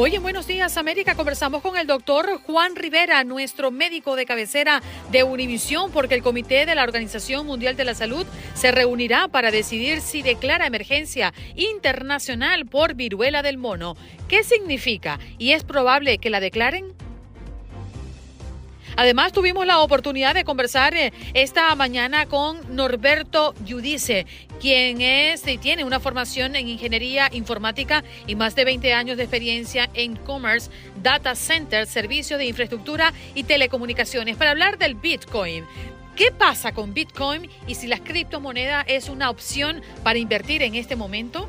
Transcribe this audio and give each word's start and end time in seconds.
Hoy 0.00 0.14
en 0.14 0.22
Buenos 0.22 0.46
Días 0.46 0.76
América 0.76 1.16
conversamos 1.16 1.60
con 1.60 1.76
el 1.76 1.88
doctor 1.88 2.40
Juan 2.46 2.76
Rivera, 2.76 3.24
nuestro 3.24 3.72
médico 3.72 4.14
de 4.14 4.26
cabecera 4.26 4.80
de 5.10 5.24
Univisión, 5.24 5.90
porque 5.90 6.14
el 6.14 6.22
Comité 6.22 6.66
de 6.66 6.76
la 6.76 6.84
Organización 6.84 7.44
Mundial 7.44 7.74
de 7.74 7.84
la 7.84 7.94
Salud 7.96 8.24
se 8.54 8.70
reunirá 8.70 9.26
para 9.26 9.50
decidir 9.50 10.00
si 10.00 10.22
declara 10.22 10.68
emergencia 10.68 11.34
internacional 11.56 12.66
por 12.66 12.94
viruela 12.94 13.42
del 13.42 13.58
mono. 13.58 13.96
¿Qué 14.28 14.44
significa? 14.44 15.18
¿Y 15.36 15.50
es 15.50 15.64
probable 15.64 16.18
que 16.18 16.30
la 16.30 16.38
declaren? 16.38 16.94
Además, 18.98 19.32
tuvimos 19.32 19.64
la 19.64 19.78
oportunidad 19.78 20.34
de 20.34 20.42
conversar 20.42 20.92
eh, 20.92 21.12
esta 21.32 21.72
mañana 21.76 22.26
con 22.26 22.58
Norberto 22.74 23.54
Yudice, 23.64 24.26
quien 24.60 25.00
es 25.00 25.46
y 25.46 25.56
tiene 25.56 25.84
una 25.84 26.00
formación 26.00 26.56
en 26.56 26.66
ingeniería 26.66 27.30
informática 27.32 28.02
y 28.26 28.34
más 28.34 28.56
de 28.56 28.64
20 28.64 28.92
años 28.94 29.16
de 29.16 29.22
experiencia 29.22 29.88
en 29.94 30.16
Commerce, 30.16 30.68
Data 31.00 31.36
Center, 31.36 31.86
servicio 31.86 32.38
de 32.38 32.46
infraestructura 32.46 33.12
y 33.36 33.44
telecomunicaciones, 33.44 34.36
para 34.36 34.50
hablar 34.50 34.78
del 34.78 34.96
Bitcoin. 34.96 35.64
¿Qué 36.16 36.32
pasa 36.32 36.72
con 36.72 36.92
Bitcoin 36.92 37.48
y 37.68 37.76
si 37.76 37.86
la 37.86 38.00
criptomoneda 38.00 38.80
es 38.80 39.08
una 39.08 39.30
opción 39.30 39.80
para 40.02 40.18
invertir 40.18 40.62
en 40.62 40.74
este 40.74 40.96
momento? 40.96 41.48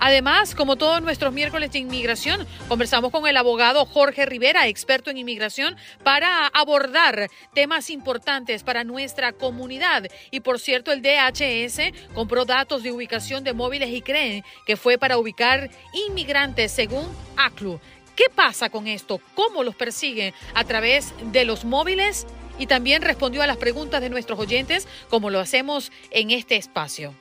Además, 0.00 0.54
como 0.54 0.76
todos 0.76 1.02
nuestros 1.02 1.32
miércoles 1.32 1.72
de 1.72 1.80
inmigración, 1.80 2.46
conversamos 2.68 3.10
con 3.10 3.26
el 3.26 3.36
abogado 3.36 3.84
Jorge 3.84 4.26
Rivera, 4.26 4.68
experto 4.68 5.10
en 5.10 5.18
inmigración, 5.18 5.76
para 6.04 6.46
abordar 6.46 7.28
temas 7.52 7.90
importantes 7.90 8.62
para 8.62 8.84
nuestra 8.84 9.32
comunidad. 9.32 10.06
Y 10.30 10.40
por 10.40 10.60
cierto, 10.60 10.92
el 10.92 11.02
DHS 11.02 12.12
compró 12.14 12.44
datos 12.44 12.82
de 12.82 12.92
ubicación 12.92 13.42
de 13.42 13.54
móviles 13.54 13.90
y 13.90 14.02
creen 14.02 14.44
que 14.66 14.76
fue 14.76 14.98
para 14.98 15.18
ubicar 15.18 15.70
inmigrantes 16.08 16.70
según 16.70 17.06
ACLU. 17.36 17.80
¿Qué 18.14 18.26
pasa 18.34 18.68
con 18.70 18.86
esto? 18.86 19.20
¿Cómo 19.34 19.62
los 19.62 19.74
persiguen? 19.76 20.34
¿A 20.54 20.64
través 20.64 21.12
de 21.32 21.44
los 21.44 21.64
móviles? 21.64 22.26
Y 22.58 22.66
también 22.66 23.02
respondió 23.02 23.42
a 23.42 23.46
las 23.46 23.56
preguntas 23.56 24.00
de 24.00 24.10
nuestros 24.10 24.38
oyentes, 24.38 24.88
como 25.08 25.30
lo 25.30 25.38
hacemos 25.38 25.92
en 26.10 26.30
este 26.30 26.56
espacio. 26.56 27.14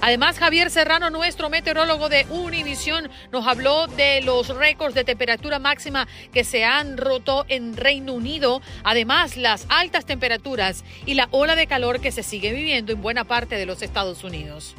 Además, 0.00 0.38
Javier 0.38 0.70
Serrano, 0.70 1.10
nuestro 1.10 1.48
meteorólogo 1.48 2.08
de 2.08 2.26
Univisión, 2.30 3.10
nos 3.32 3.46
habló 3.46 3.86
de 3.86 4.20
los 4.22 4.48
récords 4.48 4.94
de 4.94 5.04
temperatura 5.04 5.58
máxima 5.58 6.06
que 6.32 6.44
se 6.44 6.64
han 6.64 6.96
roto 6.96 7.44
en 7.48 7.76
Reino 7.76 8.12
Unido. 8.12 8.60
Además, 8.84 9.36
las 9.36 9.66
altas 9.68 10.04
temperaturas 10.04 10.84
y 11.06 11.14
la 11.14 11.28
ola 11.30 11.56
de 11.56 11.66
calor 11.66 12.00
que 12.00 12.12
se 12.12 12.22
sigue 12.22 12.52
viviendo 12.52 12.92
en 12.92 13.00
buena 13.00 13.24
parte 13.24 13.56
de 13.56 13.66
los 13.66 13.82
Estados 13.82 14.24
Unidos. 14.24 14.74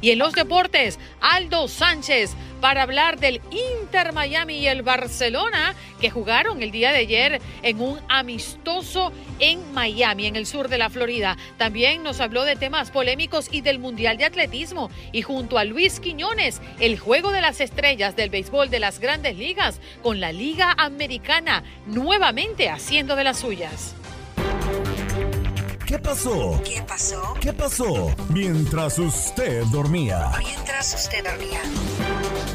Y 0.00 0.10
en 0.10 0.18
los 0.18 0.32
deportes, 0.32 0.98
Aldo 1.20 1.66
Sánchez 1.66 2.34
para 2.60 2.82
hablar 2.82 3.18
del 3.18 3.40
Inter 3.50 4.12
Miami 4.12 4.58
y 4.58 4.68
el 4.68 4.82
Barcelona 4.82 5.74
que 6.00 6.10
jugaron 6.10 6.62
el 6.62 6.70
día 6.70 6.92
de 6.92 6.98
ayer 6.98 7.40
en 7.62 7.80
un 7.80 7.98
amistoso 8.08 9.12
en 9.38 9.72
Miami, 9.72 10.26
en 10.26 10.36
el 10.36 10.46
sur 10.46 10.68
de 10.68 10.78
la 10.78 10.90
Florida. 10.90 11.36
También 11.56 12.02
nos 12.02 12.20
habló 12.20 12.44
de 12.44 12.56
temas 12.56 12.90
polémicos 12.90 13.48
y 13.50 13.60
del 13.60 13.78
Mundial 13.78 14.16
de 14.16 14.24
Atletismo. 14.24 14.90
Y 15.12 15.22
junto 15.22 15.58
a 15.58 15.64
Luis 15.64 16.00
Quiñones, 16.00 16.60
el 16.80 16.98
juego 16.98 17.32
de 17.32 17.40
las 17.40 17.60
estrellas 17.60 18.16
del 18.16 18.30
béisbol 18.30 18.70
de 18.70 18.80
las 18.80 19.00
grandes 19.00 19.36
ligas 19.36 19.80
con 20.02 20.20
la 20.20 20.32
Liga 20.32 20.74
Americana 20.78 21.64
nuevamente 21.86 22.68
haciendo 22.68 23.16
de 23.16 23.24
las 23.24 23.38
suyas. 23.38 23.97
¿Qué 25.88 25.98
pasó? 25.98 26.60
¿Qué 26.62 26.82
pasó? 26.86 27.34
¿Qué 27.40 27.50
pasó? 27.50 28.14
Mientras 28.28 28.98
usted 28.98 29.64
dormía. 29.72 30.32
Mientras 30.38 30.94
usted 30.94 31.24
dormía. 31.24 31.62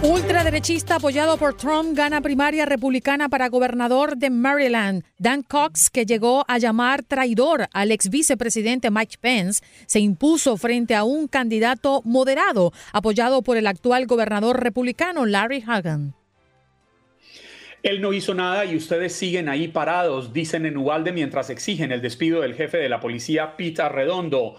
Ultraderechista 0.03 0.97
apoyado 0.97 1.35
por 1.37 1.57
Trump 1.57 1.97
gana 1.97 2.21
primaria 2.21 2.67
republicana 2.67 3.29
para 3.29 3.49
gobernador 3.49 4.17
de 4.17 4.29
Maryland. 4.29 5.03
Dan 5.17 5.41
Cox, 5.41 5.89
que 5.89 6.05
llegó 6.05 6.45
a 6.47 6.59
llamar 6.59 7.01
traidor 7.01 7.69
al 7.73 7.89
ex 7.91 8.11
vicepresidente 8.11 8.91
Mike 8.91 9.17
Pence, 9.19 9.63
se 9.87 9.99
impuso 9.99 10.55
frente 10.55 10.93
a 10.93 11.03
un 11.03 11.27
candidato 11.27 12.03
moderado 12.05 12.71
apoyado 12.91 13.41
por 13.41 13.57
el 13.57 13.65
actual 13.65 14.05
gobernador 14.05 14.61
republicano 14.61 15.25
Larry 15.25 15.63
Hagan. 15.65 16.13
Él 17.83 17.99
no 17.99 18.13
hizo 18.13 18.33
nada 18.33 18.63
y 18.63 18.77
ustedes 18.77 19.13
siguen 19.13 19.49
ahí 19.49 19.67
parados, 19.67 20.31
dicen 20.31 20.65
en 20.65 20.77
Ubalde 20.77 21.11
mientras 21.11 21.49
exigen 21.49 21.91
el 21.91 22.01
despido 22.01 22.39
del 22.39 22.55
jefe 22.55 22.77
de 22.77 22.87
la 22.87 23.01
policía, 23.01 23.57
Pita 23.57 23.89
Redondo. 23.89 24.55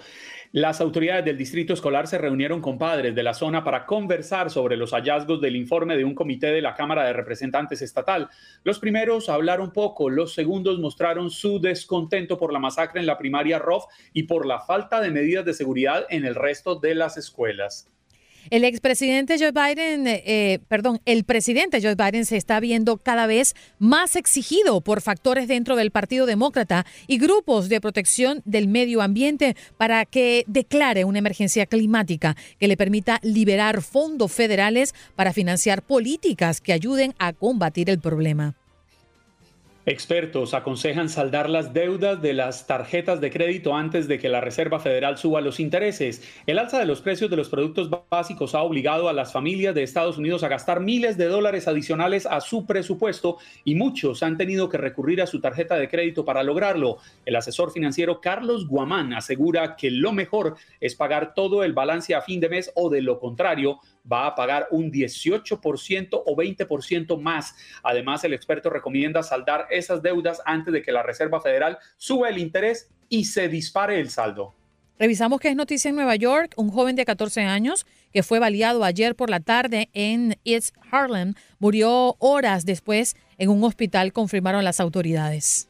Las 0.53 0.83
autoridades 0.83 1.25
del 1.25 1.39
distrito 1.39 1.73
escolar 1.73 2.07
se 2.07 2.19
reunieron 2.19 2.61
con 2.61 2.77
padres 2.77 3.15
de 3.15 3.23
la 3.23 3.33
zona 3.33 3.65
para 3.65 3.87
conversar 3.87 4.51
sobre 4.51 4.77
los 4.77 4.91
hallazgos 4.93 5.41
del 5.41 5.57
informe 5.57 5.97
de 5.97 6.05
un 6.05 6.15
comité 6.15 6.49
de 6.49 6.61
la 6.61 6.75
Cámara 6.75 7.07
de 7.07 7.15
Representantes 7.15 7.81
estatal. 7.81 8.29
Los 8.63 8.79
primeros 8.79 9.31
hablaron 9.31 9.73
poco, 9.73 10.11
los 10.11 10.35
segundos 10.35 10.79
mostraron 10.79 11.31
su 11.31 11.63
descontento 11.63 12.37
por 12.37 12.53
la 12.53 12.59
masacre 12.59 13.01
en 13.01 13.07
la 13.07 13.17
primaria 13.17 13.59
ROF 13.59 13.87
y 14.13 14.25
por 14.25 14.45
la 14.45 14.61
falta 14.61 15.01
de 15.01 15.11
medidas 15.11 15.47
de 15.47 15.55
seguridad 15.55 16.05
en 16.11 16.27
el 16.27 16.35
resto 16.35 16.75
de 16.75 16.95
las 16.95 17.17
escuelas. 17.17 17.89
El 18.51 18.65
expresidente 18.65 19.37
Joe 19.39 19.53
Biden, 19.53 20.05
eh, 20.07 20.61
perdón, 20.69 21.01
el 21.07 21.25
presidente 21.25 21.81
Joe 21.81 21.95
Biden 21.95 22.27
se 22.27 22.37
está 22.37 22.61
viendo 22.61 22.99
cada 22.99 23.27
vez 23.27 23.55
más 23.79 24.17
exigido 24.17 24.81
por 24.83 25.01
factores 25.01 25.49
dentro 25.49 25.77
del 25.77 25.91
Partido 25.91 26.27
Demócrata 26.27 26.85
y 27.07 27.19
grupos 27.19 27.69
de 27.69 27.81
protección 27.81 28.43
del 28.45 28.69
medio 28.69 29.01
ambiente 29.01 29.57
para 29.79 30.05
que 30.05 30.45
declare 30.47 31.05
una 31.05 31.21
emergencia 31.21 31.67
climática 31.67 32.37
que 32.59 32.69
le 32.69 32.77
permita 32.77 33.19
liberar 33.23 33.81
fondos 33.81 34.33
federales 34.33 34.95
para 35.17 35.33
financiar 35.33 35.83
políticas 35.83 36.61
que 36.61 36.73
ayuden 36.73 37.15
a 37.19 37.33
combatir 37.33 37.89
el 37.89 37.99
problema. 37.99 38.55
Expertos 39.87 40.55
aconsejan 40.55 41.11
saldar 41.11 41.51
las 41.51 41.75
deudas 41.75 42.23
de 42.23 42.33
las 42.33 42.67
tarjetas 42.67 43.21
de 43.21 43.31
crédito 43.31 43.77
antes 43.77 44.09
de 44.09 44.19
que 44.19 44.31
la 44.31 44.41
Reserva 44.41 44.81
Federal 44.81 45.19
suba 45.19 45.43
los 45.43 45.61
intereses. 45.61 46.27
El 46.47 46.59
alza 46.59 46.79
de 46.79 46.87
los 46.87 47.03
precios 47.03 47.29
de 47.29 47.37
los 47.37 47.51
productos 47.51 47.91
básicos 48.09 48.55
ha 48.55 48.63
obligado 48.63 49.11
a 49.11 49.13
las 49.13 49.35
familias 49.35 49.75
de 49.75 49.83
Estados 49.83 50.17
Unidos 50.17 50.43
a 50.43 50.49
gastar 50.49 50.81
miles 50.81 51.19
de 51.19 51.27
dólares 51.27 51.69
adicionales 51.69 52.25
a 52.25 52.41
su 52.41 52.65
presupuesto 52.65 53.37
y 53.63 53.75
muchos 53.75 54.23
han 54.23 54.39
tenido 54.39 54.71
que 54.71 54.79
recurrir 54.79 55.21
a 55.21 55.27
su 55.27 55.43
tarjeta 55.43 55.77
de 55.77 55.91
crédito 55.91 56.25
para 56.25 56.43
lograrlo. 56.43 56.97
El 57.27 57.37
asesor 57.37 57.71
financiero 57.71 58.23
Carlos 58.23 58.67
Guamán 58.67 59.13
asegura 59.13 59.77
que 59.77 59.91
lo 59.91 60.13
mejor 60.13 60.57
es 60.81 60.95
pagar 60.95 61.35
todo 61.35 61.63
el 61.63 61.75
balance 61.75 62.15
a 62.15 62.23
fin 62.23 62.41
de 62.41 62.49
mes 62.49 62.73
o 62.75 62.89
de 62.89 63.03
lo 63.03 63.19
contrario 63.19 63.81
va 64.11 64.27
a 64.27 64.35
pagar 64.35 64.69
un 64.71 64.91
18% 64.91 66.23
o 66.25 66.37
20% 66.37 67.21
más. 67.21 67.57
Además, 67.83 68.25
el 68.25 68.35
experto 68.35 68.71
recomienda 68.71 69.23
saldar 69.23 69.67
esas 69.77 70.03
deudas 70.03 70.41
antes 70.45 70.73
de 70.73 70.83
que 70.83 70.93
la 70.93 71.03
Reserva 71.03 71.41
Federal 71.41 71.79
suba 71.97 72.29
el 72.29 72.39
interés 72.39 72.89
y 73.09 73.25
se 73.25 73.49
dispare 73.49 74.01
el 74.01 74.11
saldo. 74.11 74.55
Revisamos 74.99 75.41
que 75.41 75.49
es 75.49 75.57
noticia 75.57 75.89
en 75.89 75.97
Nueva 75.97 76.15
York. 76.15 76.55
Un 76.57 76.71
joven 76.71 76.95
de 76.95 77.05
14 77.05 77.43
años 77.43 77.85
que 78.13 78.23
fue 78.23 78.39
baleado 78.39 78.85
ayer 78.85 79.17
por 79.17 79.29
la 79.29 79.41
tarde 79.41 79.91
en 79.93 80.39
East 80.45 80.77
Harlem 80.91 81.35
murió 81.59 82.15
horas 82.21 82.65
después 82.65 83.17
en 83.37 83.51
un 83.51 83.65
hospital, 83.65 84.13
confirmaron 84.13 84.63
las 84.63 84.79
autoridades. 84.79 85.69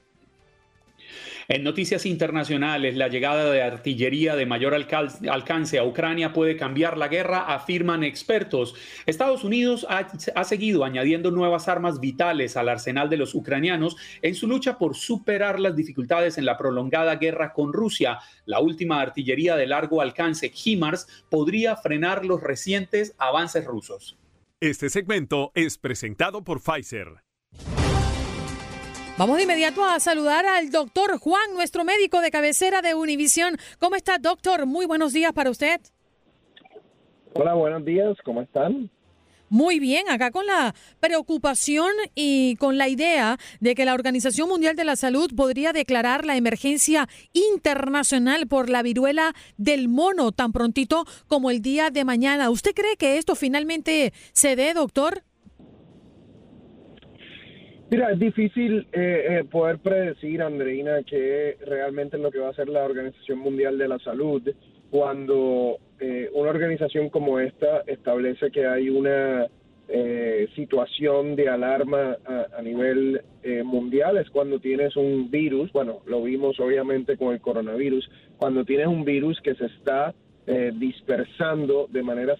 En 1.47 1.63
noticias 1.63 2.07
internacionales, 2.07 2.97
la 2.97 3.09
llegada 3.09 3.51
de 3.51 3.63
artillería 3.63 4.35
de 4.35 4.47
mayor 4.47 4.75
alcance 4.75 5.79
a 5.79 5.85
Ucrania 5.85 6.33
puede 6.33 6.57
cambiar 6.57 6.97
la 6.97 7.09
guerra, 7.09 7.41
afirman 7.55 8.03
expertos. 8.03 8.75
Estados 9.05 9.45
Unidos 9.45 9.87
ha, 9.91 10.45
seguido 10.45 10.85
añadiendo 10.85 11.31
nuevas 11.31 11.69
armas 11.69 12.01
vitales 12.01 12.57
al 12.57 12.71
arsenal 12.71 13.11
de 13.11 13.19
los 13.19 13.35
ucranianos 13.35 13.97
en 14.23 14.35
su 14.35 14.49
lucha 14.49 14.79
por 14.79 14.97
superar 14.97 15.61
las 15.61 15.77
dificultades 15.77 16.39
en 16.39 16.47
la 16.47 16.57
prolongada 16.57 17.17
guerra 17.17 17.53
con 17.53 17.75
Rusia. 17.75 18.21
La 18.47 18.61
última 18.61 19.03
artillería 19.03 19.57
de 19.57 19.67
largo 19.67 20.01
alcance, 20.01 20.51
HIMARS, 20.51 21.27
podría 21.31 21.77
frenar 21.77 22.25
los 22.25 22.43
recientes 22.43 23.15
avances 23.19 23.67
rusos. 23.67 24.17
Este 24.61 24.89
segmento 24.89 25.53
es 25.55 25.77
presentado 25.77 26.43
por 26.43 26.63
Pfizer. 26.63 27.25
Vamos 29.17 29.37
de 29.37 29.45
inmediato 29.45 29.85
a 29.85 30.01
saludar 30.01 30.45
al 30.45 30.71
doctor 30.71 31.19
Juan, 31.21 31.55
nuestro 31.55 31.85
médico 31.85 32.21
de 32.21 32.33
cabecera 32.33 32.83
de 32.83 32.95
Univisión. 32.95 33.57
¿Cómo 33.79 33.95
está, 33.95 34.19
doctor? 34.19 34.67
Muy 34.67 34.87
buenos 34.87 35.13
días 35.13 35.33
para 35.33 35.51
usted. 35.51 35.81
Hola, 37.33 37.55
buenos 37.55 37.85
días, 37.85 38.17
¿cómo 38.25 38.43
están? 38.43 38.91
Muy 39.49 39.79
bien, 39.79 40.09
acá 40.11 40.33
con 40.33 40.47
la 40.47 40.75
preocupación 40.99 41.93
y 42.17 42.57
con 42.57 42.77
la 42.77 42.89
idea 42.89 43.39
de 43.61 43.77
que 43.77 43.85
la 43.85 43.95
Organización 43.95 44.49
Mundial 44.49 44.75
de 44.75 44.85
la 44.85 44.97
Salud 44.97 45.31
podría 45.37 45.73
declarar 45.73 46.25
la 46.25 46.37
emergencia 46.37 47.09
internacional 47.33 48.49
por 48.49 48.69
la 48.69 48.83
viruela 48.83 49.33
del 49.57 49.87
mono 49.87 50.33
tan 50.33 50.51
prontito 50.51 51.05
como 51.29 51.53
el 51.53 51.63
día 51.63 51.91
de 51.91 52.05
mañana. 52.05 52.51
¿Usted 52.51 52.73
cree 52.75 52.97
que 52.97 53.17
esto 53.19 53.37
finalmente 53.37 54.13
se 54.33 54.57
dé, 54.57 54.75
doctor? 54.75 55.23
Mira, 57.95 58.11
es 58.11 58.19
difícil 58.19 58.89
eh, 58.93 59.27
eh, 59.29 59.45
poder 59.49 59.79
predecir, 59.79 60.43
Andreina, 60.43 61.05
qué 61.05 61.57
realmente 61.65 62.19
lo 62.19 62.33
que 62.33 62.41
va 62.41 62.49
a 62.49 62.51
hacer 62.51 62.69
la 62.69 62.83
Organización 62.83 63.39
Mundial 63.39 63.79
de 63.79 63.87
la 63.87 64.01
Salud 64.01 64.43
cuando 64.91 65.79
eh, 66.01 66.29
una 66.35 66.51
organización 66.51 67.09
como 67.09 67.39
esta 67.39 67.83
establece 67.87 68.51
que 68.51 68.67
hay 68.67 68.91
una 68.91 69.47
situación 70.57 71.37
de 71.37 71.49
alarma 71.49 72.17
a, 72.57 72.63
nivel 72.63 73.21
mundial, 73.65 74.17
es 74.17 74.31
cuando 74.31 74.59
tienes 74.59 74.97
un 74.97 75.31
virus, 75.31 75.71
bueno, 75.73 76.01
lo 76.07 76.23
vimos 76.23 76.59
obviamente 76.59 77.19
con 77.19 77.35
el 77.35 77.41
coronavirus, 77.41 78.11
cuando 78.39 78.65
tienes 78.65 78.87
un 78.87 79.05
virus 79.05 79.41
que 79.43 79.55
se 79.55 79.67
está 79.67 80.15
dispersando 80.73 81.87
de 81.91 82.03
manera 82.03 82.35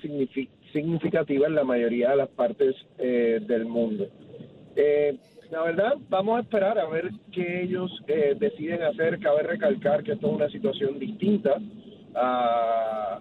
significativa 0.73 1.47
en 1.47 1.55
la 1.55 1.65
mayoría 1.65 2.11
de 2.11 2.17
las 2.17 2.31
partes 2.31 2.75
del 2.97 3.67
mundo. 3.67 4.09
Eh, 4.77 5.17
la 5.51 5.63
verdad, 5.63 5.95
vamos 6.09 6.39
a 6.39 6.41
esperar 6.43 6.79
a 6.79 6.87
ver 6.89 7.11
qué 7.33 7.63
ellos 7.63 7.91
eh, 8.07 8.35
deciden 8.39 8.83
hacer. 8.83 9.19
Cabe 9.21 9.43
recalcar 9.43 10.03
que 10.03 10.13
esto 10.13 10.29
es 10.29 10.33
una 10.33 10.49
situación 10.49 10.99
distinta 10.99 11.61
al 12.15 13.21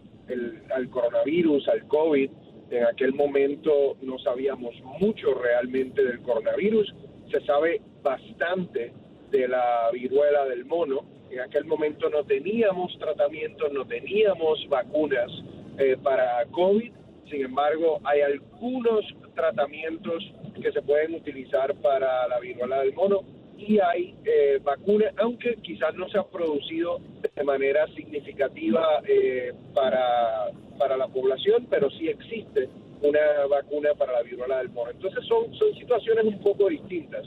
coronavirus, 0.89 1.67
al 1.69 1.87
COVID. 1.87 2.29
En 2.71 2.85
aquel 2.85 3.13
momento 3.13 3.97
no 4.01 4.17
sabíamos 4.19 4.73
mucho 4.99 5.33
realmente 5.33 6.03
del 6.03 6.21
coronavirus. 6.21 6.93
Se 7.31 7.41
sabe 7.45 7.81
bastante 8.01 8.93
de 9.31 9.47
la 9.47 9.89
viruela 9.91 10.45
del 10.45 10.65
mono. 10.65 11.05
En 11.29 11.39
aquel 11.39 11.65
momento 11.65 12.09
no 12.09 12.23
teníamos 12.23 12.97
tratamientos, 12.99 13.71
no 13.73 13.85
teníamos 13.85 14.67
vacunas 14.69 15.31
eh, 15.77 15.97
para 16.01 16.45
COVID. 16.51 16.91
Sin 17.29 17.45
embargo, 17.45 17.99
hay 18.03 18.21
algunos 18.21 19.05
tratamientos 19.33 20.23
que 20.61 20.71
se 20.71 20.81
pueden 20.81 21.15
utilizar 21.15 21.73
para 21.75 22.27
la 22.27 22.39
viruela 22.39 22.81
del 22.81 22.93
mono 22.93 23.21
y 23.57 23.79
hay 23.79 24.15
eh, 24.25 24.59
vacunas, 24.63 25.13
aunque 25.17 25.55
quizás 25.61 25.95
no 25.95 26.09
se 26.09 26.17
ha 26.17 26.23
producido 26.23 26.99
de 27.35 27.43
manera 27.43 27.87
significativa 27.95 29.01
eh, 29.07 29.53
para, 29.73 30.47
para 30.77 30.97
la 30.97 31.07
población, 31.07 31.67
pero 31.69 31.89
sí 31.91 32.07
existe 32.07 32.67
una 33.01 33.45
vacuna 33.49 33.93
para 33.97 34.13
la 34.13 34.23
viruela 34.23 34.57
del 34.57 34.69
mono. 34.69 34.91
Entonces 34.91 35.23
son, 35.25 35.53
son 35.55 35.73
situaciones 35.75 36.25
un 36.25 36.39
poco 36.39 36.69
distintas. 36.69 37.25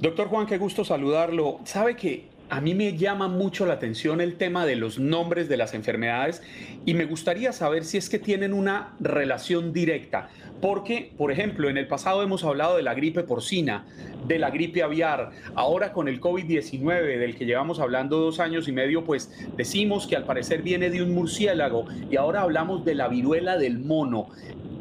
Doctor 0.00 0.28
Juan, 0.28 0.46
qué 0.46 0.58
gusto 0.58 0.84
saludarlo. 0.84 1.58
Sabe 1.64 1.96
que 1.96 2.26
a 2.50 2.60
mí 2.60 2.74
me 2.74 2.96
llama 2.96 3.28
mucho 3.28 3.66
la 3.66 3.74
atención 3.74 4.20
el 4.20 4.36
tema 4.36 4.64
de 4.64 4.76
los 4.76 4.98
nombres 4.98 5.48
de 5.48 5.56
las 5.56 5.74
enfermedades 5.74 6.42
y 6.86 6.94
me 6.94 7.04
gustaría 7.04 7.52
saber 7.52 7.84
si 7.84 7.98
es 7.98 8.08
que 8.08 8.18
tienen 8.18 8.52
una 8.52 8.94
relación 9.00 9.72
directa. 9.72 10.28
Porque, 10.60 11.12
por 11.16 11.30
ejemplo, 11.30 11.68
en 11.68 11.76
el 11.76 11.86
pasado 11.86 12.22
hemos 12.22 12.42
hablado 12.42 12.76
de 12.76 12.82
la 12.82 12.94
gripe 12.94 13.22
porcina, 13.22 13.86
de 14.26 14.38
la 14.38 14.50
gripe 14.50 14.82
aviar, 14.82 15.30
ahora 15.54 15.92
con 15.92 16.08
el 16.08 16.20
COVID-19 16.20 17.18
del 17.18 17.36
que 17.36 17.44
llevamos 17.44 17.78
hablando 17.78 18.18
dos 18.18 18.40
años 18.40 18.66
y 18.66 18.72
medio, 18.72 19.04
pues 19.04 19.30
decimos 19.56 20.06
que 20.06 20.16
al 20.16 20.24
parecer 20.24 20.62
viene 20.62 20.90
de 20.90 21.02
un 21.02 21.14
murciélago 21.14 21.86
y 22.10 22.16
ahora 22.16 22.42
hablamos 22.42 22.84
de 22.84 22.96
la 22.96 23.08
viruela 23.08 23.56
del 23.56 23.78
mono 23.78 24.30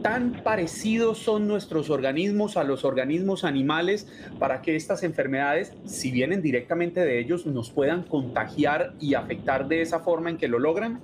tan 0.02 0.44
parecidos 0.44 1.18
son 1.18 1.48
nuestros 1.48 1.90
organismos 1.90 2.58
a 2.58 2.64
los 2.64 2.86
organismos 2.86 3.44
animales 3.44 4.08
para 4.40 4.62
que 4.62 4.76
estas 4.76 5.04
enfermedades, 5.04 5.74
si 5.86 6.12
vienen 6.12 6.42
directamente 6.42 7.02
de 7.02 7.20
ellos, 7.20 7.46
nos 7.46 7.72
puedan 7.72 8.04
contagiar 8.04 8.94
y 9.00 9.16
afectar 9.16 9.68
de 9.68 9.82
esa 9.82 10.00
forma 10.00 10.30
en 10.30 10.38
que 10.38 10.48
lo 10.48 10.60
logran? 10.60 11.02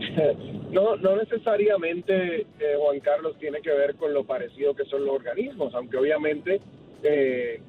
No, 0.70 0.96
no 0.96 1.16
necesariamente, 1.16 2.40
eh, 2.40 2.74
Juan 2.76 2.98
Carlos, 3.00 3.36
tiene 3.38 3.62
que 3.62 3.70
ver 3.70 3.94
con 3.94 4.12
lo 4.12 4.24
parecido 4.24 4.74
que 4.74 4.84
son 4.84 5.06
los 5.06 5.14
organismos, 5.14 5.74
aunque 5.74 5.96
obviamente, 5.96 6.60
eh, 7.02 7.60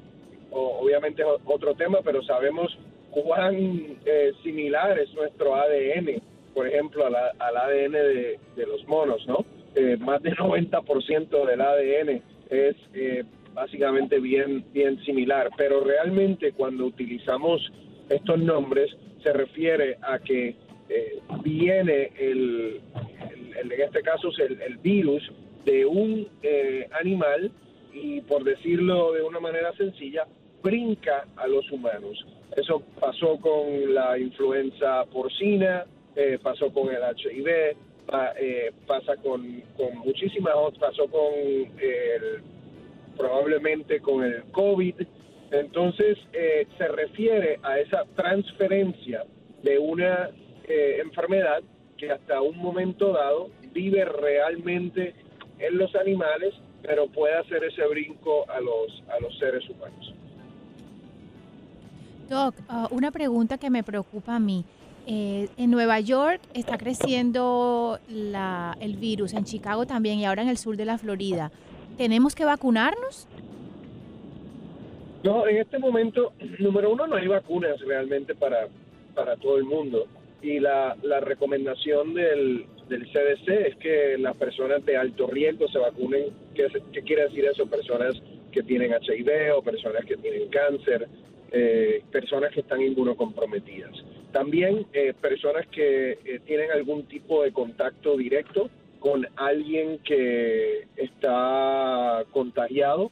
obviamente 0.51 1.21
es 1.21 1.27
otro 1.45 1.75
tema, 1.75 1.99
pero 2.03 2.21
sabemos 2.23 2.75
cuán 3.11 3.55
eh, 4.03 4.33
similar 4.43 4.99
es 4.99 5.13
nuestro 5.13 5.55
ADN, 5.55 6.21
por 6.53 6.67
ejemplo, 6.67 7.05
al, 7.05 7.15
ADN 7.15 7.93
de, 7.93 8.39
de 8.55 8.65
los 8.65 8.85
monos, 8.87 9.25
¿no? 9.27 9.45
Eh, 9.77 9.95
más 9.97 10.21
del 10.23 10.35
90% 10.35 11.45
del 11.45 11.61
ADN 11.61 12.21
es 12.49 12.75
eh, 12.95 13.23
básicamente 13.53 14.19
bien, 14.19 14.65
bien 14.73 14.99
similar, 15.05 15.49
pero 15.55 15.83
realmente 15.83 16.51
cuando 16.53 16.85
utilizamos 16.85 17.61
estos 18.09 18.39
nombres 18.39 18.89
se 19.21 19.33
refiere 19.33 19.97
a 20.01 20.17
que 20.19 20.55
eh, 20.89 21.19
viene 21.43 22.11
el, 22.17 22.81
en 23.61 23.71
este 23.71 24.01
caso 24.01 24.29
el, 24.39 24.61
el 24.61 24.77
virus 24.77 25.21
de 25.65 25.85
un 25.85 26.27
animal 26.99 27.51
y 27.93 28.21
por 28.21 28.43
decirlo 28.43 29.11
de 29.11 29.21
una 29.21 29.39
manera 29.39 29.73
sencilla, 29.73 30.25
brinca 30.63 31.25
a 31.35 31.47
los 31.47 31.69
humanos. 31.71 32.25
Eso 32.55 32.81
pasó 32.99 33.37
con 33.37 33.93
la 33.93 34.17
influenza 34.17 35.03
porcina, 35.05 35.85
pasó 36.41 36.71
con 36.71 36.87
el 36.89 37.01
HIV, 37.01 37.75
eh, 38.39 38.71
pasa 38.85 39.15
con, 39.17 39.61
con 39.75 39.97
muchísimas 39.99 40.53
otras, 40.55 40.91
pasó 40.91 41.07
con 41.07 41.33
el, 41.33 42.41
probablemente 43.17 43.99
con 43.99 44.23
el 44.23 44.43
COVID. 44.51 44.95
Entonces, 45.51 46.17
eh, 46.33 46.67
se 46.77 46.87
refiere 46.87 47.59
a 47.63 47.79
esa 47.79 48.03
transferencia 48.15 49.25
de 49.63 49.79
una 49.79 50.29
eh, 50.65 50.99
enfermedad 51.03 51.61
que 51.97 52.11
hasta 52.11 52.41
un 52.41 52.57
momento 52.57 53.13
dado 53.13 53.49
vive 53.73 54.05
realmente 54.05 55.15
en 55.59 55.77
los 55.77 55.93
animales, 55.95 56.53
pero 56.83 57.07
puede 57.07 57.35
hacer 57.35 57.63
ese 57.63 57.85
brinco 57.87 58.49
a 58.49 58.59
los, 58.59 59.03
a 59.09 59.19
los 59.19 59.37
seres 59.39 59.67
humanos. 59.69 60.13
Doc, 62.29 62.55
ah, 62.67 62.87
una 62.91 63.11
pregunta 63.11 63.57
que 63.57 63.69
me 63.69 63.83
preocupa 63.83 64.35
a 64.35 64.39
mí. 64.39 64.65
Eh, 65.09 65.47
en 65.55 65.71
Nueva 65.71 66.01
York 66.01 66.41
está 66.53 66.77
creciendo 66.77 67.97
el 68.09 68.97
virus, 68.97 69.31
en 69.33 69.45
Chicago 69.45 69.85
también 69.85 70.19
y 70.19 70.25
ahora 70.25 70.41
en 70.41 70.49
el 70.49 70.57
sur 70.57 70.75
de 70.75 70.83
la 70.83 70.97
Florida. 70.97 71.49
¿Tenemos 71.97 72.35
que 72.35 72.43
vacunarnos? 72.43 73.25
No, 75.23 75.47
en 75.47 75.57
este 75.57 75.79
momento, 75.79 76.33
número 76.59 76.91
uno, 76.91 77.07
no 77.07 77.15
hay 77.15 77.27
vacunas 77.27 77.79
realmente 77.79 78.35
para, 78.35 78.67
para 79.15 79.37
todo 79.37 79.57
el 79.57 79.63
mundo. 79.63 80.07
Y 80.41 80.59
la, 80.59 80.95
recomendación 81.21 82.13
del, 82.13 82.65
CDC 82.89 83.47
es 83.47 83.75
que 83.77 84.17
las 84.17 84.35
personas 84.35 84.85
de 84.85 84.97
alto 84.97 85.27
riesgo 85.27 85.69
se 85.69 85.79
vacunen. 85.79 86.25
¿Qué, 86.53 86.67
¿Qué, 86.91 87.01
quiere 87.03 87.23
decir 87.23 87.45
eso? 87.45 87.65
Personas 87.65 88.21
que 88.51 88.61
tienen 88.61 88.91
HIV 88.91 89.55
o 89.55 89.61
personas 89.61 90.03
que 90.03 90.17
tienen 90.17 90.49
cáncer, 90.49 91.07
eh, 91.51 92.03
personas 92.11 92.51
que 92.51 92.59
están 92.59 92.81
inmunocomprometidas. 92.81 94.03
También 94.31 94.85
eh, 94.93 95.13
personas 95.19 95.65
que 95.67 96.11
eh, 96.11 96.39
tienen 96.45 96.71
algún 96.71 97.03
tipo 97.07 97.43
de 97.43 97.51
contacto 97.51 98.17
directo 98.17 98.69
con 98.99 99.27
alguien 99.35 99.99
que 99.99 100.87
está 100.95 102.23
contagiado. 102.31 103.11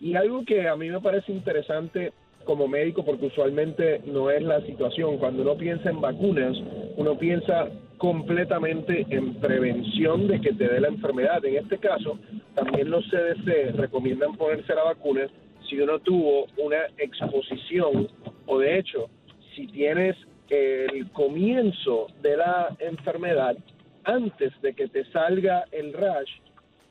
Y 0.00 0.14
algo 0.14 0.44
que 0.44 0.68
a 0.68 0.76
mí 0.76 0.90
me 0.90 1.00
parece 1.00 1.32
interesante 1.32 2.12
como 2.44 2.66
médico, 2.66 3.04
porque 3.04 3.26
usualmente 3.26 4.00
no 4.04 4.30
es 4.30 4.42
la 4.42 4.60
situación, 4.62 5.18
cuando 5.18 5.42
uno 5.42 5.56
piensa 5.56 5.90
en 5.90 6.00
vacunas, 6.00 6.56
uno 6.96 7.16
piensa 7.16 7.68
completamente 7.98 9.06
en 9.10 9.34
prevención 9.34 10.26
de 10.26 10.40
que 10.40 10.52
te 10.52 10.68
dé 10.68 10.80
la 10.80 10.88
enfermedad. 10.88 11.44
En 11.44 11.56
este 11.56 11.78
caso, 11.78 12.18
también 12.54 12.90
los 12.90 13.04
CDC 13.06 13.76
recomiendan 13.76 14.36
ponerse 14.36 14.74
la 14.74 14.82
vacuna 14.82 15.28
si 15.68 15.78
uno 15.80 15.98
tuvo 16.00 16.46
una 16.56 16.78
exposición 16.98 18.08
o 18.46 18.58
de 18.58 18.78
hecho, 18.78 19.08
si 19.54 19.66
tienes 19.68 20.16
el 20.52 21.10
comienzo 21.10 22.08
de 22.20 22.36
la 22.36 22.76
enfermedad 22.78 23.56
antes 24.04 24.52
de 24.62 24.74
que 24.74 24.88
te 24.88 25.04
salga 25.06 25.64
el 25.72 25.92
rash, 25.92 26.30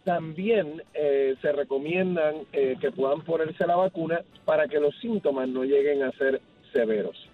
también 0.04 0.82
eh, 0.94 1.36
se 1.42 1.52
recomiendan 1.52 2.36
eh, 2.54 2.76
que 2.82 2.92
puedan 2.92 3.22
ponerse 3.22 3.68
la 3.68 3.76
vacuna 3.76 4.22
para 4.46 4.68
que 4.68 4.80
los 4.80 4.96
síntomas 5.00 5.48
no 5.48 5.64
lleguen 5.64 6.04
a 6.04 6.12
ser 6.14 6.42
severos. 6.74 7.31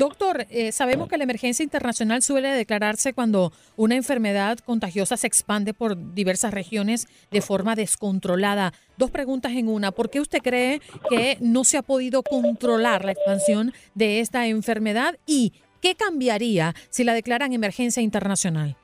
Doctor, 0.00 0.46
eh, 0.48 0.72
sabemos 0.72 1.10
que 1.10 1.18
la 1.18 1.24
emergencia 1.24 1.62
internacional 1.62 2.22
suele 2.22 2.48
declararse 2.48 3.12
cuando 3.12 3.52
una 3.76 3.96
enfermedad 3.96 4.58
contagiosa 4.60 5.18
se 5.18 5.26
expande 5.26 5.74
por 5.74 6.14
diversas 6.14 6.54
regiones 6.54 7.06
de 7.30 7.42
forma 7.42 7.76
descontrolada. 7.76 8.72
Dos 8.96 9.10
preguntas 9.10 9.52
en 9.52 9.68
una. 9.68 9.92
¿Por 9.92 10.08
qué 10.08 10.20
usted 10.20 10.38
cree 10.38 10.80
que 11.10 11.36
no 11.42 11.64
se 11.64 11.76
ha 11.76 11.82
podido 11.82 12.22
controlar 12.22 13.04
la 13.04 13.12
expansión 13.12 13.74
de 13.94 14.20
esta 14.20 14.46
enfermedad? 14.46 15.18
¿Y 15.26 15.52
qué 15.82 15.94
cambiaría 15.96 16.74
si 16.88 17.04
la 17.04 17.12
declaran 17.12 17.52
emergencia 17.52 18.02
internacional? 18.02 18.78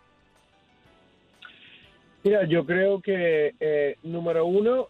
Mira, 2.27 2.45
yo 2.45 2.67
creo 2.67 3.01
que 3.01 3.55
eh, 3.61 3.99
número 4.03 4.47
uno 4.47 4.89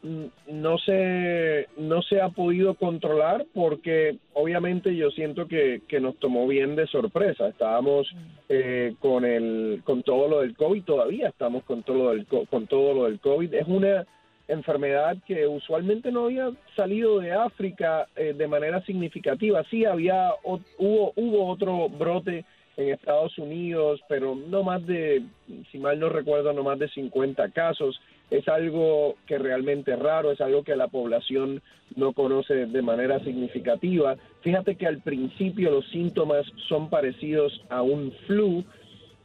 no 0.48 0.78
se 0.78 1.68
no 1.76 2.00
se 2.00 2.18
ha 2.18 2.30
podido 2.30 2.76
controlar 2.76 3.44
porque 3.52 4.16
obviamente 4.32 4.96
yo 4.96 5.10
siento 5.10 5.46
que, 5.46 5.82
que 5.86 6.00
nos 6.00 6.16
tomó 6.16 6.48
bien 6.48 6.76
de 6.76 6.86
sorpresa. 6.86 7.48
Estábamos 7.48 8.10
eh, 8.48 8.94
con 9.00 9.26
el 9.26 9.82
con 9.84 10.02
todo 10.02 10.28
lo 10.28 10.40
del 10.40 10.56
covid 10.56 10.82
todavía 10.84 11.28
estamos 11.28 11.62
con 11.64 11.82
todo 11.82 12.04
lo 12.04 12.10
del 12.12 12.24
con 12.24 12.66
todo 12.66 12.94
lo 12.94 13.04
del 13.04 13.20
covid. 13.20 13.52
Es 13.52 13.68
una 13.68 14.06
enfermedad 14.48 15.18
que 15.26 15.46
usualmente 15.46 16.10
no 16.10 16.24
había 16.24 16.52
salido 16.74 17.18
de 17.18 17.32
África 17.32 18.06
eh, 18.16 18.32
de 18.32 18.48
manera 18.48 18.80
significativa. 18.86 19.62
Sí 19.64 19.84
había 19.84 20.30
hubo 20.42 21.12
hubo 21.16 21.48
otro 21.48 21.90
brote 21.90 22.46
en 22.76 22.90
Estados 22.90 23.36
Unidos, 23.38 24.00
pero 24.08 24.34
no 24.34 24.62
más 24.62 24.86
de, 24.86 25.22
si 25.70 25.78
mal 25.78 25.98
no 25.98 26.08
recuerdo, 26.08 26.52
no 26.52 26.62
más 26.62 26.78
de 26.78 26.88
50 26.88 27.50
casos. 27.50 28.00
Es 28.30 28.48
algo 28.48 29.14
que 29.26 29.38
realmente 29.38 29.92
es 29.92 29.98
raro, 29.98 30.32
es 30.32 30.40
algo 30.40 30.64
que 30.64 30.76
la 30.76 30.88
población 30.88 31.62
no 31.94 32.12
conoce 32.12 32.66
de 32.66 32.82
manera 32.82 33.20
significativa. 33.20 34.16
Fíjate 34.42 34.76
que 34.76 34.86
al 34.86 35.00
principio 35.00 35.70
los 35.70 35.88
síntomas 35.88 36.44
son 36.68 36.90
parecidos 36.90 37.64
a 37.68 37.82
un 37.82 38.12
flu, 38.26 38.64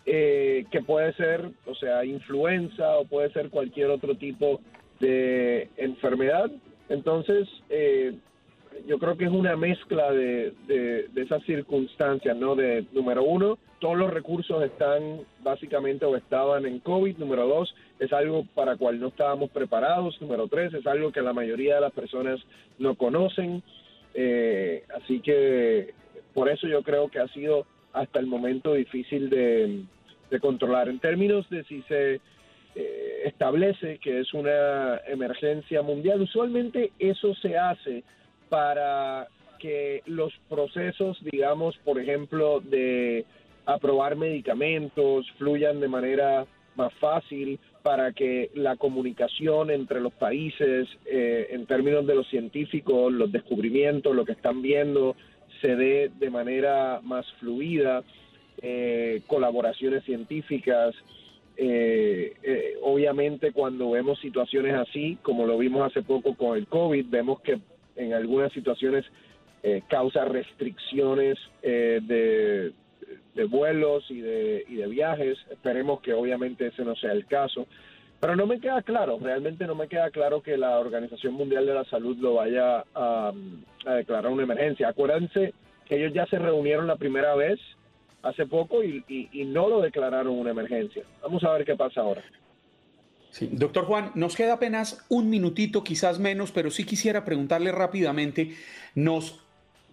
eh, 0.05 0.65
que 0.71 0.81
puede 0.81 1.13
ser, 1.13 1.49
o 1.65 1.75
sea, 1.75 2.03
influenza 2.05 2.97
o 2.97 3.05
puede 3.05 3.31
ser 3.33 3.49
cualquier 3.49 3.89
otro 3.89 4.15
tipo 4.15 4.61
de 4.99 5.69
enfermedad. 5.77 6.49
Entonces, 6.89 7.47
eh, 7.69 8.13
yo 8.87 8.99
creo 8.99 9.17
que 9.17 9.25
es 9.25 9.31
una 9.31 9.55
mezcla 9.55 10.11
de, 10.11 10.53
de, 10.67 11.09
esas 11.15 11.43
circunstancias, 11.43 12.35
¿no? 12.35 12.55
De 12.55 12.85
número 12.93 13.23
uno, 13.23 13.57
todos 13.79 13.97
los 13.97 14.11
recursos 14.11 14.63
están 14.63 15.21
básicamente 15.43 16.05
o 16.05 16.15
estaban 16.15 16.65
en 16.65 16.79
COVID. 16.79 17.17
Número 17.17 17.47
dos, 17.47 17.73
es 17.99 18.11
algo 18.13 18.45
para 18.55 18.77
cual 18.77 18.99
no 18.99 19.07
estábamos 19.07 19.49
preparados. 19.51 20.19
Número 20.21 20.47
tres, 20.47 20.73
es 20.73 20.85
algo 20.87 21.11
que 21.11 21.21
la 21.21 21.33
mayoría 21.33 21.75
de 21.75 21.81
las 21.81 21.93
personas 21.93 22.39
no 22.79 22.95
conocen. 22.95 23.63
Eh, 24.13 24.83
así 24.95 25.19
que 25.21 25.93
por 26.33 26.49
eso 26.49 26.67
yo 26.67 26.83
creo 26.83 27.09
que 27.09 27.19
ha 27.19 27.27
sido 27.29 27.65
hasta 27.93 28.19
el 28.19 28.27
momento 28.27 28.73
difícil 28.73 29.29
de, 29.29 29.83
controlar. 30.39 30.87
En 30.87 30.99
términos 30.99 31.49
de 31.49 31.63
si 31.65 31.81
se 31.83 32.21
eh, 32.75 33.21
establece 33.25 33.97
que 33.97 34.21
es 34.21 34.33
una 34.33 35.01
emergencia 35.07 35.81
mundial, 35.81 36.21
usualmente 36.21 36.91
eso 36.99 37.35
se 37.35 37.57
hace 37.57 38.03
para 38.51 39.29
que 39.59 40.03
los 40.07 40.33
procesos, 40.49 41.17
digamos, 41.31 41.77
por 41.85 41.97
ejemplo, 41.97 42.59
de 42.59 43.23
aprobar 43.65 44.17
medicamentos 44.17 45.25
fluyan 45.37 45.79
de 45.79 45.87
manera 45.87 46.45
más 46.75 46.93
fácil, 46.95 47.57
para 47.81 48.11
que 48.11 48.51
la 48.55 48.75
comunicación 48.75 49.71
entre 49.71 50.01
los 50.01 50.11
países, 50.11 50.89
eh, 51.05 51.47
en 51.51 51.65
términos 51.65 52.05
de 52.05 52.15
los 52.15 52.27
científicos, 52.27 53.13
los 53.13 53.31
descubrimientos, 53.31 54.13
lo 54.13 54.25
que 54.25 54.33
están 54.33 54.61
viendo, 54.61 55.15
se 55.61 55.77
dé 55.77 56.11
de 56.19 56.29
manera 56.29 56.99
más 57.03 57.25
fluida, 57.39 58.03
eh, 58.61 59.21
colaboraciones 59.27 60.03
científicas. 60.03 60.93
Eh, 61.55 62.33
obviamente 62.81 63.53
cuando 63.53 63.91
vemos 63.91 64.19
situaciones 64.19 64.73
así, 64.73 65.17
como 65.21 65.45
lo 65.45 65.57
vimos 65.57 65.89
hace 65.89 66.01
poco 66.01 66.35
con 66.35 66.57
el 66.57 66.67
COVID, 66.67 67.05
vemos 67.07 67.39
que 67.41 67.59
en 67.95 68.13
algunas 68.13 68.51
situaciones 68.53 69.05
eh, 69.63 69.83
causa 69.87 70.25
restricciones 70.25 71.37
eh, 71.61 71.99
de, 73.35 73.45
vuelos 73.45 74.09
y 74.09 74.21
de, 74.21 74.65
y 74.67 74.75
de 74.75 74.87
viajes. 74.87 75.37
Esperemos 75.49 76.01
que 76.01 76.13
obviamente 76.13 76.67
ese 76.67 76.83
no 76.83 76.95
sea 76.95 77.11
el 77.11 77.25
caso. 77.25 77.67
Pero 78.19 78.35
no 78.35 78.45
me 78.45 78.59
queda 78.59 78.83
claro, 78.83 79.17
realmente 79.19 79.65
no 79.65 79.73
me 79.73 79.87
queda 79.87 80.11
claro 80.11 80.43
que 80.43 80.55
la 80.55 80.77
Organización 80.77 81.33
Mundial 81.33 81.65
de 81.65 81.73
la 81.73 81.85
Salud 81.85 82.15
lo 82.17 82.35
vaya 82.35 82.83
a, 82.93 83.31
declarar 83.95 84.31
una 84.31 84.43
emergencia. 84.43 84.89
Acuérdense 84.89 85.55
que 85.85 85.95
ellos 85.95 86.13
ya 86.13 86.27
se 86.27 86.37
reunieron 86.37 86.85
la 86.85 86.97
primera 86.97 87.33
vez 87.33 87.59
hace 88.21 88.45
poco 88.45 88.83
y 88.83 89.03
no 89.47 89.67
lo 89.67 89.81
declararon 89.81 90.37
una 90.37 90.51
emergencia. 90.51 91.03
Vamos 91.23 91.43
a 91.43 91.51
ver 91.53 91.65
qué 91.65 91.75
pasa 91.75 92.01
ahora. 92.01 92.21
Doctor 93.39 93.85
Juan, 93.85 94.11
nos 94.13 94.35
queda 94.35 94.53
apenas 94.53 95.05
un 95.07 95.29
minutito, 95.29 95.83
quizás 95.83 96.19
menos, 96.19 96.51
pero 96.51 96.69
sí 96.69 96.83
quisiera 96.83 97.23
preguntarle 97.23 97.71
rápidamente, 97.71 98.55
nos 98.93 99.39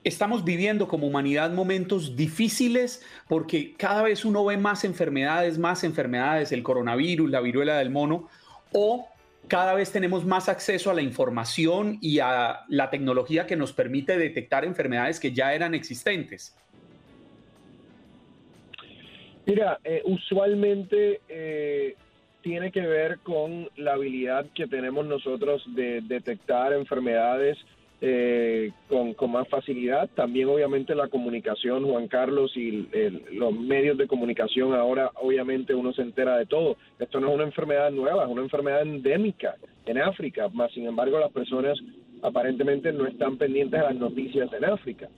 estamos 0.02 0.44
viviendo 0.44 0.88
como 0.88 1.06
humanidad 1.06 1.50
momentos 1.50 2.16
difíciles 2.16 3.02
porque 3.28 3.74
cada 3.76 4.02
vez 4.02 4.24
uno 4.24 4.44
ve 4.44 4.56
más 4.56 4.84
enfermedades, 4.84 5.58
más 5.58 5.84
enfermedades, 5.84 6.50
el 6.52 6.62
coronavirus, 6.62 7.30
la 7.30 7.40
viruela 7.40 7.78
del 7.78 7.90
mono, 7.90 8.28
o 8.72 9.08
cada 9.46 9.74
vez 9.74 9.92
tenemos 9.92 10.24
más 10.24 10.48
acceso 10.48 10.90
a 10.90 10.94
la 10.94 11.02
información 11.02 11.98
y 12.00 12.18
a 12.18 12.64
la 12.68 12.90
tecnología 12.90 13.46
que 13.46 13.56
nos 13.56 13.72
permite 13.72 14.18
detectar 14.18 14.64
enfermedades 14.64 15.20
que 15.20 15.32
ya 15.32 15.54
eran 15.54 15.74
existentes. 15.74 16.56
Mira, 19.46 19.78
eh, 19.82 20.02
usualmente 20.04 21.22
eh, 21.28 21.96
tiene 22.48 22.72
que 22.72 22.80
ver 22.80 23.18
con 23.18 23.68
la 23.76 23.92
habilidad 23.92 24.46
que 24.54 24.66
tenemos 24.66 25.04
nosotros 25.04 25.62
de 25.74 26.00
detectar 26.00 26.72
enfermedades 26.72 27.58
eh, 28.00 28.72
con, 28.88 29.30
más 29.30 29.46
facilidad. 29.48 30.08
También 30.14 30.48
obviamente 30.48 30.94
la 30.94 31.08
comunicación, 31.08 31.84
Juan 31.84 32.08
Carlos, 32.08 32.56
y 32.56 32.88
los 33.32 33.52
medios 33.52 33.98
de 33.98 34.06
comunicación 34.06 34.72
ahora 34.72 35.10
obviamente 35.16 35.74
uno 35.74 35.92
se 35.92 36.00
entera 36.00 36.38
de 36.38 36.46
todo. 36.46 36.78
Esto 36.98 37.20
no 37.20 37.28
es 37.28 37.34
una 37.34 37.44
enfermedad 37.44 37.90
nueva, 37.90 38.24
es 38.24 38.30
una 38.30 38.40
enfermedad 38.40 38.80
endémica 38.80 39.56
en 39.84 39.98
África, 39.98 40.48
más 40.48 40.72
sin 40.72 40.86
embargo 40.86 41.18
las 41.18 41.32
personas 41.32 41.78
aparentemente 42.22 42.94
no 42.94 43.06
están 43.06 43.36
pendientes 43.36 43.78
de 43.78 43.86
las 43.88 43.94
noticias 43.94 44.50
en 44.54 44.64
África. 44.64 45.10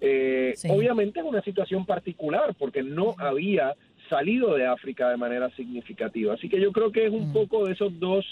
Eh, 0.00 0.54
obviamente 0.68 1.18
es 1.18 1.26
una 1.26 1.42
situación 1.42 1.84
particular 1.84 2.54
porque 2.56 2.84
no 2.84 3.16
había 3.18 3.74
salido 4.08 4.54
de 4.54 4.66
África 4.66 5.10
de 5.10 5.16
manera 5.16 5.50
significativa. 5.56 6.34
Así 6.34 6.48
que 6.48 6.60
yo 6.60 6.72
creo 6.72 6.92
que 6.92 7.06
es 7.06 7.12
un 7.12 7.30
mm. 7.30 7.32
poco 7.32 7.66
de 7.66 7.72
esos 7.72 7.98
dos 7.98 8.24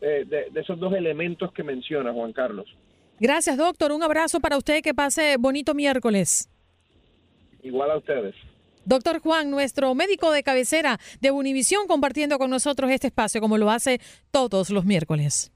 eh, 0.00 0.24
de, 0.26 0.60
esos 0.60 0.78
dos 0.78 0.92
elementos 0.92 1.52
que 1.52 1.62
menciona 1.62 2.12
Juan 2.12 2.32
Carlos. 2.32 2.66
Gracias, 3.18 3.56
doctor. 3.56 3.92
Un 3.92 4.02
abrazo 4.02 4.40
para 4.40 4.58
usted. 4.58 4.82
Que 4.82 4.94
pase 4.94 5.36
bonito 5.38 5.74
miércoles. 5.74 6.50
Igual 7.62 7.90
a 7.90 7.96
ustedes. 7.96 8.34
Doctor 8.84 9.20
Juan, 9.20 9.50
nuestro 9.50 9.94
médico 9.94 10.30
de 10.30 10.42
cabecera 10.42 11.00
de 11.20 11.32
Univisión, 11.32 11.88
compartiendo 11.88 12.38
con 12.38 12.50
nosotros 12.50 12.90
este 12.90 13.08
espacio 13.08 13.40
como 13.40 13.58
lo 13.58 13.70
hace 13.70 14.00
todos 14.30 14.70
los 14.70 14.84
miércoles. 14.84 15.50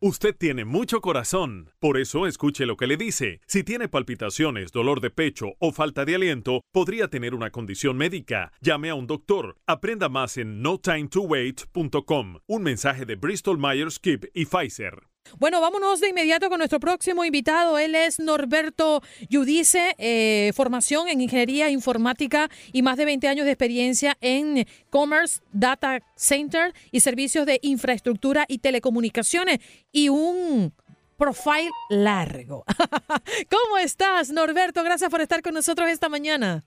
Usted 0.00 0.36
tiene 0.38 0.64
mucho 0.64 1.00
corazón, 1.00 1.72
por 1.80 1.98
eso 1.98 2.28
escuche 2.28 2.66
lo 2.66 2.76
que 2.76 2.86
le 2.86 2.96
dice. 2.96 3.40
Si 3.48 3.64
tiene 3.64 3.88
palpitaciones, 3.88 4.70
dolor 4.70 5.00
de 5.00 5.10
pecho 5.10 5.54
o 5.58 5.72
falta 5.72 6.04
de 6.04 6.14
aliento, 6.14 6.62
podría 6.70 7.08
tener 7.08 7.34
una 7.34 7.50
condición 7.50 7.96
médica. 7.96 8.52
Llame 8.60 8.90
a 8.90 8.94
un 8.94 9.08
doctor. 9.08 9.56
Aprenda 9.66 10.08
más 10.08 10.36
en 10.36 10.62
notimetowait.com. 10.62 12.38
Un 12.46 12.62
mensaje 12.62 13.06
de 13.06 13.16
Bristol 13.16 13.58
Myers 13.58 13.94
Squibb 13.94 14.30
y 14.34 14.46
Pfizer. 14.46 15.08
Bueno, 15.38 15.60
vámonos 15.60 16.00
de 16.00 16.08
inmediato 16.08 16.48
con 16.48 16.58
nuestro 16.58 16.80
próximo 16.80 17.24
invitado. 17.24 17.78
Él 17.78 17.94
es 17.94 18.18
Norberto 18.18 19.02
Yudice, 19.28 19.94
eh, 19.98 20.52
formación 20.54 21.08
en 21.08 21.20
ingeniería 21.20 21.70
informática 21.70 22.48
y 22.72 22.82
más 22.82 22.96
de 22.96 23.04
20 23.04 23.28
años 23.28 23.44
de 23.44 23.52
experiencia 23.52 24.16
en 24.20 24.66
Commerce 24.90 25.40
Data 25.52 26.00
Center 26.16 26.74
y 26.90 27.00
servicios 27.00 27.46
de 27.46 27.58
infraestructura 27.62 28.44
y 28.48 28.58
telecomunicaciones 28.58 29.60
y 29.92 30.08
un 30.08 30.72
profile 31.16 31.70
largo. 31.90 32.64
¿Cómo 33.50 33.78
estás, 33.78 34.30
Norberto? 34.30 34.82
Gracias 34.84 35.10
por 35.10 35.20
estar 35.20 35.42
con 35.42 35.54
nosotros 35.54 35.90
esta 35.90 36.08
mañana. 36.08 36.64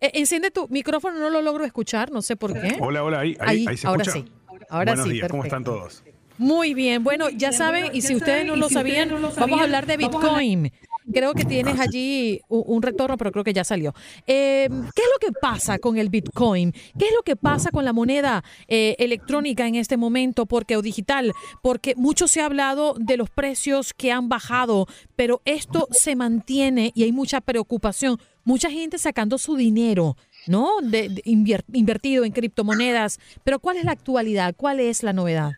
Eh, 0.00 0.10
enciende 0.14 0.50
tu 0.50 0.68
micrófono, 0.68 1.18
no 1.18 1.30
lo 1.30 1.42
logro 1.42 1.64
escuchar, 1.64 2.10
no 2.10 2.22
sé 2.22 2.36
por 2.36 2.52
qué. 2.52 2.78
Hola, 2.80 3.02
hola, 3.02 3.20
ahí, 3.20 3.36
ahí, 3.40 3.76
se 3.76 3.86
ahora 3.86 4.04
Sí. 4.04 4.24
Ahora 4.68 4.92
Buenos 4.92 5.06
sí. 5.06 5.12
Días, 5.14 5.28
¿cómo 5.30 5.44
están 5.44 5.64
todos? 5.64 6.02
Muy 6.38 6.74
bien, 6.74 7.02
bueno, 7.02 7.30
ya 7.30 7.52
saben, 7.52 7.90
y 7.92 8.02
si 8.02 8.14
ustedes 8.14 8.46
no 8.46 8.56
lo 8.56 8.68
sabían, 8.68 9.10
vamos 9.10 9.60
a 9.60 9.64
hablar 9.64 9.86
de 9.86 9.96
Bitcoin. 9.96 10.72
Creo 11.12 11.34
que 11.34 11.44
tienes 11.44 11.78
allí 11.78 12.40
un, 12.48 12.82
retorno, 12.82 13.16
pero 13.16 13.30
creo 13.30 13.44
que 13.44 13.52
ya 13.52 13.62
salió. 13.62 13.94
Eh, 14.26 14.68
¿Qué 14.68 15.02
es 15.02 15.08
lo 15.14 15.18
que 15.20 15.32
pasa 15.40 15.78
con 15.78 15.98
el 15.98 16.08
Bitcoin? 16.08 16.72
¿Qué 16.72 17.06
es 17.06 17.12
lo 17.14 17.22
que 17.22 17.36
pasa 17.36 17.70
con 17.70 17.84
la 17.84 17.92
moneda 17.92 18.42
eh, 18.66 18.96
electrónica 18.98 19.68
en 19.68 19.76
este 19.76 19.96
momento? 19.96 20.46
Porque 20.46 20.76
o 20.76 20.82
digital, 20.82 21.32
porque 21.62 21.94
mucho 21.94 22.26
se 22.26 22.40
ha 22.40 22.46
hablado 22.46 22.96
de 22.98 23.16
los 23.16 23.30
precios 23.30 23.94
que 23.94 24.10
han 24.10 24.28
bajado, 24.28 24.88
pero 25.14 25.42
esto 25.44 25.86
se 25.92 26.16
mantiene 26.16 26.90
y 26.94 27.04
hay 27.04 27.12
mucha 27.12 27.40
preocupación. 27.40 28.18
Mucha 28.44 28.70
gente 28.70 28.98
sacando 28.98 29.38
su 29.38 29.56
dinero, 29.56 30.16
¿no? 30.46 30.80
De, 30.82 31.22
invertido 31.24 32.24
en 32.24 32.32
criptomonedas. 32.32 33.20
Pero 33.44 33.60
¿cuál 33.60 33.76
es 33.76 33.84
la 33.84 33.92
actualidad? 33.92 34.54
¿Cuál 34.56 34.80
es 34.80 35.02
la 35.02 35.12
novedad? 35.12 35.52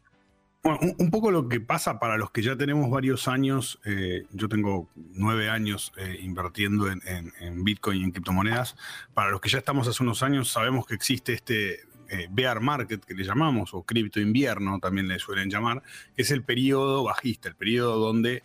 Un, 0.77 1.11
poco 1.11 1.31
lo 1.31 1.49
que 1.49 1.61
pasa 1.61 1.99
para 1.99 2.17
los 2.17 2.31
que 2.31 2.43
ya 2.43 2.57
tenemos 2.57 2.91
varios 2.91 3.29
años, 3.29 3.81
eh, 3.85 4.27
yo 4.33 4.49
tengo 4.49 4.89
nueve 4.95 5.49
años 5.49 5.93
eh, 5.97 6.19
invirtiendo 6.23 6.91
en, 6.91 7.65
Bitcoin 7.65 8.01
y 8.01 8.05
en 8.05 8.11
criptomonedas, 8.11 8.77
para 9.15 9.31
los 9.31 9.41
que 9.41 9.49
ya 9.49 9.59
estamos 9.59 9.89
hace 9.89 10.03
unos 10.03 10.23
años 10.23 10.51
sabemos 10.51 10.87
que 10.87 10.95
existe 10.95 11.33
este, 11.33 11.81
eh, 12.09 12.29
bear 12.31 12.61
market 12.61 13.05
que 13.05 13.15
le 13.15 13.25
llamamos, 13.25 13.75
o 13.75 13.83
cripto 13.83 14.21
invierno 14.21 14.79
también 14.79 15.09
le 15.09 15.19
suelen 15.19 15.51
llamar, 15.51 15.83
es 16.17 16.31
el 16.31 16.43
periodo 16.43 17.05
bajista, 17.05 17.49
el 17.49 17.57
periodo 17.57 17.99
donde 17.99 18.45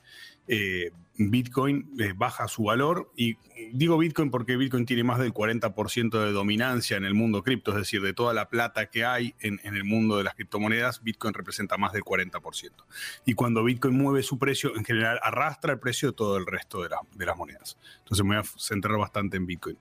Bitcoin 1.17 1.91
eh, 1.99 2.13
baja 2.15 2.47
su 2.47 2.63
valor. 2.63 3.11
Y 3.15 3.37
digo 3.71 3.97
Bitcoin 3.97 4.31
porque 4.31 4.57
Bitcoin 4.57 4.85
tiene 4.85 5.03
más 5.03 5.19
del 5.19 5.33
40% 5.33 6.23
de 6.23 6.31
dominancia 6.31 6.97
en 6.97 7.05
el 7.05 7.13
mundo 7.13 7.43
cripto, 7.43 7.71
es 7.71 7.77
decir, 7.77 8.01
de 8.01 8.13
toda 8.13 8.33
la 8.33 8.49
plata 8.49 8.87
que 8.87 9.05
hay 9.05 9.35
en, 9.39 9.59
el 9.63 9.83
mundo 9.83 10.17
de 10.17 10.23
las 10.23 10.35
criptomonedas, 10.35 11.03
Bitcoin 11.03 11.33
representa 11.33 11.77
más 11.77 11.93
del 11.93 12.03
40%. 12.03 12.71
Y 13.25 13.33
cuando 13.33 13.63
Bitcoin 13.63 13.95
mueve 13.95 14.23
su 14.23 14.39
precio, 14.39 14.75
en 14.75 14.83
general 14.83 15.19
arrastra 15.21 15.73
el 15.73 15.79
precio 15.79 16.09
de 16.09 16.15
todo 16.15 16.37
el 16.37 16.45
resto 16.45 16.81
de, 16.81 16.89
de 17.15 17.25
las 17.25 17.37
monedas. 17.37 17.77
Entonces 17.99 18.25
me 18.25 18.35
voy 18.35 18.43
a 18.43 18.59
centrar 18.59 18.97
bastante 18.97 19.37
en 19.37 19.45
Bitcoin. 19.45 19.77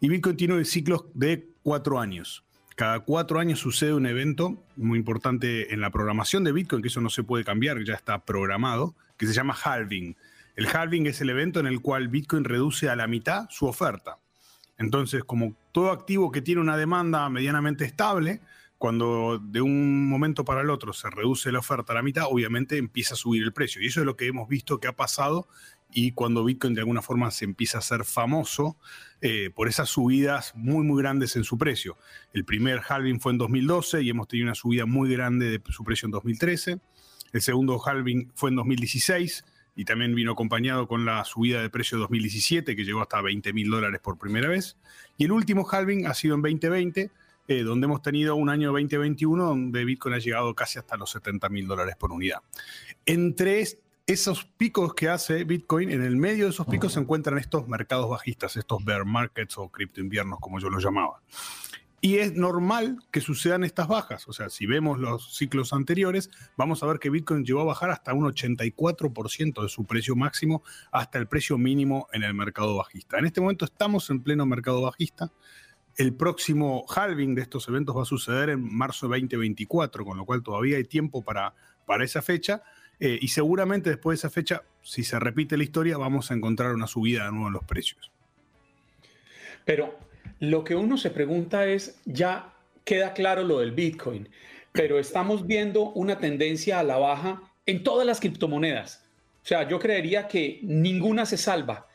Y 0.00 0.08
Bitcoin 0.08 0.36
tiene 0.36 0.64
ciclos 0.64 1.06
de 1.14 1.48
cuatro 1.62 1.98
años. 1.98 2.44
Cada 2.76 3.00
cuatro 3.00 3.38
años 3.38 3.60
sucede 3.60 3.94
un 3.94 4.04
evento 4.04 4.60
muy 4.76 4.98
importante 4.98 5.72
en 5.72 5.80
la 5.80 5.90
programación 5.90 6.42
de 6.42 6.50
Bitcoin, 6.50 6.82
que 6.82 6.88
eso 6.88 7.00
no 7.00 7.08
se 7.08 7.22
puede 7.22 7.44
cambiar, 7.44 7.82
ya 7.84 7.94
está 7.94 8.24
programado, 8.24 8.96
que 9.16 9.26
se 9.26 9.32
llama 9.32 9.54
halving. 9.54 10.16
El 10.56 10.66
halving 10.66 11.06
es 11.06 11.20
el 11.20 11.30
evento 11.30 11.60
en 11.60 11.66
el 11.66 11.80
cual 11.80 12.08
Bitcoin 12.08 12.44
reduce 12.44 12.88
a 12.88 12.96
la 12.96 13.06
mitad 13.06 13.46
su 13.50 13.66
oferta. 13.66 14.18
Entonces, 14.78 15.24
como 15.24 15.56
todo 15.72 15.90
activo 15.90 16.30
que 16.30 16.42
tiene 16.42 16.60
una 16.60 16.76
demanda 16.76 17.28
medianamente 17.28 17.84
estable, 17.84 18.40
cuando 18.78 19.38
de 19.38 19.60
un 19.60 20.08
momento 20.08 20.44
para 20.44 20.60
el 20.60 20.70
otro 20.70 20.92
se 20.92 21.08
reduce 21.10 21.50
la 21.50 21.60
oferta 21.60 21.92
a 21.92 21.96
la 21.96 22.02
mitad, 22.02 22.26
obviamente 22.28 22.76
empieza 22.76 23.14
a 23.14 23.16
subir 23.16 23.42
el 23.42 23.52
precio. 23.52 23.80
Y 23.80 23.86
eso 23.86 24.00
es 24.00 24.06
lo 24.06 24.16
que 24.16 24.26
hemos 24.26 24.48
visto 24.48 24.78
que 24.78 24.88
ha 24.88 24.96
pasado 24.96 25.48
y 25.90 26.12
cuando 26.12 26.44
Bitcoin 26.44 26.74
de 26.74 26.80
alguna 26.80 27.02
forma 27.02 27.30
se 27.30 27.44
empieza 27.44 27.78
a 27.78 27.80
hacer 27.80 28.04
famoso 28.04 28.76
eh, 29.20 29.50
por 29.54 29.68
esas 29.68 29.88
subidas 29.88 30.52
muy, 30.56 30.84
muy 30.84 31.00
grandes 31.00 31.36
en 31.36 31.44
su 31.44 31.56
precio. 31.56 31.96
El 32.32 32.44
primer 32.44 32.82
halving 32.86 33.20
fue 33.20 33.32
en 33.32 33.38
2012 33.38 34.02
y 34.02 34.10
hemos 34.10 34.28
tenido 34.28 34.46
una 34.46 34.54
subida 34.54 34.86
muy 34.86 35.10
grande 35.10 35.50
de 35.50 35.62
su 35.72 35.84
precio 35.84 36.06
en 36.06 36.12
2013. 36.12 36.80
El 37.32 37.42
segundo 37.42 37.80
halving 37.84 38.32
fue 38.34 38.50
en 38.50 38.56
2016 38.56 39.44
y 39.76 39.84
también 39.84 40.14
vino 40.14 40.32
acompañado 40.32 40.86
con 40.86 41.04
la 41.04 41.24
subida 41.24 41.60
de 41.60 41.70
precio 41.70 41.98
de 41.98 42.02
2017, 42.02 42.76
que 42.76 42.84
llegó 42.84 43.00
hasta 43.02 43.20
20 43.20 43.52
mil 43.52 43.70
dólares 43.70 44.00
por 44.00 44.18
primera 44.18 44.48
vez. 44.48 44.76
Y 45.16 45.24
el 45.24 45.32
último 45.32 45.66
halving 45.70 46.06
ha 46.06 46.14
sido 46.14 46.34
en 46.34 46.42
2020, 46.42 47.10
eh, 47.48 47.62
donde 47.62 47.86
hemos 47.86 48.02
tenido 48.02 48.36
un 48.36 48.48
año 48.48 48.72
2021 48.72 49.44
donde 49.44 49.84
Bitcoin 49.84 50.14
ha 50.14 50.18
llegado 50.18 50.54
casi 50.54 50.78
hasta 50.78 50.96
los 50.96 51.10
70 51.10 51.48
mil 51.48 51.66
dólares 51.66 51.96
por 51.96 52.12
unidad. 52.12 52.38
Entre 53.04 53.64
esos 54.06 54.44
picos 54.44 54.94
que 54.94 55.08
hace 55.08 55.44
Bitcoin, 55.44 55.90
en 55.90 56.02
el 56.02 56.16
medio 56.16 56.44
de 56.44 56.50
esos 56.50 56.66
picos 56.66 56.92
se 56.92 57.00
encuentran 57.00 57.38
estos 57.38 57.66
mercados 57.68 58.08
bajistas, 58.08 58.56
estos 58.56 58.84
bear 58.84 59.04
markets 59.04 59.58
o 59.58 59.68
cripto 59.68 60.00
inviernos, 60.00 60.40
como 60.40 60.60
yo 60.60 60.70
los 60.70 60.82
llamaba. 60.82 61.20
Y 62.04 62.18
es 62.18 62.34
normal 62.34 62.98
que 63.10 63.22
sucedan 63.22 63.64
estas 63.64 63.88
bajas. 63.88 64.28
O 64.28 64.34
sea, 64.34 64.50
si 64.50 64.66
vemos 64.66 64.98
los 64.98 65.38
ciclos 65.38 65.72
anteriores, 65.72 66.28
vamos 66.54 66.82
a 66.82 66.86
ver 66.86 66.98
que 66.98 67.08
Bitcoin 67.08 67.46
llegó 67.46 67.62
a 67.62 67.64
bajar 67.64 67.90
hasta 67.90 68.12
un 68.12 68.26
84% 68.26 69.62
de 69.62 69.68
su 69.70 69.86
precio 69.86 70.14
máximo 70.14 70.62
hasta 70.92 71.16
el 71.18 71.26
precio 71.28 71.56
mínimo 71.56 72.06
en 72.12 72.22
el 72.22 72.34
mercado 72.34 72.76
bajista. 72.76 73.18
En 73.18 73.24
este 73.24 73.40
momento 73.40 73.64
estamos 73.64 74.10
en 74.10 74.22
pleno 74.22 74.44
mercado 74.44 74.82
bajista. 74.82 75.32
El 75.96 76.12
próximo 76.12 76.84
halving 76.94 77.34
de 77.34 77.40
estos 77.40 77.68
eventos 77.68 77.96
va 77.96 78.02
a 78.02 78.04
suceder 78.04 78.50
en 78.50 78.62
marzo 78.62 79.08
de 79.08 79.18
2024, 79.20 80.04
con 80.04 80.18
lo 80.18 80.26
cual 80.26 80.42
todavía 80.42 80.76
hay 80.76 80.84
tiempo 80.84 81.22
para, 81.22 81.54
para 81.86 82.04
esa 82.04 82.20
fecha. 82.20 82.62
Eh, 83.00 83.18
y 83.18 83.28
seguramente 83.28 83.88
después 83.88 84.20
de 84.20 84.26
esa 84.26 84.30
fecha, 84.30 84.62
si 84.82 85.04
se 85.04 85.18
repite 85.18 85.56
la 85.56 85.64
historia, 85.64 85.96
vamos 85.96 86.30
a 86.30 86.34
encontrar 86.34 86.74
una 86.74 86.86
subida 86.86 87.24
de 87.24 87.32
nuevo 87.32 87.46
en 87.46 87.54
los 87.54 87.64
precios. 87.64 88.12
Pero 89.64 89.98
lo 90.40 90.64
que 90.64 90.74
uno 90.74 90.96
se 90.96 91.10
pregunta 91.10 91.66
es, 91.66 92.00
ya 92.04 92.52
queda 92.84 93.14
claro 93.14 93.42
lo 93.44 93.60
del 93.60 93.72
Bitcoin, 93.72 94.28
pero 94.72 94.98
estamos 94.98 95.46
viendo 95.46 95.90
una 95.90 96.18
tendencia 96.18 96.78
a 96.78 96.84
la 96.84 96.98
baja 96.98 97.42
en 97.66 97.82
todas 97.82 98.06
las 98.06 98.20
criptomonedas. 98.20 99.04
O 99.42 99.46
sea, 99.46 99.68
yo 99.68 99.78
creería 99.78 100.26
que 100.26 100.60
ninguna 100.62 101.26
se 101.26 101.36
salva. 101.36 101.86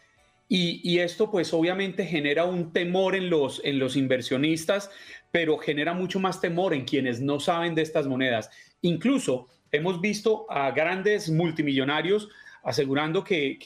Y, 0.52 0.98
esto 0.98 1.30
pues 1.30 1.54
obviamente 1.54 2.06
genera 2.06 2.46
un 2.46 2.74
temor 2.74 3.16
en 3.16 3.30
los, 3.30 3.62
inversionistas, 3.96 4.90
pero 5.32 5.60
genera 5.60 5.94
mucho 5.94 6.20
más 6.20 6.42
temor 6.42 6.74
en 6.74 6.86
quienes 6.86 7.22
no 7.22 7.40
saben 7.40 7.76
de 7.76 7.84
estas 7.84 8.08
monedas. 8.08 8.50
Incluso 8.82 9.48
hemos 9.72 10.02
visto 10.02 10.48
a 10.50 10.72
grandes 10.72 11.30
multimillonarios 11.30 12.30
asegurando 12.64 13.24
que 13.24 13.60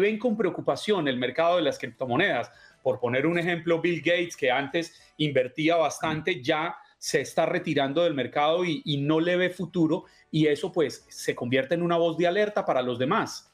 ven 0.00 0.18
con 0.18 0.38
preocupación 0.38 1.06
el 1.06 1.18
mercado 1.18 1.56
de 1.56 1.62
las 1.62 1.78
criptomonedas 1.78 2.50
por 2.84 3.00
poner 3.00 3.26
un 3.26 3.38
ejemplo, 3.38 3.80
Bill 3.80 4.02
Gates, 4.02 4.36
que 4.36 4.50
antes 4.50 4.94
invertía 5.16 5.76
bastante, 5.76 6.42
ya 6.42 6.76
se 6.98 7.22
está 7.22 7.46
retirando 7.46 8.04
del 8.04 8.12
mercado 8.12 8.62
y, 8.64 8.82
no 8.98 9.20
le 9.20 9.36
ve 9.36 9.50
futuro 9.50 10.04
y 10.30 10.46
eso 10.46 10.70
pues 10.70 11.06
se 11.08 11.34
convierte 11.34 11.74
en 11.74 11.82
una 11.82 11.96
voz 11.96 12.16
de 12.18 12.26
alerta 12.26 12.64
para 12.64 12.82
los 12.82 12.98
demás. 12.98 13.53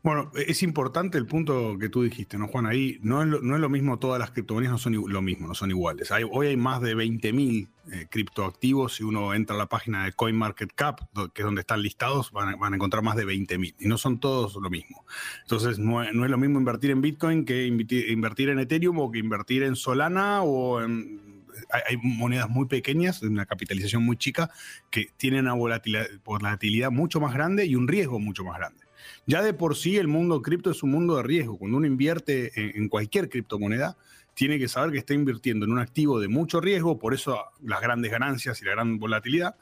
Bueno, 0.00 0.30
es 0.34 0.62
importante 0.62 1.18
el 1.18 1.26
punto 1.26 1.76
que 1.78 1.88
tú 1.88 2.02
dijiste, 2.02 2.38
¿no, 2.38 2.46
Juan? 2.46 2.66
Ahí 2.66 2.98
no 3.02 3.20
es 3.20 3.28
lo, 3.28 3.40
no 3.40 3.56
es 3.56 3.60
lo 3.60 3.68
mismo, 3.68 3.98
todas 3.98 4.20
las 4.20 4.30
criptomonedas 4.30 4.72
no 4.72 4.78
son 4.78 4.94
lo 5.12 5.22
mismo, 5.22 5.48
no 5.48 5.54
son 5.54 5.70
iguales. 5.70 6.10
hoy 6.30 6.46
hay 6.46 6.56
más 6.56 6.80
de 6.80 6.94
20.000 6.94 7.68
eh, 7.90 8.06
criptoactivos. 8.08 8.94
Si 8.94 9.02
uno 9.02 9.34
entra 9.34 9.56
a 9.56 9.58
la 9.58 9.66
página 9.66 10.04
de 10.04 10.12
CoinMarketCap, 10.12 11.00
que 11.34 11.42
es 11.42 11.44
donde 11.44 11.62
están 11.62 11.82
listados, 11.82 12.30
van 12.30 12.54
a, 12.62 12.76
encontrar 12.76 13.02
más 13.02 13.16
de 13.16 13.26
20.000. 13.26 13.74
Y 13.80 13.88
no 13.88 13.98
son 13.98 14.20
todos 14.20 14.54
lo 14.54 14.70
mismo. 14.70 15.04
Entonces, 15.42 15.80
no, 15.80 16.02
es 16.02 16.12
lo 16.12 16.38
mismo 16.38 16.60
invertir 16.60 16.92
en 16.92 17.00
Bitcoin 17.00 17.44
que 17.44 17.66
invertir 17.66 18.50
en 18.50 18.60
Ethereum 18.60 19.00
o 19.00 19.10
que 19.10 19.18
invertir 19.18 19.64
en 19.64 19.74
Solana 19.74 20.42
o 20.42 20.80
en 20.80 21.38
hay, 21.70 21.96
monedas 21.96 22.48
muy 22.48 22.66
pequeñas, 22.66 23.20
de 23.20 23.28
una 23.28 23.46
capitalización 23.46 24.04
muy 24.04 24.16
chica, 24.16 24.50
que 24.90 25.08
tienen 25.16 25.48
una 25.48 25.54
volatilidad 25.54 26.90
mucho 26.90 27.20
más 27.20 27.34
grande 27.34 27.66
y 27.66 27.74
un 27.74 27.88
riesgo 27.88 28.18
mucho 28.18 28.44
más 28.44 28.58
grande. 28.58 28.87
Ya 29.26 29.42
de 29.42 29.52
por 29.52 29.76
sí 29.76 29.96
el 29.96 30.08
mundo 30.08 30.40
cripto 30.42 30.70
es 30.70 30.82
un 30.82 30.90
mundo 30.90 31.16
de 31.16 31.22
riesgo. 31.22 31.58
Cuando 31.58 31.76
uno 31.76 31.86
invierte 31.86 32.52
en, 32.54 32.88
cualquier 32.88 33.28
criptomoneda, 33.28 33.96
tiene 34.34 34.58
que 34.58 34.68
saber 34.68 34.92
que 34.92 34.98
está 34.98 35.14
invirtiendo 35.14 35.66
en 35.66 35.72
un 35.72 35.78
activo 35.78 36.20
de 36.20 36.28
mucho 36.28 36.60
riesgo, 36.60 36.98
por 36.98 37.12
eso 37.12 37.38
las 37.62 37.80
grandes 37.80 38.10
ganancias 38.10 38.62
y 38.62 38.64
la 38.64 38.72
gran 38.72 38.98
volatilidad. 38.98 39.56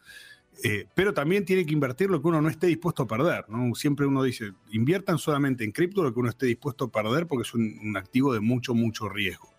Eh, 0.64 0.86
pero 0.94 1.12
también 1.12 1.44
tiene 1.44 1.66
que 1.66 1.72
invertir 1.72 2.08
lo 2.08 2.20
que 2.22 2.28
uno 2.28 2.40
no 2.40 2.48
esté 2.48 2.66
dispuesto 2.66 3.02
a 3.02 3.06
perder. 3.06 3.44
¿no? 3.48 3.74
Siempre 3.74 4.06
uno 4.06 4.22
dice, 4.22 4.52
inviertan 4.70 5.18
solamente 5.18 5.64
en 5.64 5.72
cripto 5.72 6.02
lo 6.02 6.12
que 6.12 6.20
uno 6.20 6.30
esté 6.30 6.46
dispuesto 6.46 6.86
a 6.86 6.92
perder 6.92 7.26
porque 7.26 7.42
es 7.42 7.54
un, 7.54 7.96
activo 7.96 8.32
de 8.32 8.40
mucho, 8.40 8.74
mucho 8.74 9.08
riesgo. 9.08 9.52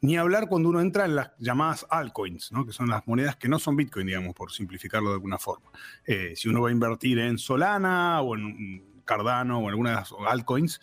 Ni 0.00 0.16
hablar 0.16 0.48
cuando 0.48 0.68
uno 0.68 0.80
entra 0.80 1.06
en 1.06 1.16
las 1.16 1.30
llamadas 1.38 1.86
altcoins, 1.88 2.52
¿no? 2.52 2.66
que 2.66 2.72
son 2.72 2.88
las 2.88 3.06
monedas 3.06 3.36
que 3.36 3.48
no 3.48 3.58
son 3.58 3.76
Bitcoin, 3.76 4.06
digamos, 4.06 4.34
por 4.34 4.52
simplificarlo 4.52 5.10
de 5.10 5.14
alguna 5.14 5.38
forma. 5.38 5.70
Eh, 6.04 6.34
si 6.36 6.48
uno 6.48 6.62
va 6.62 6.68
a 6.68 6.72
invertir 6.72 7.18
en 7.20 7.38
Solana 7.38 8.20
o 8.20 8.36
en 8.36 8.93
Cardano 9.04 9.60
o 9.60 9.68
algunas 9.68 10.12
altcoins, 10.26 10.80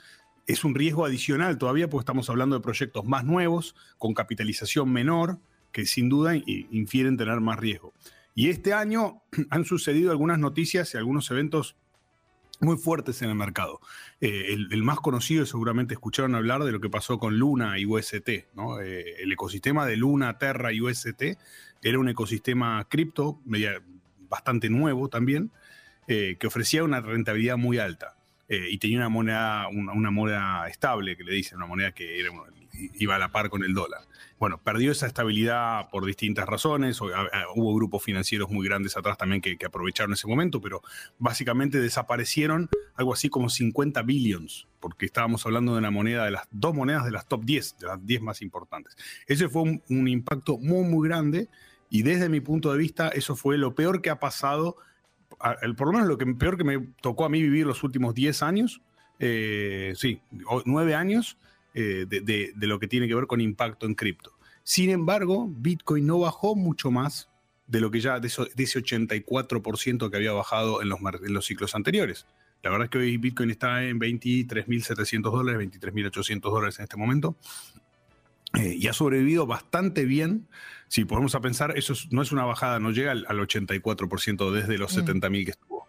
es 0.47 0.63
un 0.63 0.75
riesgo 0.75 1.05
adicional 1.05 1.57
todavía 1.57 1.89
porque 1.89 2.01
estamos 2.01 2.29
hablando 2.29 2.55
de 2.55 2.62
proyectos 2.62 3.05
más 3.05 3.23
nuevos, 3.23 3.75
con 3.97 4.13
capitalización 4.13 4.91
menor, 4.91 5.39
que 5.71 5.86
sin 5.86 6.10
duda 6.10 6.36
infieren 6.36 7.17
tener 7.17 7.39
más 7.39 7.60
riesgo. 7.60 7.93
Y 8.36 8.49
este 8.49 8.73
año 8.73 9.21
han 9.49 9.65
sucedido 9.65 10.12
algunas 10.12 10.39
noticias 10.39 10.93
y 10.93 10.97
algunos 10.97 11.29
eventos 11.31 11.75
muy 12.60 12.77
fuertes 12.77 13.21
en 13.21 13.29
el 13.29 13.36
mercado. 13.36 13.79
Eh, 14.19 14.53
el, 14.53 14.84
más 14.84 14.99
conocido, 14.99 15.45
seguramente 15.45 15.95
escucharon 15.95 16.36
hablar 16.36 16.63
de 16.63 16.71
lo 16.71 16.79
que 16.79 16.89
pasó 16.89 17.17
con 17.17 17.38
Luna 17.38 17.79
y 17.79 17.86
UST. 17.86 18.29
Eh, 18.29 18.45
el 19.19 19.31
ecosistema 19.31 19.86
de 19.86 19.97
Luna, 19.97 20.38
Terra 20.38 20.71
y 20.71 20.79
UST 20.79 21.23
era 21.81 21.99
un 21.99 22.10
ecosistema 22.10 22.88
cripto 22.88 23.41
bastante 24.29 24.69
nuevo 24.69 25.10
también, 25.10 25.51
eh, 26.08 26.38
que 26.40 26.48
ofrecía 26.48 26.84
una 26.84 27.02
rentabilidad 27.02 27.58
muy 27.58 27.78
alta 27.78 28.16
eh, 28.50 28.68
y 28.70 28.78
tenía 28.80 28.98
una 28.98 29.10
moneda, 29.10 29.68
una, 29.70 30.12
moneda 30.12 30.68
estable, 30.68 31.16
que 31.16 31.24
le 31.24 31.34
dicen, 31.34 31.58
una 31.58 31.68
moneda 31.68 31.94
que 31.94 32.22
iba 32.96 33.16
a 33.16 33.20
la 33.20 33.32
par 33.32 33.50
con 33.50 33.64
el 33.64 33.74
dólar. 33.74 34.02
Bueno, 34.40 34.60
perdió 34.62 34.92
esa 34.92 35.06
estabilidad 35.06 35.90
por 35.90 36.04
distintas 36.06 36.50
razones, 36.50 37.00
hubo 37.00 37.76
grupos 37.76 38.04
financieros 38.04 38.50
muy 38.50 38.68
grandes 38.68 38.98
atrás 38.98 39.18
también 39.18 39.42
que, 39.42 39.58
aprovecharon 39.66 40.14
ese 40.14 40.28
momento, 40.28 40.60
pero 40.60 40.82
básicamente 41.20 41.80
desaparecieron 41.80 42.68
algo 42.96 43.14
así 43.14 43.30
como 43.30 43.50
50 43.50 44.02
billions, 44.02 44.68
porque 44.80 45.06
estábamos 45.06 45.46
hablando 45.46 45.74
de 45.74 45.78
una 45.78 45.92
moneda 45.92 46.26
de 46.26 46.32
las 46.32 46.48
dos 46.52 46.76
monedas 46.76 47.06
de 47.06 47.12
las 47.12 47.28
top 47.28 47.46
10, 47.46 47.78
de 47.78 47.88
las 47.88 48.06
10 48.06 48.22
más 48.22 48.42
importantes. 48.42 48.98
Ese 49.28 49.48
fue 49.48 49.80
un 49.88 50.08
impacto 50.08 50.58
muy, 50.58 50.84
muy 50.84 51.08
grande 51.08 51.48
y 51.90 52.02
desde 52.02 52.28
mi 52.30 52.42
punto 52.42 52.72
de 52.72 52.80
vista 52.80 53.10
eso 53.10 53.36
fue 53.36 53.58
lo 53.58 53.76
peor 53.76 54.02
que 54.02 54.10
ha 54.10 54.20
pasado 54.20 54.76
el, 55.62 55.76
por 55.76 55.88
lo 55.88 55.94
menos 55.94 56.08
lo 56.08 56.17
que 56.17 56.26
peor 56.28 56.58
que 56.58 56.63
me 56.63 56.80
tocó 57.02 57.26
a 57.26 57.30
mí 57.30 57.41
vivir 57.41 57.65
los 57.65 57.84
últimos 57.84 58.13
10 58.13 58.44
años, 58.44 58.82
eh, 59.20 59.94
sí, 59.96 60.22
9 60.65 60.96
años 60.96 61.38
eh, 61.74 62.06
de, 62.08 62.67
lo 62.67 62.80
que 62.80 62.88
tiene 62.88 63.08
que 63.08 63.15
ver 63.15 63.28
con 63.28 63.41
impacto 63.41 63.86
en 63.86 63.96
cripto. 63.96 64.34
Sin 64.63 64.89
embargo, 64.89 65.48
Bitcoin 65.50 66.06
no 66.06 66.20
bajó 66.20 66.56
mucho 66.56 66.91
más 66.91 67.30
de 67.67 67.80
lo 67.80 67.89
que 67.89 68.02
ya, 68.02 68.20
de, 68.20 68.28
ese 68.28 68.41
84% 68.44 70.10
que 70.10 70.17
había 70.17 70.34
bajado 70.34 70.82
en 70.82 70.89
los, 70.89 71.00
en 71.24 71.34
los 71.34 71.46
ciclos 71.46 71.76
anteriores. 71.76 72.26
La 72.63 72.70
verdad 72.70 72.86
es 72.86 72.91
que 72.91 72.98
hoy 73.00 73.17
Bitcoin 73.17 73.50
está 73.50 73.84
en 73.84 74.00
23.700 74.00 75.22
dólares, 75.32 75.67
23.800 75.72 76.41
dólares 76.41 76.80
en 76.80 76.84
este 76.84 76.98
momento. 76.98 77.36
Eh, 78.54 78.76
y 78.78 78.88
ha 78.88 78.94
sobrevivido 78.94 79.46
bastante 79.48 80.04
bien 80.06 80.48
si 80.91 81.06
ponemos 81.06 81.36
a 81.36 81.39
pensar, 81.39 81.77
eso 81.77 81.93
no 82.10 82.21
es 82.21 82.34
una 82.34 82.43
bajada, 82.43 82.77
no 82.77 82.91
llega 82.91 83.13
al, 83.13 83.25
84% 83.25 84.51
desde 84.51 84.77
los 84.77 84.91
70 84.91 85.30
mm. 85.30 85.34
70.000 85.34 85.45
que 85.45 85.51
estuvo. 85.51 85.88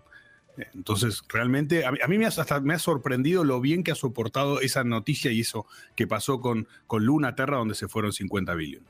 Entonces, 0.74 1.24
realmente, 1.28 1.84
a 1.84 1.90
mí, 1.90 2.18
me, 2.18 2.24
ha, 2.24 2.28
hasta 2.28 2.60
me 2.60 2.74
ha 2.74 2.78
sorprendido 2.78 3.42
lo 3.42 3.60
bien 3.60 3.82
que 3.82 3.90
ha 3.90 3.96
soportado 3.96 4.60
esa 4.60 4.84
noticia 4.84 5.32
y 5.32 5.40
eso 5.40 5.66
que 5.96 6.06
pasó 6.06 6.40
con, 6.40 6.68
con 6.86 7.04
Luna 7.04 7.34
Terra, 7.34 7.56
donde 7.56 7.74
se 7.74 7.88
fueron 7.88 8.12
50 8.12 8.54
billones. 8.54 8.88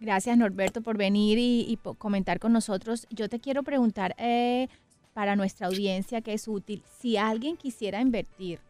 Gracias, 0.00 0.38
Norberto, 0.38 0.80
por 0.80 0.96
venir 0.96 1.36
y, 1.38 1.78
comentar 1.98 2.40
con 2.40 2.54
nosotros. 2.54 3.06
Yo 3.10 3.28
te 3.28 3.38
quiero 3.38 3.64
preguntar 3.64 4.14
eh, 4.16 4.68
para 5.12 5.36
nuestra 5.36 5.66
audiencia 5.66 6.22
que 6.22 6.32
es 6.32 6.48
útil, 6.48 6.82
si 7.02 7.18
alguien 7.18 7.58
quisiera 7.58 8.00
invertir 8.00 8.60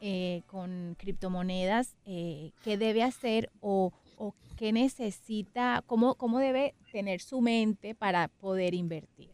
eh, 0.00 0.42
con 0.48 0.96
criptomonedas, 0.98 1.94
eh, 2.06 2.50
¿qué 2.64 2.76
debe 2.76 3.04
hacer 3.04 3.50
o 3.60 3.92
qué 4.56 4.72
necesita, 4.72 5.82
cómo, 5.86 6.16
cómo 6.16 6.38
debe 6.38 6.74
tener 6.92 7.20
su 7.20 7.40
mente 7.40 7.94
para 7.94 8.28
poder 8.28 8.74
invertir? 8.74 9.30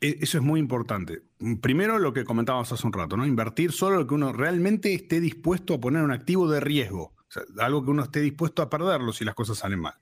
E, 0.00 0.18
eso 0.20 0.38
es 0.38 0.44
muy 0.44 0.60
importante. 0.60 1.22
Primero 1.60 1.98
lo 1.98 2.12
que 2.12 2.24
comentábamos 2.24 2.72
hace 2.72 2.86
un 2.86 2.92
rato, 2.92 3.16
¿no? 3.16 3.26
Invertir 3.26 3.72
solo 3.72 3.96
lo 3.98 4.06
que 4.06 4.14
uno 4.14 4.32
realmente 4.32 4.92
esté 4.94 5.20
dispuesto 5.20 5.74
a 5.74 5.80
poner 5.80 6.02
un 6.02 6.12
activo 6.12 6.48
de 6.50 6.60
riesgo, 6.60 7.14
algo 7.58 7.84
que 7.84 7.90
uno 7.90 8.02
esté 8.02 8.20
dispuesto 8.20 8.62
a 8.62 8.70
perderlo 8.70 9.12
si 9.12 9.24
las 9.24 9.34
cosas 9.34 9.58
salen 9.58 9.80
mal. 9.80 9.94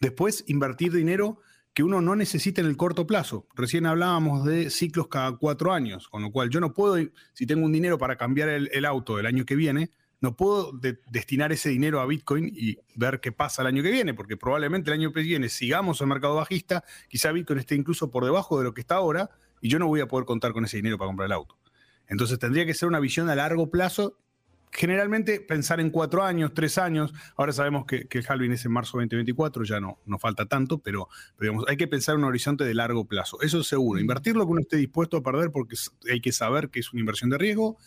Después, 0.00 0.44
invertir 0.46 0.92
dinero 0.92 1.40
que 1.74 1.82
uno 1.82 2.00
no 2.00 2.16
necesita 2.16 2.60
en 2.60 2.66
el 2.66 2.76
corto 2.76 3.06
plazo. 3.06 3.46
Recién 3.54 3.86
hablábamos 3.86 4.44
de 4.44 4.70
ciclos 4.70 5.08
cada 5.08 5.36
cuatro 5.36 5.72
años, 5.72 6.08
con 6.08 6.22
lo 6.22 6.32
cual 6.32 6.50
yo 6.50 6.60
no 6.60 6.72
puedo, 6.72 6.96
si 7.32 7.46
tengo 7.46 7.64
un 7.64 7.72
dinero 7.72 7.98
para 7.98 8.16
cambiar 8.16 8.48
el, 8.48 8.84
auto 8.84 9.18
el 9.18 9.26
año 9.26 9.44
que 9.44 9.56
viene, 9.56 9.90
no 10.20 10.36
puedo 10.36 10.72
destinar 11.10 11.52
ese 11.52 11.70
dinero 11.70 12.00
a 12.00 12.06
Bitcoin 12.06 12.52
y 12.54 12.78
ver 12.94 13.20
qué 13.20 13.32
pasa 13.32 13.62
el 13.62 13.68
año 13.68 13.82
que 13.82 13.90
viene, 13.90 14.14
porque 14.14 14.36
probablemente 14.36 14.90
el 14.90 15.00
año 15.00 15.12
que 15.12 15.20
viene 15.20 15.48
sigamos 15.48 16.00
el 16.00 16.06
mercado 16.06 16.34
bajista, 16.34 16.84
quizá 17.08 17.32
Bitcoin 17.32 17.58
esté 17.58 17.74
incluso 17.74 18.10
por 18.10 18.24
debajo 18.24 18.58
de 18.58 18.64
lo 18.64 18.74
que 18.74 18.82
está 18.82 18.96
ahora 18.96 19.30
y 19.60 19.68
yo 19.68 19.78
no 19.78 19.86
voy 19.86 20.00
a 20.00 20.08
poder 20.08 20.26
contar 20.26 20.52
con 20.52 20.64
ese 20.64 20.76
dinero 20.76 20.98
para 20.98 21.08
comprar 21.08 21.26
el 21.26 21.32
auto. 21.32 21.56
Entonces 22.06 22.38
tendría 22.38 22.66
que 22.66 22.74
ser 22.74 22.88
una 22.88 23.00
visión 23.00 23.30
a 23.30 23.34
largo 23.34 23.70
plazo 23.70 24.18
generalmente 24.72 25.40
pensar 25.40 25.80
en 25.80 25.90
cuatro 25.90 26.22
años, 26.22 26.52
tres 26.54 26.78
años, 26.78 27.12
ahora 27.36 27.52
sabemos 27.52 27.84
que, 27.86 28.06
el 28.10 28.26
halving 28.28 28.52
es 28.52 28.64
en 28.64 28.72
marzo 28.72 28.98
2024, 28.98 29.64
ya 29.64 29.80
no 29.80 29.98
falta 30.18 30.46
tanto, 30.46 30.78
pero, 30.78 31.08
hay 31.66 31.76
que 31.76 31.88
pensar 31.88 32.14
en 32.14 32.20
un 32.20 32.28
horizonte 32.28 32.64
de 32.64 32.74
largo 32.74 33.04
plazo. 33.06 33.40
Eso 33.42 33.60
es 33.60 33.66
seguro. 33.66 34.00
Invertir 34.00 34.36
lo 34.36 34.44
que 34.46 34.52
uno 34.52 34.60
esté 34.60 34.76
dispuesto 34.76 35.16
a 35.16 35.22
perder 35.22 35.50
porque 35.50 35.76
hay 36.10 36.20
que 36.20 36.32
saber 36.32 36.70
que 36.70 36.80
es 36.80 36.92
una 36.92 37.00
inversión 37.00 37.30
de 37.30 37.38
riesgo, 37.38 37.78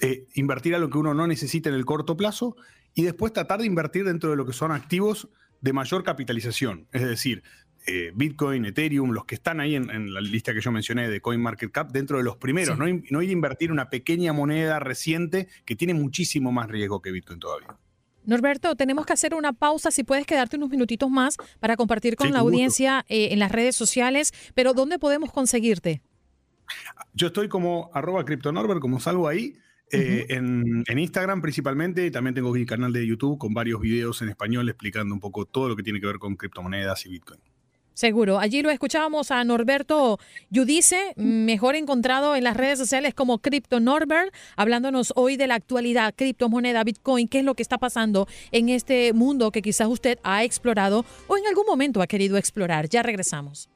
eh, 0.00 0.26
invertir 0.34 0.74
a 0.74 0.78
lo 0.78 0.90
que 0.90 0.98
uno 0.98 1.14
no 1.14 1.26
necesita 1.26 1.68
en 1.68 1.74
el 1.74 1.84
corto 1.84 2.16
plazo 2.16 2.56
y 2.94 3.02
después 3.02 3.32
tratar 3.32 3.60
de 3.60 3.66
invertir 3.66 4.04
dentro 4.04 4.30
de 4.30 4.36
lo 4.36 4.46
que 4.46 4.52
son 4.52 4.72
activos 4.72 5.28
de 5.60 5.72
mayor 5.72 6.04
capitalización. 6.04 6.86
Es 6.92 7.02
decir, 7.02 7.42
eh, 7.86 8.12
Bitcoin, 8.14 8.64
Ethereum, 8.64 9.10
los 9.10 9.24
que 9.24 9.34
están 9.34 9.60
ahí 9.60 9.74
en, 9.74 10.12
la 10.12 10.20
lista 10.20 10.54
que 10.54 10.60
yo 10.60 10.72
mencioné 10.72 11.08
de 11.08 11.20
CoinMarketCap, 11.20 11.90
dentro 11.92 12.18
de 12.18 12.24
los 12.24 12.36
primeros, 12.36 12.78
no, 12.78 12.86
no 12.86 13.22
ir 13.22 13.28
a 13.28 13.32
invertir 13.32 13.72
una 13.72 13.90
pequeña 13.90 14.32
moneda 14.32 14.78
reciente 14.78 15.48
que 15.64 15.76
tiene 15.76 15.94
muchísimo 15.94 16.50
más 16.50 16.68
riesgo 16.68 17.02
que 17.02 17.10
Bitcoin 17.10 17.40
todavía. 17.40 17.76
Norberto, 18.26 18.74
tenemos 18.74 19.04
que 19.04 19.12
hacer 19.12 19.34
una 19.34 19.52
pausa. 19.52 19.90
Si 19.90 20.02
puedes 20.02 20.26
quedarte 20.26 20.56
unos 20.56 20.70
minutitos 20.70 21.10
más 21.10 21.36
para 21.60 21.76
compartir 21.76 22.16
con 22.16 22.32
la 22.32 22.38
audiencia 22.38 23.04
eh, 23.08 23.28
en 23.32 23.38
las 23.38 23.52
redes 23.52 23.76
sociales, 23.76 24.32
pero 24.54 24.72
¿dónde 24.72 24.98
podemos 24.98 25.30
conseguirte? 25.30 26.02
Yo 27.12 27.26
estoy 27.26 27.48
como 27.48 27.90
arroba 27.92 28.24
CryptoNorbert, 28.24 28.80
como 28.80 28.98
salgo 28.98 29.28
ahí. 29.28 29.58
Eh, 29.90 30.26
en, 30.30 30.82
en, 30.86 30.98
Instagram 30.98 31.40
principalmente, 31.40 32.10
también 32.10 32.34
tengo 32.34 32.52
mi 32.52 32.66
canal 32.66 32.92
de 32.92 33.06
YouTube 33.06 33.38
con 33.38 33.54
varios 33.54 33.80
videos 33.80 34.22
en 34.22 34.30
español 34.30 34.68
explicando 34.68 35.14
un 35.14 35.20
poco 35.20 35.44
todo 35.44 35.68
lo 35.68 35.76
que 35.76 35.82
tiene 35.82 36.00
que 36.00 36.06
ver 36.06 36.18
con 36.18 36.36
criptomonedas 36.36 37.06
y 37.06 37.10
Bitcoin. 37.10 37.40
Seguro. 37.94 38.40
Allí 38.40 38.60
lo 38.60 38.70
escuchábamos 38.70 39.30
a 39.30 39.42
Norberto 39.44 40.18
Yudice, 40.50 41.14
mejor 41.16 41.76
encontrado 41.76 42.34
en 42.34 42.42
las 42.42 42.56
redes 42.56 42.76
sociales 42.76 43.14
como 43.14 43.38
Crypto 43.38 43.78
Norbert, 43.78 44.34
hablándonos 44.56 45.12
hoy 45.14 45.36
de 45.36 45.46
la 45.46 45.54
actualidad, 45.54 46.12
criptomoneda, 46.14 46.82
Bitcoin, 46.82 47.28
qué 47.28 47.38
es 47.38 47.44
lo 47.44 47.54
que 47.54 47.62
está 47.62 47.78
pasando 47.78 48.26
en 48.50 48.68
este 48.68 49.12
mundo 49.12 49.52
que 49.52 49.62
quizás 49.62 49.86
usted 49.86 50.18
ha 50.24 50.42
explorado 50.42 51.04
o 51.28 51.36
en 51.36 51.46
algún 51.46 51.66
momento 51.66 52.02
ha 52.02 52.08
querido 52.08 52.36
explorar. 52.36 52.88
Ya 52.88 53.04
regresamos. 53.04 53.68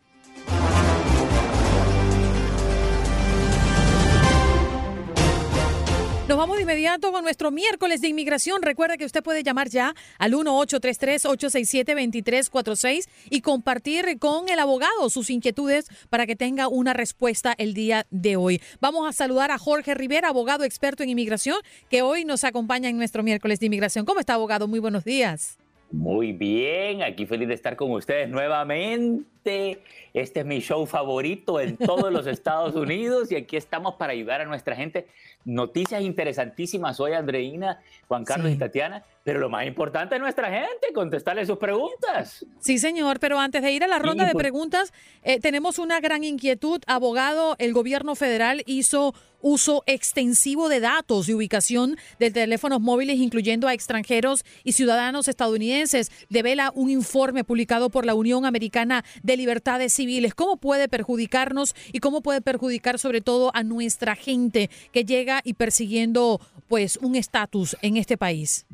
Nos 6.28 6.36
vamos 6.36 6.58
de 6.58 6.64
inmediato 6.64 7.10
con 7.10 7.24
nuestro 7.24 7.50
miércoles 7.50 8.02
de 8.02 8.08
inmigración. 8.08 8.60
Recuerda 8.60 8.98
que 8.98 9.06
usted 9.06 9.22
puede 9.22 9.42
llamar 9.42 9.70
ya 9.70 9.94
al 10.18 10.34
1-833-867-2346 10.34 13.08
y 13.30 13.40
compartir 13.40 14.18
con 14.18 14.50
el 14.50 14.58
abogado 14.58 15.08
sus 15.08 15.30
inquietudes 15.30 15.88
para 16.10 16.26
que 16.26 16.36
tenga 16.36 16.68
una 16.68 16.92
respuesta 16.92 17.54
el 17.56 17.72
día 17.72 18.06
de 18.10 18.36
hoy. 18.36 18.60
Vamos 18.78 19.08
a 19.08 19.14
saludar 19.14 19.50
a 19.50 19.56
Jorge 19.56 19.94
Rivera, 19.94 20.28
abogado 20.28 20.64
experto 20.64 21.02
en 21.02 21.08
inmigración, 21.08 21.56
que 21.88 22.02
hoy 22.02 22.26
nos 22.26 22.44
acompaña 22.44 22.90
en 22.90 22.98
nuestro 22.98 23.22
miércoles 23.22 23.58
de 23.58 23.64
inmigración. 23.64 24.04
¿Cómo 24.04 24.20
está, 24.20 24.34
abogado? 24.34 24.68
Muy 24.68 24.80
buenos 24.80 25.04
días. 25.04 25.56
Muy 25.90 26.32
bien, 26.32 27.02
aquí 27.02 27.24
feliz 27.24 27.48
de 27.48 27.54
estar 27.54 27.74
con 27.74 27.90
ustedes 27.92 28.28
nuevamente. 28.28 29.24
Este 29.44 30.40
es 30.40 30.46
mi 30.46 30.60
show 30.60 30.84
favorito 30.86 31.60
en 31.60 31.76
todos 31.76 32.12
los 32.12 32.26
Estados 32.26 32.74
Unidos 32.74 33.30
y 33.32 33.36
aquí 33.36 33.56
estamos 33.56 33.94
para 33.94 34.12
ayudar 34.12 34.40
a 34.40 34.44
nuestra 34.44 34.74
gente 34.74 35.06
noticias 35.44 36.02
interesantísimas 36.02 37.00
hoy, 37.00 37.12
Andreina, 37.12 37.80
Juan 38.06 38.24
Carlos 38.24 38.52
y 38.52 38.56
Tatiana, 38.56 39.02
pero 39.24 39.40
lo 39.40 39.48
más 39.48 39.66
importante 39.66 40.14
es 40.14 40.20
nuestra 40.20 40.50
gente, 40.50 40.92
contestarle 40.94 41.46
sus 41.46 41.58
preguntas. 41.58 42.44
Sí, 42.60 42.78
señor, 42.78 43.18
pero 43.20 43.38
antes 43.38 43.62
de 43.62 43.72
ir 43.72 43.84
a 43.84 43.86
la 43.86 43.98
ronda 43.98 44.26
de 44.26 44.32
pues 44.32 44.42
preguntas, 44.42 44.92
eh, 45.22 45.40
tenemos 45.40 45.78
una 45.78 46.00
gran 46.00 46.24
inquietud. 46.24 46.80
Abogado, 46.86 47.56
el 47.58 47.72
gobierno 47.72 48.14
federal 48.14 48.62
hizo 48.66 49.14
uso 49.40 49.84
extensivo 49.86 50.68
de 50.68 50.80
datos 50.80 51.26
de 51.26 51.34
ubicación 51.34 51.96
de 52.18 52.30
teléfonos 52.30 52.80
móviles, 52.80 53.18
incluyendo 53.18 53.68
a 53.68 53.74
extranjeros 53.74 54.44
y 54.64 54.72
ciudadanos 54.72 55.28
estadounidenses. 55.28 56.10
Devela 56.28 56.72
un 56.74 56.90
informe 56.90 57.44
publicado 57.44 57.90
por 57.90 58.04
la 58.04 58.14
Unión 58.14 58.46
Americana 58.46 59.04
de 59.22 59.27
Libertades 59.36 59.92
Civiles. 59.92 60.34
¿Cómo 60.34 60.56
puede 60.56 60.88
perjudicarnos 60.88 61.74
y 61.92 62.00
cómo 62.00 62.22
puede 62.22 62.40
perjudicar 62.40 62.98
sobre 62.98 63.20
todo 63.20 63.50
a 63.54 63.62
nuestra 63.62 64.16
gente 64.16 64.70
que 64.92 65.04
llega 65.04 65.40
y 65.44 65.54
persiguiendo 65.54 66.40
pues 66.68 66.96
un 66.96 67.16
estatus 67.16 67.76
en 67.82 67.96
este 67.96 68.16
país? 68.16 68.66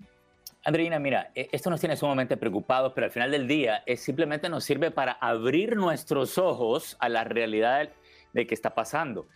Andreina, 0.64 0.98
mira, 0.98 1.30
e, 1.34 1.48
esto 1.52 1.68
nos 1.68 1.80
tiene 1.80 1.96
sumamente 1.96 2.36
preocupados, 2.36 2.92
pero 2.94 3.06
al 3.06 3.10
final 3.10 3.30
del 3.30 3.46
día 3.46 3.82
es 3.84 4.00
simplemente 4.00 4.48
nos 4.48 4.64
sirve 4.64 4.90
para 4.90 5.12
abrir 5.12 5.76
nuestros 5.76 6.38
ojos 6.38 6.96
a 7.00 7.08
la 7.08 7.24
realidad 7.24 7.90
de 8.32 8.46
qué 8.46 8.54
está 8.54 8.74
pasando. 8.74 9.26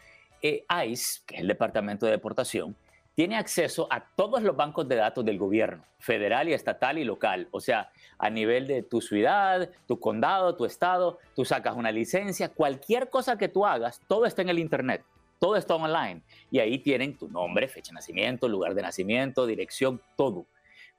Eh, 0.40 0.64
ICE, 0.86 1.20
que 1.26 1.34
es 1.36 1.40
el 1.42 1.48
Departamento 1.48 2.06
de 2.06 2.12
Deportación, 2.12 2.76
tiene 3.18 3.36
acceso 3.36 3.88
a 3.90 3.98
todos 3.98 4.44
los 4.44 4.54
bancos 4.54 4.86
de 4.86 4.94
datos 4.94 5.24
del 5.24 5.38
gobierno, 5.38 5.82
federal 5.98 6.48
y 6.48 6.52
estatal 6.52 6.98
y 6.98 7.04
local. 7.04 7.48
O 7.50 7.58
sea, 7.58 7.90
a 8.16 8.30
nivel 8.30 8.68
de 8.68 8.84
tu 8.84 9.00
ciudad, 9.00 9.68
tu 9.88 9.98
condado, 9.98 10.54
tu 10.54 10.64
estado, 10.64 11.18
tú 11.34 11.44
sacas 11.44 11.74
una 11.74 11.90
licencia, 11.90 12.48
cualquier 12.48 13.10
cosa 13.10 13.36
que 13.36 13.48
tú 13.48 13.66
hagas, 13.66 14.00
todo 14.06 14.24
está 14.24 14.42
en 14.42 14.50
el 14.50 14.60
Internet, 14.60 15.02
todo 15.40 15.56
está 15.56 15.74
online. 15.74 16.22
Y 16.52 16.60
ahí 16.60 16.78
tienen 16.78 17.18
tu 17.18 17.28
nombre, 17.28 17.66
fecha 17.66 17.90
de 17.90 17.96
nacimiento, 17.96 18.46
lugar 18.46 18.76
de 18.76 18.82
nacimiento, 18.82 19.46
dirección, 19.46 20.00
todo. 20.14 20.46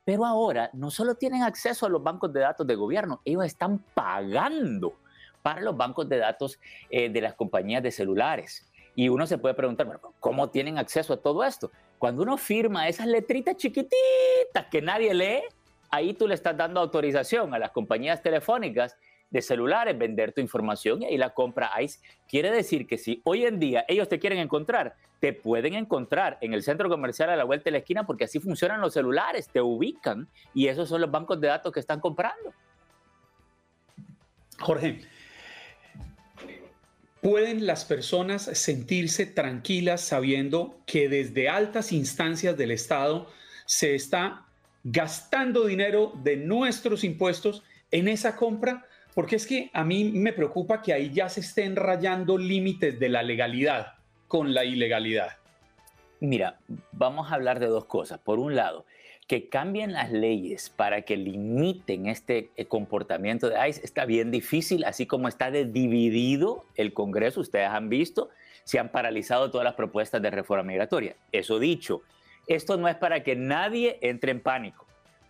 Pero 0.04 0.26
ahora 0.26 0.70
no 0.74 0.92
solo 0.92 1.16
tienen 1.16 1.44
acceso 1.44 1.86
a 1.86 1.90
los 1.90 2.04
bancos 2.04 2.34
de 2.34 2.42
datos 2.42 2.68
del 2.68 2.76
gobierno, 2.76 3.22
ellos 3.24 3.46
están 3.46 3.80
pagando 3.94 4.94
para 5.42 5.62
los 5.62 5.78
bancos 5.78 6.10
de 6.10 6.18
datos 6.18 6.60
eh, 6.90 7.08
de 7.08 7.22
las 7.22 7.36
compañías 7.36 7.82
de 7.82 7.92
celulares. 7.92 8.70
Y 8.94 9.08
uno 9.08 9.26
se 9.26 9.38
puede 9.38 9.56
preguntar, 9.56 9.86
bueno, 9.86 10.02
¿cómo 10.20 10.50
tienen 10.50 10.78
acceso 10.78 11.14
a 11.14 11.18
todo 11.18 11.46
esto? 11.46 11.72
Cuando 12.00 12.24
uno 12.24 12.38
firma 12.38 12.88
esas 12.88 13.08
letritas 13.08 13.58
chiquititas 13.58 14.66
que 14.72 14.82
nadie 14.82 15.14
lee, 15.14 15.42
ahí 15.92 16.14
tú 16.14 16.28
le 16.28 16.34
estás 16.34 16.56
dando 16.56 16.80
autorización 16.80 17.54
a 17.54 17.60
las 17.60 17.72
compañías 17.72 18.24
telefónicas 18.24 18.98
de 19.30 19.42
celulares 19.42 19.98
vender 19.98 20.32
tu 20.32 20.42
información 20.42 21.02
y 21.02 21.06
ahí 21.06 21.18
la 21.18 21.32
compra 21.32 21.72
ICE. 21.82 22.00
Quiere 22.28 22.52
decir 22.52 22.88
que 22.88 22.98
si 22.98 23.22
hoy 23.26 23.46
en 23.46 23.60
día 23.60 23.86
ellos 23.88 24.08
te 24.08 24.18
quieren 24.18 24.40
encontrar, 24.40 24.96
te 25.20 25.34
pueden 25.34 25.74
encontrar 25.74 26.38
en 26.42 26.54
el 26.54 26.64
centro 26.64 26.90
comercial 26.90 27.30
a 27.30 27.36
la 27.36 27.44
vuelta 27.44 27.66
de 27.66 27.72
la 27.72 27.78
esquina 27.80 28.06
porque 28.06 28.24
así 28.24 28.40
funcionan 28.40 28.80
los 28.80 28.94
celulares, 28.94 29.50
te 29.50 29.62
ubican 29.62 30.28
y 30.54 30.68
esos 30.68 30.88
son 30.88 31.02
los 31.02 31.12
bancos 31.12 31.40
de 31.42 31.48
datos 31.48 31.74
que 31.74 31.82
están 31.82 32.00
comprando. 32.00 32.54
Jorge, 34.60 35.02
¿Pueden 37.22 37.68
las 37.68 37.84
personas 37.84 38.44
sentirse 38.44 39.26
tranquilas 39.26 40.00
sabiendo 40.00 40.80
que 40.86 41.10
desde 41.10 41.50
altas 41.50 41.92
instancias 41.92 42.56
del 42.56 42.72
Estado 42.72 43.28
se 43.66 43.94
está 43.94 44.46
gastando 44.86 45.66
dinero 45.66 46.14
de 46.24 46.38
nuestros 46.38 47.04
impuestos 47.04 47.62
en 47.92 48.08
esa 48.08 48.38
compra? 48.38 48.86
Porque 49.14 49.36
es 49.36 49.46
que 49.46 49.70
a 49.74 49.84
mí 49.84 50.06
me 50.06 50.32
preocupa 50.32 50.82
que 50.82 50.94
ahí 50.94 51.12
ya 51.12 51.28
se 51.28 51.42
estén 51.42 51.76
rayando 51.76 52.38
límites 52.38 52.98
de 53.00 53.10
la 53.10 53.22
legalidad 53.22 53.96
con 54.30 54.54
la 54.54 54.64
ilegalidad. 54.64 55.40
Mira, 56.22 56.60
vamos 56.94 57.30
a 57.30 57.36
hablar 57.36 57.60
de 57.60 57.68
dos 57.68 57.86
cosas. 57.86 58.20
Por 58.20 58.40
un 58.40 58.56
lado, 58.56 58.86
que 59.30 59.48
cambien 59.48 59.94
las 59.94 60.12
leyes 60.12 60.72
para 60.72 61.04
que 61.04 61.16
limiten 61.16 62.08
este 62.08 62.50
eh, 62.56 62.66
comportamiento 62.66 63.48
de 63.48 63.70
ICE 63.70 63.86
está 63.86 64.06
bien 64.06 64.32
difícil, 64.32 64.84
así 64.86 65.06
como 65.06 65.28
está 65.28 65.52
dividido 65.52 66.66
el 66.74 66.94
Congreso, 66.94 67.40
ustedes 67.40 67.70
han 67.70 67.90
visto, 67.90 68.32
se 68.64 68.80
han 68.80 68.90
paralizado 68.90 69.52
todas 69.52 69.66
las 69.66 69.76
propuestas 69.76 70.20
de 70.20 70.32
reforma 70.32 70.64
migratoria. 70.64 71.16
Eso 71.32 71.60
dicho, 71.60 72.02
esto 72.48 72.76
no 72.78 72.88
es 72.88 72.96
para 72.96 73.22
que 73.22 73.36
nadie 73.36 74.00
entre 74.02 74.32
en 74.32 74.42
pánico. 74.42 74.88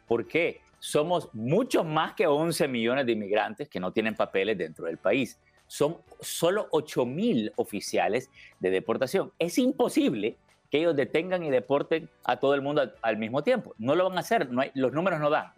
¿Por 0.08 0.26
qué? 0.26 0.62
Somos 0.80 1.28
mucho 1.34 1.84
más 1.84 2.14
que 2.14 2.26
11 2.26 2.70
millones 2.70 3.06
de 3.06 3.12
inmigrantes 3.12 3.68
que 3.68 3.82
no 3.82 3.92
tienen 3.92 4.16
papeles 4.16 4.58
dentro 4.58 4.86
del 4.86 4.98
país. 4.98 5.38
Son 5.68 5.98
solo 6.22 6.70
8 6.72 7.06
mil 7.06 7.52
oficiales 7.58 8.30
de 8.62 8.72
deportación. 8.72 9.34
Es 9.38 9.58
imposible 9.58 10.38
que 10.70 10.80
ellos 10.80 10.96
detengan 10.96 11.44
y 11.44 11.50
deporten 11.50 12.10
a 12.24 12.38
todo 12.38 12.54
el 12.54 12.62
mundo 12.62 12.92
al, 13.02 13.18
mismo 13.18 13.44
tiempo. 13.44 13.74
No 13.78 13.96
lo 13.96 14.08
van 14.08 14.18
a 14.18 14.22
hacer, 14.22 14.50
no 14.50 14.62
hay, 14.62 14.72
los 14.76 14.94
números 14.94 15.20
no 15.20 15.30
dan. 15.30 15.52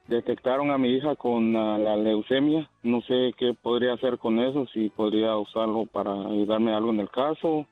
detectaron 0.07 0.71
a 0.71 0.79
mi 0.79 0.91
hija 0.97 1.17
con 1.17 1.53
la, 1.53 1.97
leucemia. 1.97 2.69
No 2.83 3.01
sé 3.03 3.33
qué 3.39 3.55
podría 3.61 3.95
hacer 3.95 4.19
con 4.19 4.39
eso, 4.39 4.67
si 4.73 4.89
podría 4.91 5.37
usarlo 5.37 5.87
para 5.87 6.13
ayudarme 6.13 6.75
algo 6.75 6.91
en 6.91 7.01
el 7.01 7.11
caso 7.11 7.67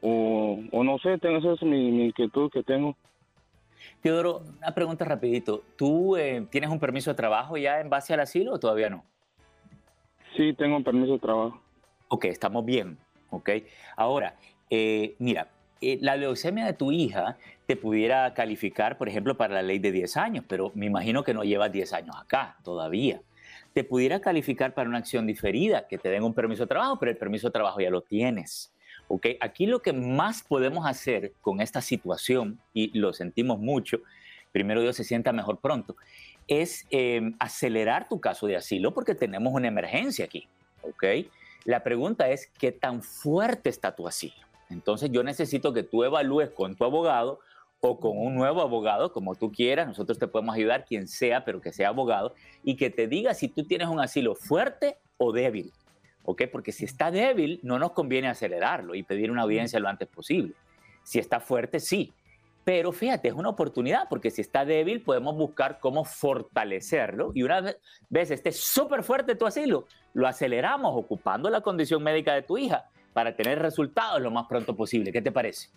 o, 0.00 0.58
o 0.70 0.84
no 0.84 0.98
sé, 0.98 1.18
tengo, 1.18 1.38
esa 1.38 1.52
es 1.52 1.62
mi, 1.62 2.06
inquietud 2.06 2.50
que 2.50 2.62
tengo. 2.62 2.96
Teodoro, 4.00 4.42
una 4.58 4.74
pregunta 4.74 5.04
rapidito. 5.04 5.62
¿Tú 5.76 6.16
eh, 6.16 6.46
tienes 6.50 6.70
un 6.70 6.80
permiso 6.80 7.10
de 7.10 7.16
trabajo 7.16 7.56
ya 7.56 7.80
en 7.80 7.90
base 7.90 8.14
al 8.14 8.20
asilo 8.20 8.54
o 8.54 8.58
todavía 8.58 8.90
no? 8.90 9.04
Sí, 10.36 10.54
tengo 10.54 10.76
un 10.76 10.84
permiso 10.84 11.12
de 11.12 11.18
trabajo. 11.18 11.60
Ok, 12.08 12.26
estamos 12.26 12.64
bien. 12.64 12.98
Ok. 13.30 13.50
Ahora, 13.96 14.36
eh, 14.70 15.14
mira, 15.18 15.48
eh, 15.80 15.98
la 16.00 16.16
leucemia 16.16 16.64
de 16.64 16.72
tu 16.72 16.92
hija 16.92 17.36
te 17.66 17.76
pudiera 17.76 18.32
calificar, 18.34 18.98
por 18.98 19.08
ejemplo, 19.08 19.36
para 19.36 19.54
la 19.54 19.62
ley 19.62 19.78
de 19.78 19.92
10 19.92 20.16
años, 20.16 20.44
pero 20.48 20.70
me 20.74 20.86
imagino 20.86 21.24
que 21.24 21.34
no 21.34 21.42
llevas 21.42 21.72
10 21.72 21.92
años 21.92 22.16
acá 22.16 22.56
todavía. 22.62 23.20
Te 23.72 23.84
pudiera 23.84 24.20
calificar 24.20 24.74
para 24.74 24.88
una 24.88 24.98
acción 24.98 25.26
diferida, 25.26 25.88
que 25.88 25.98
te 25.98 26.08
den 26.08 26.22
un 26.22 26.34
permiso 26.34 26.64
de 26.64 26.68
trabajo, 26.68 26.98
pero 26.98 27.10
el 27.10 27.16
permiso 27.16 27.48
de 27.48 27.52
trabajo 27.52 27.80
ya 27.80 27.90
lo 27.90 28.02
tienes. 28.02 28.72
¿ok? 29.08 29.26
Aquí 29.40 29.66
lo 29.66 29.82
que 29.82 29.92
más 29.92 30.42
podemos 30.42 30.86
hacer 30.86 31.32
con 31.40 31.60
esta 31.60 31.80
situación, 31.80 32.58
y 32.72 32.96
lo 32.98 33.12
sentimos 33.12 33.58
mucho, 33.58 34.00
primero 34.52 34.80
Dios 34.80 34.96
se 34.96 35.04
sienta 35.04 35.32
mejor 35.32 35.60
pronto, 35.60 35.96
es 36.60 36.86
em, 36.90 37.34
acelerar 37.38 38.08
tu 38.08 38.20
caso 38.20 38.46
de 38.46 38.56
asilo 38.56 38.92
porque 38.92 39.14
tenemos 39.14 39.52
una 39.54 39.68
emergencia 39.68 40.24
aquí, 40.26 40.48
¿ok? 40.82 41.04
La 41.64 41.82
pregunta 41.82 42.28
es, 42.28 42.48
¿qué 42.58 42.72
tan 42.72 43.02
fuerte 43.02 43.70
está 43.70 43.94
tu 43.94 44.06
asilo? 44.06 44.34
Entonces 44.68 45.10
yo 45.10 45.22
necesito 45.22 45.72
que 45.72 45.82
tú 45.82 46.04
evalúes 46.04 46.50
con 46.50 46.74
tu 46.76 46.84
abogado 46.84 47.40
o 47.80 47.98
con 47.98 48.16
un 48.16 48.34
nuevo 48.34 48.60
abogado, 48.60 49.12
como 49.12 49.34
tú 49.34 49.50
quieras, 49.50 49.86
nosotros 49.88 50.18
te 50.18 50.28
podemos 50.28 50.54
ayudar, 50.54 50.84
quien 50.84 51.08
sea, 51.08 51.44
pero 51.44 51.60
que 51.60 51.72
sea 51.72 51.88
abogado, 51.88 52.34
y 52.62 52.76
que 52.76 52.90
te 52.90 53.08
diga 53.08 53.34
si 53.34 53.48
tú 53.48 53.64
tienes 53.64 53.88
un 53.88 54.00
asilo 54.00 54.34
fuerte 54.34 54.98
o 55.16 55.32
débil, 55.32 55.72
¿ok? 56.24 56.42
Porque 56.52 56.70
si 56.70 56.84
está 56.84 57.10
débil, 57.10 57.60
no 57.62 57.78
nos 57.78 57.92
conviene 57.92 58.28
acelerarlo 58.28 58.94
y 58.94 59.02
pedir 59.02 59.30
una 59.30 59.42
audiencia 59.42 59.80
lo 59.80 59.88
antes 59.88 60.08
posible. 60.08 60.54
Si 61.02 61.18
está 61.18 61.40
fuerte, 61.40 61.80
sí. 61.80 62.12
Pero 62.64 62.92
fíjate, 62.92 63.28
es 63.28 63.34
una 63.34 63.48
oportunidad 63.48 64.08
porque 64.08 64.30
si 64.30 64.40
está 64.40 64.64
débil 64.64 65.02
podemos 65.02 65.36
buscar 65.36 65.80
cómo 65.80 66.04
fortalecerlo 66.04 67.32
y 67.34 67.42
una 67.42 67.74
vez 68.08 68.30
esté 68.30 68.52
súper 68.52 69.02
fuerte 69.02 69.34
tu 69.34 69.46
asilo, 69.46 69.86
lo 70.14 70.28
aceleramos 70.28 70.92
ocupando 70.94 71.50
la 71.50 71.60
condición 71.60 72.02
médica 72.02 72.34
de 72.34 72.42
tu 72.42 72.58
hija 72.58 72.84
para 73.12 73.34
tener 73.34 73.58
resultados 73.58 74.20
lo 74.22 74.30
más 74.30 74.46
pronto 74.46 74.76
posible. 74.76 75.10
¿Qué 75.10 75.20
te 75.20 75.32
parece? 75.32 75.70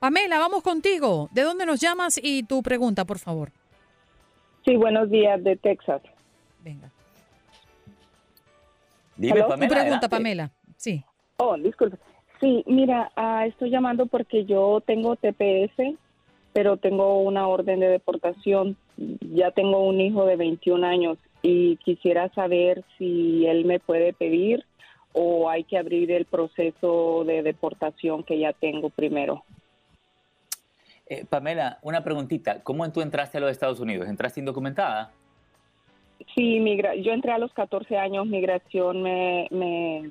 Pamela, 0.00 0.38
vamos 0.38 0.62
contigo. 0.62 1.28
¿De 1.32 1.42
dónde 1.42 1.66
nos 1.66 1.80
llamas 1.80 2.18
y 2.22 2.42
tu 2.42 2.62
pregunta, 2.62 3.04
por 3.04 3.18
favor? 3.18 3.52
Sí, 4.64 4.76
buenos 4.76 5.10
días, 5.10 5.42
de 5.44 5.56
Texas. 5.56 6.02
Venga. 6.62 6.90
Dime, 9.16 9.44
Pamela. 9.44 9.68
Tu 9.68 9.74
pregunta, 9.74 10.08
Pamela. 10.08 10.50
Sí. 10.76 11.04
Oh, 11.36 11.56
disculpe. 11.56 11.96
Sí, 12.40 12.64
mira, 12.66 13.12
ah, 13.14 13.46
estoy 13.46 13.70
llamando 13.70 14.06
porque 14.06 14.44
yo 14.44 14.82
tengo 14.84 15.16
TPS 15.16 15.96
pero 16.54 16.76
tengo 16.76 17.18
una 17.18 17.48
orden 17.48 17.80
de 17.80 17.88
deportación. 17.88 18.76
Ya 18.96 19.50
tengo 19.50 19.80
un 19.84 20.00
hijo 20.00 20.24
de 20.24 20.36
21 20.36 20.86
años 20.86 21.18
y 21.42 21.76
quisiera 21.78 22.28
saber 22.30 22.84
si 22.96 23.44
él 23.46 23.64
me 23.64 23.80
puede 23.80 24.12
pedir 24.12 24.64
o 25.12 25.50
hay 25.50 25.64
que 25.64 25.76
abrir 25.76 26.12
el 26.12 26.24
proceso 26.24 27.24
de 27.26 27.42
deportación 27.42 28.22
que 28.22 28.38
ya 28.38 28.52
tengo 28.52 28.88
primero. 28.88 29.42
Eh, 31.06 31.24
Pamela, 31.28 31.78
una 31.82 32.04
preguntita. 32.04 32.62
¿Cómo 32.62 32.90
tú 32.92 33.02
entraste 33.02 33.38
a 33.38 33.40
los 33.40 33.50
Estados 33.50 33.80
Unidos? 33.80 34.08
¿Entraste 34.08 34.38
indocumentada? 34.38 35.10
Sí, 36.36 36.60
migra 36.60 36.94
yo 36.94 37.12
entré 37.12 37.32
a 37.32 37.38
los 37.38 37.52
14 37.52 37.98
años, 37.98 38.26
migración 38.26 39.02
me, 39.02 39.48
me, 39.50 40.10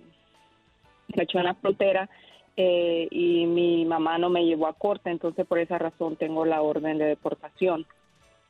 me 1.16 1.24
echó 1.24 1.40
en 1.40 1.46
la 1.46 1.56
frontera 1.56 2.10
eh, 2.56 3.08
y 3.10 3.46
mi 3.46 3.86
mamá 3.86 4.18
no 4.18 4.30
me 4.30 4.46
llevó 4.46 4.68
a 4.68 4.74
corte, 4.74 5.10
entonces 5.10 5.46
por 5.46 5.60
esa 5.60 5.78
razón 5.78 6.16
tengo 6.16 6.46
la 6.46 6.62
orden 6.62 6.98
de 6.98 7.06
deportación. 7.06 7.86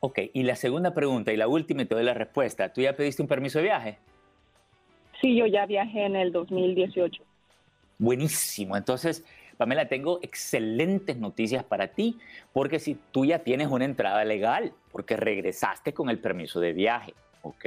Ok, 0.00 0.18
y 0.34 0.42
la 0.42 0.56
segunda 0.56 0.92
pregunta 0.92 1.32
y 1.32 1.36
la 1.36 1.48
última 1.48 1.82
y 1.82 1.86
te 1.86 1.94
doy 1.94 2.04
la 2.04 2.12
respuesta. 2.12 2.72
¿Tú 2.72 2.82
ya 2.82 2.94
pediste 2.94 3.22
un 3.22 3.28
permiso 3.28 3.58
de 3.58 3.64
viaje? 3.64 3.98
Sí, 5.20 5.34
yo 5.34 5.46
ya 5.46 5.64
viajé 5.64 6.04
en 6.04 6.16
el 6.16 6.32
2018. 6.32 7.22
Buenísimo. 7.98 8.76
Entonces, 8.76 9.24
Pamela, 9.56 9.88
tengo 9.88 10.18
excelentes 10.20 11.16
noticias 11.16 11.64
para 11.64 11.88
ti, 11.88 12.18
porque 12.52 12.78
si 12.78 12.98
tú 13.12 13.24
ya 13.24 13.38
tienes 13.38 13.68
una 13.68 13.86
entrada 13.86 14.24
legal, 14.24 14.74
porque 14.92 15.16
regresaste 15.16 15.94
con 15.94 16.10
el 16.10 16.18
permiso 16.18 16.60
de 16.60 16.74
viaje, 16.74 17.14
¿ok? 17.40 17.64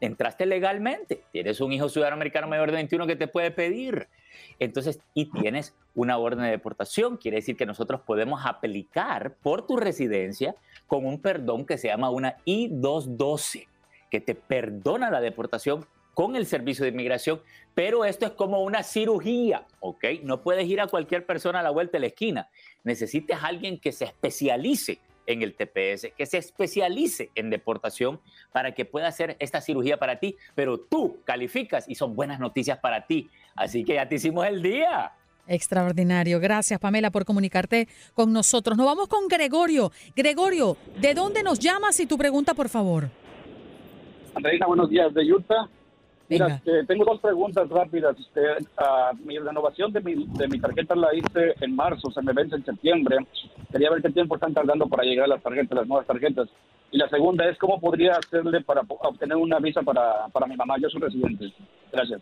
Entraste 0.00 0.46
legalmente, 0.46 1.22
tienes 1.30 1.60
un 1.60 1.72
hijo 1.72 1.88
ciudadano 1.88 2.16
americano 2.16 2.48
mayor 2.48 2.70
de 2.70 2.76
21 2.76 3.06
que 3.06 3.16
te 3.16 3.28
puede 3.28 3.50
pedir 3.52 4.08
entonces, 4.58 5.00
y 5.14 5.26
tienes 5.26 5.74
una 5.94 6.18
orden 6.18 6.44
de 6.44 6.50
deportación, 6.50 7.16
quiere 7.16 7.38
decir 7.38 7.56
que 7.56 7.66
nosotros 7.66 8.00
podemos 8.02 8.44
aplicar 8.44 9.34
por 9.42 9.66
tu 9.66 9.76
residencia 9.76 10.54
con 10.86 11.06
un 11.06 11.20
perdón 11.20 11.66
que 11.66 11.78
se 11.78 11.88
llama 11.88 12.10
una 12.10 12.36
I-212, 12.44 13.66
que 14.10 14.20
te 14.20 14.34
perdona 14.34 15.10
la 15.10 15.20
deportación 15.20 15.86
con 16.14 16.34
el 16.34 16.46
servicio 16.46 16.84
de 16.84 16.92
inmigración, 16.92 17.42
pero 17.74 18.06
esto 18.06 18.24
es 18.24 18.32
como 18.32 18.62
una 18.62 18.82
cirugía, 18.82 19.66
¿ok? 19.80 20.04
No 20.22 20.40
puedes 20.40 20.66
ir 20.66 20.80
a 20.80 20.86
cualquier 20.86 21.26
persona 21.26 21.60
a 21.60 21.62
la 21.62 21.70
vuelta 21.70 21.92
de 21.92 22.00
la 22.00 22.06
esquina. 22.06 22.48
Necesitas 22.84 23.44
a 23.44 23.48
alguien 23.48 23.78
que 23.78 23.92
se 23.92 24.06
especialice 24.06 24.98
en 25.26 25.42
el 25.42 25.54
TPS, 25.54 26.12
que 26.16 26.24
se 26.24 26.38
especialice 26.38 27.30
en 27.34 27.50
deportación 27.50 28.20
para 28.52 28.72
que 28.72 28.84
pueda 28.84 29.08
hacer 29.08 29.36
esta 29.40 29.60
cirugía 29.60 29.98
para 29.98 30.18
ti, 30.18 30.36
pero 30.54 30.78
tú 30.78 31.18
calificas 31.24 31.88
y 31.88 31.96
son 31.96 32.16
buenas 32.16 32.40
noticias 32.40 32.78
para 32.78 33.06
ti. 33.06 33.28
Así 33.56 33.84
que 33.84 33.94
ya 33.94 34.08
te 34.08 34.16
hicimos 34.16 34.46
el 34.46 34.62
día. 34.62 35.12
Extraordinario. 35.48 36.40
Gracias, 36.40 36.78
Pamela, 36.80 37.10
por 37.10 37.24
comunicarte 37.24 37.88
con 38.14 38.32
nosotros. 38.32 38.76
Nos 38.76 38.86
vamos 38.86 39.08
con 39.08 39.28
Gregorio. 39.28 39.92
Gregorio, 40.14 40.76
¿de 41.00 41.14
dónde 41.14 41.42
nos 41.42 41.58
llamas 41.58 41.98
y 42.00 42.06
tu 42.06 42.18
pregunta, 42.18 42.54
por 42.54 42.68
favor? 42.68 43.08
Andreina, 44.34 44.66
buenos 44.66 44.90
días, 44.90 45.14
de 45.14 45.32
Utah. 45.32 45.68
Mira, 46.28 46.60
eh, 46.66 46.82
tengo 46.88 47.04
dos 47.04 47.20
preguntas 47.20 47.68
rápidas. 47.68 48.18
Este, 48.18 48.40
ah, 48.76 49.12
mi 49.24 49.38
renovación 49.38 49.92
de 49.92 50.00
mi, 50.00 50.26
de 50.26 50.48
mi 50.48 50.58
tarjeta 50.58 50.96
la 50.96 51.14
hice 51.14 51.54
en 51.60 51.76
marzo, 51.76 52.10
se 52.10 52.20
me 52.20 52.32
vence 52.32 52.56
en 52.56 52.64
septiembre. 52.64 53.18
Quería 53.70 53.90
ver 53.90 54.02
qué 54.02 54.10
tiempo 54.10 54.34
están 54.34 54.52
tardando 54.52 54.88
para 54.88 55.04
llegar 55.04 55.28
las 55.28 55.42
tarjetas, 55.42 55.78
las 55.78 55.86
nuevas 55.86 56.06
tarjetas. 56.06 56.48
Y 56.90 56.98
la 56.98 57.08
segunda 57.08 57.48
es 57.48 57.56
cómo 57.58 57.80
podría 57.80 58.12
hacerle 58.12 58.60
para 58.62 58.82
obtener 58.88 59.36
una 59.36 59.60
visa 59.60 59.82
para, 59.82 60.26
para 60.28 60.46
mi 60.46 60.56
mamá. 60.56 60.76
Yo 60.78 60.88
soy 60.88 61.00
residente. 61.00 61.52
Gracias. 61.92 62.20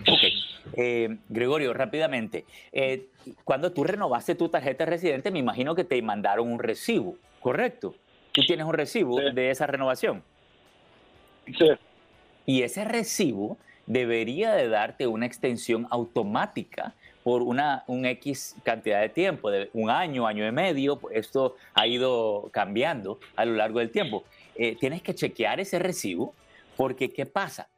Ok. 0.00 0.46
Eh, 0.76 1.16
Gregorio, 1.28 1.72
rápidamente. 1.72 2.44
Eh, 2.72 3.06
cuando 3.44 3.72
tú 3.72 3.84
renovaste 3.84 4.34
tu 4.34 4.48
tarjeta 4.48 4.84
de 4.84 4.90
residente, 4.90 5.30
me 5.30 5.38
imagino 5.38 5.74
que 5.74 5.84
te 5.84 6.00
mandaron 6.02 6.50
un 6.50 6.58
recibo, 6.58 7.16
¿correcto? 7.40 7.94
¿Tú 8.32 8.42
tienes 8.42 8.66
un 8.66 8.74
recibo 8.74 9.18
de 9.18 9.50
esa 9.50 9.66
renovación? 9.66 10.22
Sí. 11.46 11.70
Y 12.44 12.62
ese 12.62 12.84
recibo 12.84 13.56
debería 13.86 14.52
de 14.52 14.68
darte 14.68 15.06
una 15.06 15.26
extensión 15.26 15.86
automática 15.90 16.94
por 17.22 17.42
una 17.42 17.82
un 17.86 18.04
X 18.04 18.56
cantidad 18.62 19.00
de 19.00 19.08
tiempo, 19.08 19.50
de 19.50 19.70
un 19.72 19.90
año, 19.90 20.26
año 20.26 20.46
y 20.46 20.52
medio. 20.52 20.96
Pues 20.96 21.16
esto 21.16 21.56
ha 21.74 21.86
ido 21.86 22.50
cambiando 22.52 23.18
a 23.34 23.44
lo 23.44 23.54
largo 23.54 23.78
del 23.78 23.90
tiempo. 23.90 24.24
Eh, 24.54 24.76
tienes 24.78 25.02
que 25.02 25.14
chequear 25.14 25.58
ese 25.58 25.78
recibo 25.78 26.34
porque 26.76 27.10
¿qué 27.10 27.26
pasa? 27.26 27.68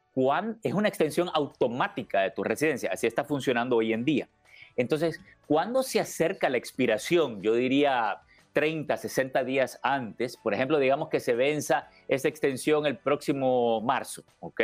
Es 0.63 0.73
una 0.73 0.87
extensión 0.87 1.29
automática 1.33 2.21
de 2.21 2.31
tu 2.31 2.43
residencia, 2.43 2.89
así 2.91 3.07
está 3.07 3.23
funcionando 3.23 3.77
hoy 3.77 3.93
en 3.93 4.03
día. 4.03 4.27
Entonces, 4.75 5.19
cuando 5.47 5.83
se 5.83 5.99
acerca 5.99 6.49
la 6.49 6.57
expiración, 6.57 7.41
yo 7.41 7.53
diría 7.53 8.21
30, 8.53 8.97
60 8.97 9.43
días 9.43 9.79
antes, 9.83 10.37
por 10.37 10.53
ejemplo, 10.53 10.79
digamos 10.79 11.09
que 11.09 11.19
se 11.19 11.35
venza 11.35 11.89
esa 12.07 12.27
extensión 12.27 12.85
el 12.85 12.97
próximo 12.97 13.81
marzo, 13.81 14.23
¿ok? 14.39 14.61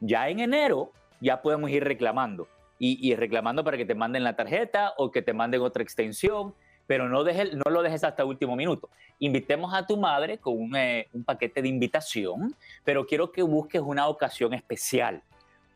Ya 0.00 0.28
en 0.28 0.40
enero 0.40 0.92
ya 1.20 1.42
podemos 1.42 1.70
ir 1.70 1.84
reclamando 1.84 2.48
y, 2.78 2.98
y 3.06 3.14
reclamando 3.14 3.64
para 3.64 3.76
que 3.76 3.86
te 3.86 3.94
manden 3.94 4.24
la 4.24 4.36
tarjeta 4.36 4.94
o 4.96 5.10
que 5.10 5.22
te 5.22 5.32
manden 5.32 5.62
otra 5.62 5.82
extensión 5.82 6.54
pero 6.86 7.08
no, 7.08 7.24
no 7.24 7.70
lo 7.70 7.82
dejes 7.82 8.04
hasta 8.04 8.24
último 8.24 8.56
minuto. 8.56 8.88
Invitemos 9.18 9.72
a 9.74 9.86
tu 9.86 9.96
madre 9.96 10.38
con 10.38 10.56
un, 10.58 10.76
eh, 10.76 11.08
paquete 11.24 11.62
de 11.62 11.68
invitación, 11.68 12.54
pero 12.84 13.06
quiero 13.06 13.32
que 13.32 13.42
busques 13.42 13.80
una 13.80 14.08
ocasión 14.08 14.54
especial, 14.54 15.22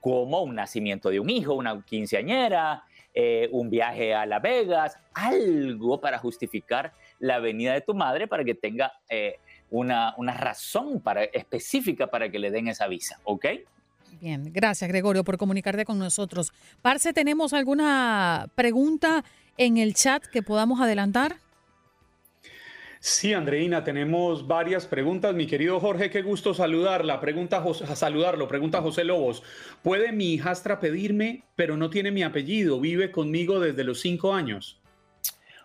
como 0.00 0.42
un 0.42 0.54
nacimiento 0.54 1.10
de 1.10 1.20
un 1.20 1.30
hijo, 1.30 1.54
una 1.54 1.82
quinceañera, 1.84 2.84
eh, 3.12 3.48
un 3.52 3.70
viaje 3.70 4.14
a 4.14 4.24
Las 4.24 4.40
Vegas, 4.40 4.96
algo 5.14 6.00
para 6.00 6.18
justificar 6.18 6.92
la 7.18 7.38
venida 7.38 7.72
de 7.72 7.80
tu 7.80 7.94
madre 7.94 8.28
para 8.28 8.44
que 8.44 8.54
tenga 8.54 8.92
eh, 9.08 9.38
una, 9.70 10.14
una, 10.16 10.32
razón 10.32 11.00
para, 11.00 11.24
específica 11.24 12.06
para 12.06 12.30
que 12.30 12.38
le 12.38 12.50
den 12.50 12.68
esa 12.68 12.86
visa, 12.86 13.18
¿ok? 13.24 13.46
Bien, 14.20 14.52
gracias 14.52 14.88
Gregorio 14.88 15.24
por 15.24 15.38
comunicarte 15.38 15.84
con 15.84 15.98
nosotros. 15.98 16.52
Parce, 16.82 17.12
¿tenemos 17.12 17.52
alguna 17.52 18.48
pregunta 18.54 19.24
en 19.56 19.78
el 19.78 19.94
chat 19.94 20.24
que 20.26 20.42
podamos 20.42 20.80
adelantar? 20.80 21.36
Sí, 23.02 23.32
Andreina, 23.32 23.82
tenemos 23.82 24.46
varias 24.46 24.86
preguntas. 24.86 25.34
Mi 25.34 25.46
querido 25.46 25.80
Jorge, 25.80 26.10
qué 26.10 26.20
gusto 26.20 26.52
saludarla. 26.52 27.18
Pregunta 27.18 27.64
saludarlo. 27.94 28.46
Pregunta 28.46 28.82
José 28.82 29.04
Lobos. 29.04 29.42
¿Puede 29.82 30.12
mi 30.12 30.34
hijastra 30.34 30.80
pedirme, 30.80 31.44
pero 31.56 31.78
no 31.78 31.88
tiene 31.88 32.10
mi 32.10 32.22
apellido? 32.22 32.78
Vive 32.78 33.10
conmigo 33.10 33.58
desde 33.58 33.84
los 33.84 34.00
cinco 34.00 34.34
años. 34.34 34.78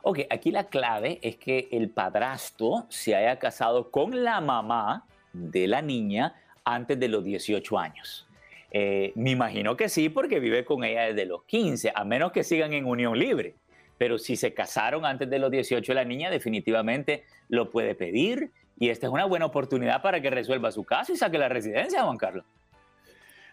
Ok, 0.02 0.20
aquí 0.30 0.50
la 0.52 0.68
clave 0.68 1.20
es 1.22 1.36
que 1.36 1.68
el 1.72 1.90
padrastro 1.90 2.86
se 2.88 3.16
haya 3.16 3.38
casado 3.38 3.92
con 3.92 4.24
la 4.24 4.40
mamá 4.40 5.06
de 5.34 5.68
la 5.68 5.82
niña 5.82 6.36
antes 6.64 6.98
de 6.98 7.10
los 7.10 7.22
18 7.22 7.78
años. 7.78 8.28
Eh, 8.72 9.12
me 9.16 9.32
imagino 9.32 9.76
que 9.76 9.90
sí, 9.90 10.08
porque 10.08 10.40
vive 10.40 10.64
con 10.64 10.86
ella 10.86 11.08
desde 11.08 11.26
los 11.26 11.44
15, 11.44 11.92
a 11.94 12.06
menos 12.06 12.32
que 12.32 12.46
sigan 12.46 12.72
en 12.72 12.86
unión 12.86 13.20
libre 13.20 13.56
pero 13.98 14.18
si 14.18 14.36
se 14.36 14.54
casaron 14.54 15.06
antes 15.06 15.30
de 15.30 15.40
los 15.40 15.52
18 15.52 15.94
la 15.94 16.04
niña, 16.04 16.30
definitivamente 16.30 17.24
lo 17.50 17.70
puede 17.72 17.96
pedir 17.96 18.52
y 18.78 18.90
esta 18.90 19.08
es 19.08 19.14
una 19.14 19.26
buena 19.26 19.46
oportunidad 19.46 20.02
para 20.02 20.22
que 20.22 20.30
resuelva 20.30 20.72
su 20.72 20.84
caso 20.84 21.14
y 21.14 21.18
saque 21.18 21.38
la 21.38 21.50
residencia, 21.50 22.04
Juan 22.04 22.18
Carlos. 22.18 22.46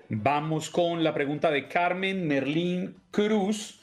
Vamos 0.08 0.68
con 0.68 1.04
la 1.04 1.14
pregunta 1.14 1.50
de 1.50 1.68
Carmen 1.68 2.26
Merlín 2.26 2.96
Cruz. 3.10 3.81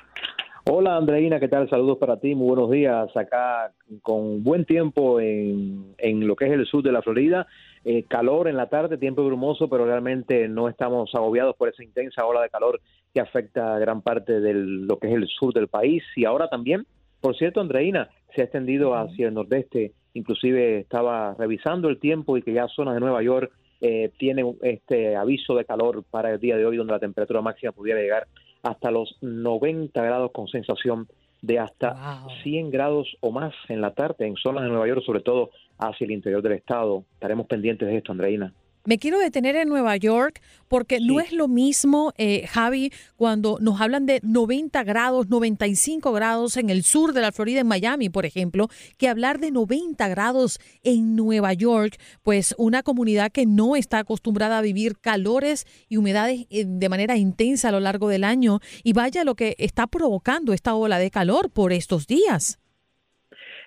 Hola 0.70 0.96
Andreina, 0.96 1.40
¿qué 1.40 1.48
tal? 1.48 1.68
Saludos 1.68 1.98
para 1.98 2.20
ti, 2.20 2.36
muy 2.36 2.46
buenos 2.46 2.70
días. 2.70 3.08
Acá 3.16 3.72
con 4.02 4.44
buen 4.44 4.64
tiempo 4.64 5.18
en, 5.18 5.96
en 5.98 6.28
lo 6.28 6.36
que 6.36 6.46
es 6.46 6.52
el 6.52 6.64
sur 6.64 6.84
de 6.84 6.92
la 6.92 7.02
Florida. 7.02 7.48
Eh, 7.84 8.04
calor 8.04 8.46
en 8.46 8.56
la 8.56 8.68
tarde, 8.68 8.98
tiempo 8.98 9.24
brumoso, 9.24 9.68
pero 9.68 9.84
realmente 9.84 10.46
no 10.46 10.68
estamos 10.68 11.12
agobiados 11.12 11.56
por 11.56 11.68
esa 11.68 11.82
intensa 11.82 12.24
ola 12.24 12.40
de 12.42 12.48
calor 12.48 12.80
que 13.12 13.20
afecta 13.20 13.74
a 13.74 13.80
gran 13.80 14.00
parte 14.00 14.38
de 14.38 14.54
lo 14.54 14.96
que 15.00 15.08
es 15.08 15.14
el 15.14 15.26
sur 15.26 15.52
del 15.52 15.66
país. 15.66 16.04
Y 16.14 16.24
ahora 16.24 16.48
también, 16.48 16.86
por 17.20 17.36
cierto, 17.36 17.60
Andreina, 17.60 18.10
se 18.32 18.42
ha 18.42 18.44
extendido 18.44 18.94
hacia 18.94 19.26
el 19.26 19.34
nordeste. 19.34 19.90
Inclusive 20.14 20.78
estaba 20.78 21.34
revisando 21.36 21.88
el 21.88 21.98
tiempo 21.98 22.36
y 22.36 22.42
que 22.42 22.52
ya 22.52 22.68
zonas 22.68 22.94
de 22.94 23.00
Nueva 23.00 23.24
York 23.24 23.50
eh, 23.84 24.12
tiene 24.16 24.54
este 24.62 25.16
aviso 25.16 25.56
de 25.56 25.64
calor 25.64 26.04
para 26.08 26.30
el 26.30 26.38
día 26.38 26.56
de 26.56 26.64
hoy, 26.64 26.76
donde 26.76 26.92
la 26.92 27.00
temperatura 27.00 27.40
máxima 27.42 27.72
pudiera 27.72 28.00
llegar 28.00 28.28
hasta 28.62 28.92
los 28.92 29.18
90 29.20 30.00
grados 30.00 30.30
con 30.30 30.46
sensación 30.46 31.08
de 31.40 31.58
hasta 31.58 32.24
100 32.44 32.70
grados 32.70 33.16
o 33.20 33.32
más 33.32 33.52
en 33.68 33.80
la 33.80 33.92
tarde 33.92 34.28
en 34.28 34.36
zonas 34.36 34.62
de 34.62 34.70
Nueva 34.70 34.86
York, 34.86 35.02
sobre 35.04 35.20
todo 35.20 35.50
hacia 35.78 36.04
el 36.04 36.12
interior 36.12 36.40
del 36.42 36.52
estado. 36.52 37.02
Estaremos 37.14 37.46
pendientes 37.46 37.88
de 37.88 37.96
esto, 37.96 38.12
Andreina. 38.12 38.54
Me 38.84 38.98
quiero 38.98 39.20
detener 39.20 39.54
en 39.54 39.68
Nueva 39.68 39.96
York 39.96 40.40
porque 40.66 40.98
no 41.00 41.20
es 41.20 41.32
lo 41.32 41.46
mismo, 41.46 42.12
eh, 42.16 42.46
Javi, 42.48 42.92
cuando 43.16 43.58
nos 43.60 43.80
hablan 43.80 44.06
de 44.06 44.20
90 44.24 44.82
grados, 44.84 45.28
95 45.28 46.12
grados 46.12 46.56
en 46.56 46.68
el 46.68 46.82
sur 46.82 47.12
de 47.12 47.20
la 47.20 47.30
Florida, 47.30 47.60
en 47.60 47.68
Miami, 47.68 48.08
por 48.08 48.26
ejemplo, 48.26 48.68
que 48.96 49.08
hablar 49.08 49.38
de 49.38 49.52
90 49.52 50.08
grados 50.08 50.58
en 50.82 51.14
Nueva 51.14 51.52
York, 51.52 52.00
pues 52.22 52.54
una 52.58 52.82
comunidad 52.82 53.30
que 53.30 53.46
no 53.46 53.76
está 53.76 53.98
acostumbrada 53.98 54.58
a 54.58 54.62
vivir 54.62 54.98
calores 54.98 55.66
y 55.88 55.98
humedades 55.98 56.46
eh, 56.50 56.64
de 56.66 56.88
manera 56.88 57.16
intensa 57.16 57.68
a 57.68 57.72
lo 57.72 57.80
largo 57.80 58.08
del 58.08 58.24
año. 58.24 58.60
Y 58.82 58.94
vaya 58.94 59.22
lo 59.22 59.36
que 59.36 59.54
está 59.58 59.86
provocando 59.86 60.52
esta 60.52 60.74
ola 60.74 60.98
de 60.98 61.10
calor 61.10 61.50
por 61.50 61.72
estos 61.72 62.06
días. 62.06 62.61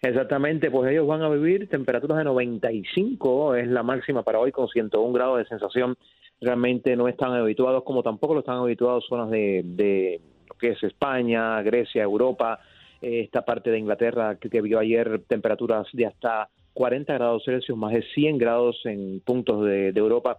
Exactamente, 0.01 0.69
pues 0.69 0.91
ellos 0.91 1.07
van 1.07 1.21
a 1.21 1.29
vivir 1.29 1.67
temperaturas 1.69 2.17
de 2.17 2.25
95, 2.25 3.55
es 3.55 3.67
la 3.67 3.83
máxima 3.83 4.23
para 4.23 4.39
hoy 4.39 4.51
con 4.51 4.67
101 4.67 5.13
grados 5.13 5.37
de 5.39 5.45
sensación. 5.45 5.95
Realmente 6.41 6.95
no 6.95 7.07
están 7.07 7.31
habituados, 7.33 7.83
como 7.83 8.03
tampoco 8.03 8.33
lo 8.33 8.41
están 8.41 8.57
habituados 8.57 9.05
zonas 9.07 9.29
de, 9.29 9.61
de 9.63 10.21
lo 10.47 10.55
que 10.55 10.69
es 10.69 10.83
España, 10.83 11.61
Grecia, 11.61 12.03
Europa, 12.03 12.59
esta 13.01 13.43
parte 13.43 13.71
de 13.71 13.79
Inglaterra 13.79 14.35
que, 14.35 14.61
vio 14.61 14.79
ayer 14.79 15.21
temperaturas 15.27 15.87
de 15.93 16.07
hasta 16.07 16.49
40 16.73 17.13
grados 17.13 17.43
Celsius, 17.45 17.77
más 17.77 17.93
de 17.93 18.03
100 18.13 18.37
grados 18.37 18.81
en 18.85 19.21
puntos 19.21 19.65
de, 19.65 19.89
Europa. 19.89 20.37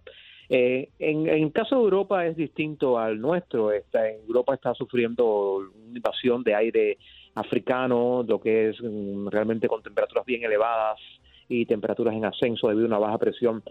Eh, 0.49 0.89
en, 0.99 1.27
en, 1.27 1.49
caso 1.49 1.75
de 1.75 1.81
Europa 1.81 2.25
es 2.25 2.35
distinto 2.35 2.99
al 2.99 3.19
nuestro. 3.19 3.71
Está, 3.71 4.09
Europa 4.09 4.53
está 4.53 4.73
sufriendo 4.73 5.57
una 5.57 5.97
invasión 5.97 6.43
de 6.43 6.55
aire 6.55 6.97
africano, 7.37 8.23
lo 8.27 8.41
que 8.41 8.69
es 8.69 8.77
mm, 8.81 9.27
realmente 9.27 9.67
con 9.67 9.83
temperaturas 9.83 10.25
bien 10.25 10.43
elevadas 10.43 10.99
y 11.47 11.65
temperaturas 11.65 12.15
en 12.15 12.25
ascenso 12.25 12.67
debido 12.67 12.85
a 12.85 12.89
una 12.89 12.99
baja 12.99 13.17
presión 13.19 13.63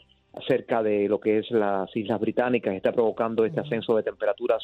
cerca 0.47 0.83
de 0.83 1.09
lo 1.09 1.19
que 1.19 1.39
es 1.39 1.51
las 1.51 1.95
Islas 1.97 2.21
Británicas, 2.21 2.75
está 2.75 2.93
provocando 2.93 3.45
este 3.45 3.61
ascenso 3.61 3.97
de 3.97 4.03
temperaturas 4.03 4.62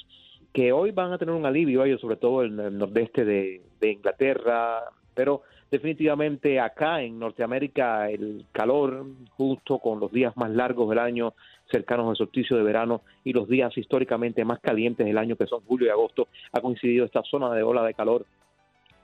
que 0.52 0.70
hoy 0.70 0.90
van 0.90 1.12
a 1.12 1.18
tener 1.18 1.34
un 1.34 1.46
alivio, 1.46 1.84
ellos 1.84 2.00
sobre 2.00 2.16
todo 2.16 2.44
en 2.44 2.60
el 2.60 2.78
nordeste 2.78 3.24
de, 3.24 3.62
Inglaterra, 3.80 4.82
pero 5.14 5.42
definitivamente 5.70 6.60
acá 6.60 7.02
en 7.02 7.18
Norteamérica 7.18 8.10
el 8.10 8.44
calor, 8.52 9.06
justo 9.30 9.78
con 9.78 9.98
los 9.98 10.12
días 10.12 10.36
más 10.36 10.50
largos 10.50 10.88
del 10.90 10.98
año, 10.98 11.34
cercanos 11.70 12.10
al 12.10 12.16
solsticio 12.16 12.56
de 12.56 12.62
verano 12.62 13.00
y 13.24 13.32
los 13.32 13.48
días 13.48 13.76
históricamente 13.76 14.44
más 14.44 14.60
calientes 14.60 15.06
del 15.06 15.18
año, 15.18 15.36
que 15.36 15.46
son 15.46 15.62
julio 15.62 15.86
y 15.88 15.90
agosto, 15.90 16.28
ha 16.52 16.60
coincidido 16.60 17.06
esta 17.06 17.22
zona 17.22 17.52
de 17.54 17.62
ola 17.62 17.82
de 17.82 17.94
calor 17.94 18.26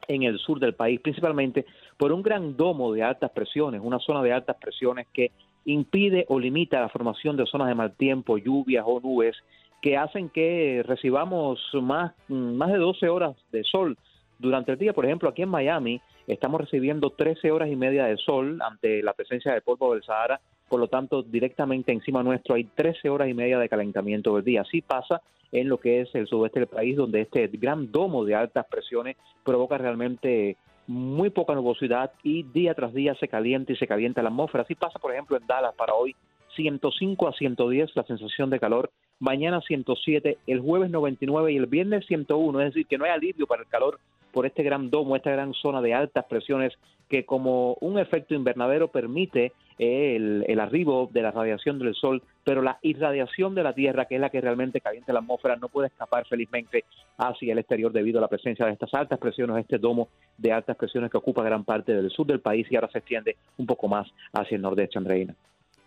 en 0.09 0.23
el 0.23 0.39
sur 0.39 0.59
del 0.59 0.75
país, 0.75 1.01
principalmente 1.01 1.67
por 1.97 2.11
un 2.13 2.23
gran 2.23 2.57
domo 2.57 2.93
de 2.93 3.03
altas 3.03 3.31
presiones, 3.31 3.81
una 3.85 3.99
zona 3.99 4.23
de 4.23 4.33
altas 4.33 4.57
presiones 4.57 5.07
que 5.13 5.31
impide 5.67 6.25
o 6.29 6.41
limita 6.41 6.81
la 6.81 6.89
formación 6.89 7.37
de 7.37 7.47
zonas 7.47 7.69
de 7.69 7.75
mal 7.75 7.93
tiempo, 7.93 8.39
lluvias 8.39 8.85
o 8.87 9.01
nubes 9.01 9.37
que 9.83 9.97
hacen 9.97 10.29
que 10.31 10.83
recibamos 10.85 11.61
más, 11.75 12.13
más 12.29 12.73
de 12.73 12.79
12 12.79 13.09
horas 13.09 13.37
de 13.53 13.63
sol 13.65 13.97
durante 14.39 14.73
el 14.73 14.79
día. 14.79 14.93
Por 14.93 15.05
ejemplo, 15.05 15.29
aquí 15.29 15.43
en 15.43 15.51
Miami 15.51 16.01
estamos 16.27 16.61
recibiendo 16.61 17.11
13 17.11 17.51
horas 17.51 17.69
y 17.69 17.77
media 17.77 18.07
de 18.07 18.17
sol 18.17 18.61
ante 18.63 19.03
la 19.03 19.13
presencia 19.13 19.53
de 19.53 19.61
polvo 19.61 19.95
del 19.95 20.03
Sahara, 20.03 20.41
por 20.69 20.81
lo 20.81 20.89
tanto, 20.89 21.23
directamente 21.23 21.93
encima 21.93 22.23
nuestro 22.23 22.55
hay 22.55 22.65
13 22.65 23.09
horas 23.09 23.29
y 23.29 23.35
media 23.35 23.59
de 23.59 23.69
calentamiento 23.69 24.35
del 24.35 24.45
día. 24.45 24.63
Así 24.63 24.83
pasa 24.83 25.23
en 25.53 25.69
lo 25.69 25.79
que 25.79 26.03
es 26.03 26.15
el 26.15 26.27
sudeste 26.27 26.61
del 26.61 26.69
país, 26.69 26.97
donde 26.97 27.23
este 27.23 27.47
gran 27.49 27.91
domo 27.91 28.25
de 28.25 28.35
altas 28.35 28.67
presiones 28.67 29.17
provoca 29.45 29.79
realmente 29.79 30.57
muy 30.87 31.31
poca 31.31 31.55
nubosidad 31.55 32.13
y 32.23 32.43
día 32.45 32.75
tras 32.75 32.95
día 32.95 33.15
se 33.17 33.29
calienta 33.29 33.73
y 33.73 33.77
se 33.77 33.87
calienta 33.87 34.23
la 34.23 34.31
atmósfera. 34.31 34.65
Así 34.65 34.75
pasa, 34.75 34.99
por 34.99 35.13
ejemplo, 35.13 35.37
en 35.37 35.47
Dallas 35.47 35.75
para 35.75 35.95
hoy, 35.95 36.15
105 36.57 37.29
a 37.29 37.33
110 37.33 37.95
la 37.95 38.05
sensación 38.05 38.51
de 38.51 38.59
calor, 38.59 38.91
mañana 39.21 39.61
107, 39.61 40.39
el 40.47 40.61
jueves 40.61 40.91
99 40.91 41.53
y 41.53 41.57
el 41.57 41.67
viernes 41.67 42.07
101, 42.07 42.61
es 42.61 42.67
decir, 42.75 42.87
que 42.87 42.99
no 42.99 43.05
hay 43.05 43.11
alivio 43.11 43.47
para 43.47 43.63
el 43.63 43.69
calor 43.69 43.99
por 44.39 44.47
este 44.47 44.63
gran 44.63 44.89
domo, 44.89 45.17
esta 45.17 45.33
gran 45.33 45.53
zona 45.53 45.83
de 45.83 45.95
altas 45.95 46.25
presiones 46.27 46.73
que 47.09 47.27
como 47.27 47.75
un 47.81 47.99
efecto 47.99 48.37
invernadero 48.37 48.87
permite 48.87 49.51
eh, 49.81 50.45
el, 50.47 50.61
arribo 50.61 51.11
de 51.13 51.23
la 51.23 51.33
radiación 51.33 51.81
del 51.81 51.93
Sol, 51.97 52.23
pero 52.45 52.63
la 52.63 52.79
irradiación 52.83 53.57
de 53.57 53.65
la 53.65 53.73
Tierra, 53.73 54.05
que 54.05 54.15
es 54.15 54.21
la 54.21 54.31
que 54.31 54.41
realmente 54.41 54.81
calienta 54.81 55.13
la 55.13 55.19
atmósfera, 55.19 55.57
no 55.57 55.69
puede 55.69 55.89
escapar 55.89 56.25
felizmente 56.29 56.85
hacia 57.17 57.53
el 57.53 57.59
exterior 57.59 57.91
debido 57.91 58.19
a 58.19 58.21
la 58.21 58.29
presencia 58.29 58.65
de 58.65 58.75
estas 58.75 58.95
altas 58.95 59.19
presiones, 59.19 59.57
este 59.57 59.79
domo 59.79 60.07
de 60.37 60.53
altas 60.53 60.77
presiones 60.77 61.11
que 61.11 61.17
ocupa 61.17 61.43
gran 61.43 61.65
parte 61.65 61.93
del 61.93 62.09
sur 62.09 62.25
del 62.25 62.39
país 62.39 62.65
y 62.71 62.77
ahora 62.77 62.91
se 62.93 62.99
extiende 62.99 63.35
un 63.57 63.67
poco 63.67 63.89
más 63.89 64.07
hacia 64.35 64.55
el 64.55 64.63
nordeste, 64.63 64.99
Andreina. 64.99 65.35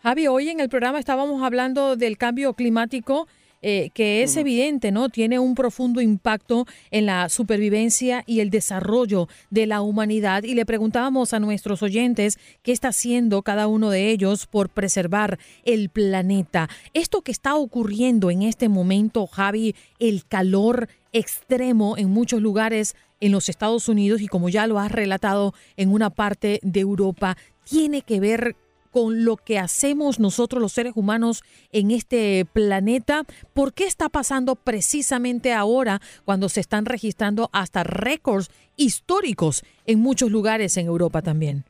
Javi, 0.03 0.27
hoy 0.27 0.49
en 0.49 0.59
el 0.59 0.67
programa 0.67 0.99
estábamos 0.99 1.41
hablando 1.41 1.95
del 1.95 2.17
cambio 2.17 2.53
climático 2.53 3.29
eh, 3.61 3.91
que 3.93 4.23
es 4.23 4.37
evidente, 4.37 4.91
¿no? 4.91 5.09
Tiene 5.09 5.37
un 5.39 5.55
profundo 5.55 6.01
impacto 6.01 6.65
en 6.89 7.05
la 7.05 7.29
supervivencia 7.29 8.23
y 8.25 8.39
el 8.39 8.49
desarrollo 8.49 9.27
de 9.49 9.67
la 9.67 9.81
humanidad. 9.81 10.43
Y 10.43 10.55
le 10.55 10.65
preguntábamos 10.65 11.33
a 11.33 11.39
nuestros 11.39 11.83
oyentes 11.83 12.39
qué 12.63 12.71
está 12.71 12.89
haciendo 12.89 13.41
cada 13.43 13.67
uno 13.67 13.89
de 13.89 14.09
ellos 14.09 14.47
por 14.47 14.69
preservar 14.69 15.37
el 15.63 15.89
planeta. 15.89 16.69
Esto 16.93 17.21
que 17.21 17.31
está 17.31 17.55
ocurriendo 17.55 18.31
en 18.31 18.41
este 18.41 18.67
momento, 18.69 19.27
Javi, 19.27 19.75
el 19.99 20.25
calor 20.25 20.89
extremo 21.13 21.97
en 21.97 22.09
muchos 22.09 22.41
lugares 22.41 22.95
en 23.19 23.31
los 23.31 23.49
Estados 23.49 23.87
Unidos 23.87 24.21
y 24.21 24.27
como 24.27 24.49
ya 24.49 24.67
lo 24.67 24.79
has 24.79 24.91
relatado 24.91 25.53
en 25.77 25.91
una 25.91 26.09
parte 26.09 26.59
de 26.63 26.79
Europa, 26.79 27.37
tiene 27.63 28.01
que 28.01 28.19
ver 28.19 28.55
con 28.91 29.25
lo 29.25 29.37
que 29.37 29.57
hacemos 29.57 30.19
nosotros 30.19 30.61
los 30.61 30.73
seres 30.73 30.93
humanos 30.95 31.43
en 31.71 31.91
este 31.91 32.45
planeta. 32.45 33.23
¿Por 33.53 33.73
qué 33.73 33.85
está 33.85 34.09
pasando 34.09 34.55
precisamente 34.55 35.53
ahora 35.53 35.99
cuando 36.25 36.49
se 36.49 36.59
están 36.59 36.85
registrando 36.85 37.49
hasta 37.53 37.83
récords 37.83 38.51
históricos 38.75 39.63
en 39.85 39.99
muchos 39.99 40.31
lugares 40.31 40.77
en 40.77 40.87
Europa 40.87 41.21
también? 41.21 41.63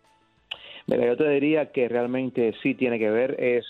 Mira, 0.88 1.06
yo 1.06 1.16
te 1.16 1.30
diría 1.30 1.72
que 1.72 1.88
realmente 1.88 2.54
sí 2.62 2.76
tiene 2.76 3.00
que 3.00 3.10
ver. 3.10 3.42
Es, 3.42 3.66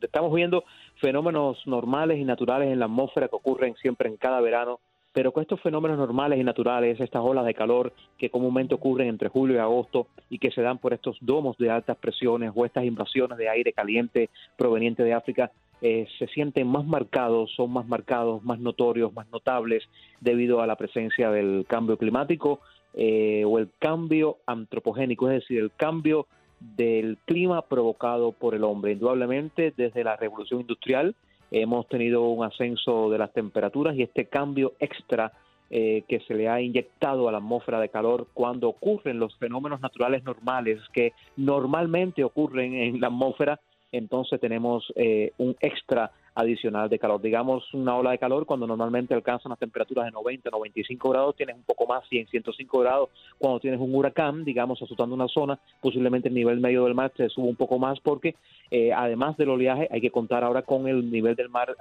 estamos 0.00 0.34
viendo 0.34 0.64
fenómenos 1.00 1.58
normales 1.66 2.18
y 2.18 2.24
naturales 2.24 2.70
en 2.70 2.78
la 2.78 2.86
atmósfera 2.86 3.28
que 3.28 3.36
ocurren 3.36 3.74
siempre 3.76 4.08
en 4.08 4.16
cada 4.16 4.40
verano 4.40 4.80
pero 5.12 5.32
con 5.32 5.42
estos 5.42 5.60
fenómenos 5.60 5.98
normales 5.98 6.38
y 6.38 6.44
naturales, 6.44 7.00
estas 7.00 7.22
olas 7.22 7.44
de 7.44 7.54
calor 7.54 7.92
que 8.16 8.30
comúnmente 8.30 8.74
ocurren 8.74 9.08
entre 9.08 9.28
julio 9.28 9.56
y 9.56 9.58
agosto 9.58 10.06
y 10.28 10.38
que 10.38 10.50
se 10.52 10.62
dan 10.62 10.78
por 10.78 10.92
estos 10.92 11.16
domos 11.20 11.56
de 11.58 11.70
altas 11.70 11.96
presiones 11.96 12.52
o 12.54 12.64
estas 12.64 12.84
invasiones 12.84 13.36
de 13.36 13.48
aire 13.48 13.72
caliente 13.72 14.30
proveniente 14.56 15.02
de 15.02 15.14
África, 15.14 15.50
eh, 15.82 16.06
se 16.18 16.26
sienten 16.28 16.68
más 16.68 16.84
marcados, 16.84 17.50
son 17.56 17.72
más 17.72 17.86
marcados, 17.88 18.44
más 18.44 18.60
notorios, 18.60 19.12
más 19.14 19.26
notables 19.32 19.82
debido 20.20 20.60
a 20.60 20.66
la 20.66 20.76
presencia 20.76 21.30
del 21.30 21.64
cambio 21.66 21.96
climático 21.96 22.60
eh, 22.94 23.44
o 23.46 23.58
el 23.58 23.70
cambio 23.78 24.38
antropogénico, 24.46 25.28
es 25.28 25.40
decir, 25.40 25.58
el 25.60 25.72
cambio 25.72 26.26
del 26.60 27.16
clima 27.24 27.62
provocado 27.62 28.32
por 28.32 28.54
el 28.54 28.62
hombre. 28.64 28.92
Indudablemente, 28.92 29.72
desde 29.74 30.04
la 30.04 30.16
revolución 30.16 30.60
industrial, 30.60 31.14
hemos 31.50 31.88
tenido 31.88 32.22
un 32.28 32.44
ascenso 32.44 33.10
de 33.10 33.18
las 33.18 33.32
temperaturas 33.32 33.96
y 33.96 34.02
este 34.02 34.26
cambio 34.26 34.74
extra 34.78 35.32
eh, 35.70 36.02
que 36.08 36.20
se 36.20 36.34
le 36.34 36.48
ha 36.48 36.60
inyectado 36.60 37.28
a 37.28 37.32
la 37.32 37.38
atmósfera 37.38 37.78
de 37.80 37.88
calor 37.88 38.26
cuando 38.34 38.68
ocurren 38.68 39.20
los 39.20 39.36
fenómenos 39.36 39.80
naturales 39.80 40.24
normales 40.24 40.80
que 40.92 41.12
normalmente 41.36 42.24
ocurren 42.24 42.74
en 42.74 43.00
la 43.00 43.06
atmósfera, 43.06 43.60
entonces 43.92 44.40
tenemos 44.40 44.92
eh, 44.96 45.32
un 45.38 45.56
extra 45.60 46.10
adicional 46.34 46.88
de 46.88 46.98
calor. 46.98 47.20
Digamos, 47.20 47.72
una 47.74 47.96
ola 47.96 48.12
de 48.12 48.18
calor 48.18 48.46
cuando 48.46 48.66
normalmente 48.66 49.14
alcanzan 49.14 49.50
las 49.50 49.58
temperaturas 49.58 50.06
de 50.06 50.12
90, 50.12 50.50
95 50.50 51.10
grados, 51.10 51.36
tienes 51.36 51.56
un 51.56 51.62
poco 51.62 51.86
más, 51.86 52.06
100, 52.08 52.28
105 52.28 52.78
grados. 52.80 53.10
Cuando 53.38 53.60
tienes 53.60 53.80
un 53.80 53.94
huracán, 53.94 54.44
digamos, 54.44 54.80
azotando 54.82 55.14
una 55.14 55.28
zona, 55.28 55.58
posiblemente 55.80 56.28
el 56.28 56.34
nivel 56.34 56.60
medio 56.60 56.84
del 56.84 56.94
mar 56.94 57.12
se 57.16 57.28
sube 57.28 57.48
un 57.48 57.56
poco 57.56 57.78
más 57.78 58.00
porque 58.00 58.34
eh, 58.70 58.92
además 58.92 59.36
del 59.36 59.50
oleaje 59.50 59.88
hay 59.90 60.00
que 60.00 60.10
contar 60.10 60.44
ahora 60.44 60.62
con 60.62 60.86
el 60.88 61.10
nivel 61.10 61.34
del 61.36 61.48
mar 61.48 61.74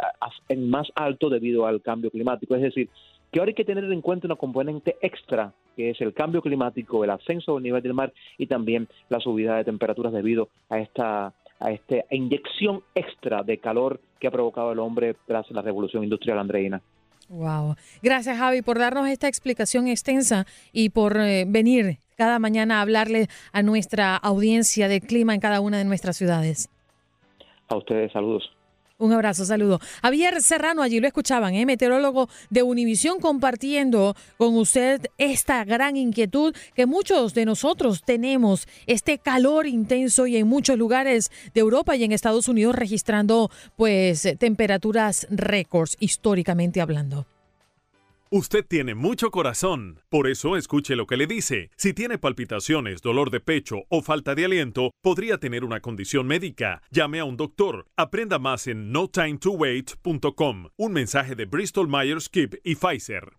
en 0.48 0.70
más 0.70 0.88
alto 0.96 1.30
debido 1.30 1.66
al 1.66 1.82
cambio 1.82 2.10
climático. 2.10 2.56
Es 2.56 2.62
decir, 2.62 2.90
que 3.32 3.40
ahora 3.40 3.50
hay 3.50 3.56
que 3.56 3.66
tener 3.66 3.84
en 3.86 4.02
cuenta 4.02 4.28
una 4.28 4.36
componente 4.36 4.98
extra, 5.02 5.54
que 5.76 5.92
es 5.92 6.02
el 6.02 6.14
cambio 6.14 6.42
climático, 6.42 7.04
el 7.04 7.10
ascenso 7.10 7.56
del 7.56 7.64
nivel 7.64 7.84
del 7.84 7.94
mar 7.94 8.12
y 8.38 8.48
también 8.48 8.88
la 9.10 9.20
subida 9.20 9.58
de 9.58 9.64
temperaturas 9.64 10.14
debido 10.14 10.50
a 10.70 10.80
esta 10.80 11.34
a 11.60 11.72
esta 11.72 11.96
inyección 12.12 12.84
extra 12.96 13.44
de 13.44 13.58
calor 13.58 14.00
que 14.20 14.28
ha 14.28 14.32
provocado 14.32 14.72
el 14.72 14.80
hombre 14.80 15.16
tras 15.26 15.50
la 15.52 15.62
revolución 15.62 16.04
industrial 16.04 16.40
andreina. 16.40 16.82
Wow. 17.30 17.76
Gracias, 18.02 18.38
Javi, 18.38 18.62
por 18.62 18.80
darnos 18.80 19.08
esta 19.08 19.28
explicación 19.28 19.88
extensa 19.88 20.46
y 20.74 20.90
por 20.90 21.18
eh, 21.18 21.46
venir 21.48 22.00
cada 22.18 22.40
mañana 22.40 22.80
a 22.80 22.82
hablarle 22.82 23.28
a 23.54 23.62
nuestra 23.62 24.16
audiencia 24.16 24.88
del 24.88 25.02
clima 25.02 25.34
en 25.36 25.40
cada 25.40 25.62
una 25.62 25.78
de 25.78 25.86
nuestras 25.86 26.18
ciudades. 26.18 26.70
A 27.68 27.76
ustedes, 27.76 28.12
saludos. 28.12 28.52
Un 29.00 29.14
abrazo, 29.14 29.46
saludo. 29.46 29.80
Javier 30.02 30.42
Serrano, 30.42 30.82
allí 30.82 31.00
lo 31.00 31.08
escuchaban, 31.08 31.56
¿eh? 31.56 31.66
meteorólogo 31.66 32.28
de 32.50 32.64
Univisión, 32.64 33.22
compartiendo 33.22 34.14
con 34.36 34.58
usted 34.58 35.08
esta 35.18 35.64
gran 35.64 35.96
inquietud 35.96 36.54
que 36.76 36.86
muchos 36.86 37.34
de 37.34 37.46
nosotros 37.46 38.04
tenemos, 38.04 38.68
este 38.88 39.18
calor 39.18 39.68
intenso 39.68 40.28
y 40.28 40.36
en 40.36 40.48
muchos 40.48 40.78
lugares 40.78 41.32
de 41.54 41.62
Europa 41.62 41.96
y 41.96 42.04
en 42.04 42.12
Estados 42.12 42.50
Unidos 42.50 42.76
registrando 42.76 43.50
pues 43.78 44.28
temperaturas 44.38 45.28
récords 45.30 45.96
históricamente 46.02 46.82
hablando. 46.82 47.29
Usted 48.32 48.64
tiene 48.64 48.94
mucho 48.94 49.32
corazón, 49.32 50.02
por 50.08 50.28
eso 50.28 50.56
escuche 50.56 50.96
lo 50.96 51.08
que 51.08 51.18
le 51.18 51.26
dice. 51.26 51.72
Si 51.76 51.96
tiene 51.96 52.20
palpitaciones, 52.20 53.02
dolor 53.02 53.32
de 53.32 53.40
pecho 53.40 53.86
o 53.90 54.04
falta 54.04 54.36
de 54.36 54.46
aliento, 54.46 54.92
podría 55.02 55.40
tener 55.40 55.66
una 55.66 55.80
condición 55.80 56.28
médica. 56.28 56.84
Llame 56.92 57.22
a 57.22 57.26
un 57.26 57.38
doctor. 57.38 57.88
Aprenda 57.98 58.38
más 58.38 58.68
en 58.68 58.92
notimetowait.com. 58.92 60.68
Un 60.78 60.94
mensaje 60.94 61.34
de 61.34 61.46
Bristol 61.46 61.88
Myers 61.88 62.26
Squibb 62.26 62.60
y 62.64 62.76
Pfizer. 62.76 63.39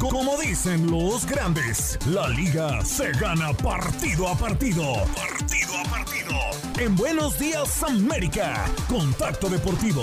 Como 0.00 0.36
dicen 0.36 0.90
los 0.90 1.24
grandes, 1.24 1.98
la 2.06 2.28
liga 2.28 2.84
se 2.84 3.12
gana 3.12 3.52
partido 3.54 4.28
a 4.28 4.36
partido. 4.36 4.82
Partido 5.14 5.72
a 5.78 5.90
partido. 5.90 6.34
En 6.78 6.94
Buenos 6.94 7.38
Días 7.38 7.82
América, 7.82 8.66
Contacto 8.88 9.48
Deportivo. 9.48 10.02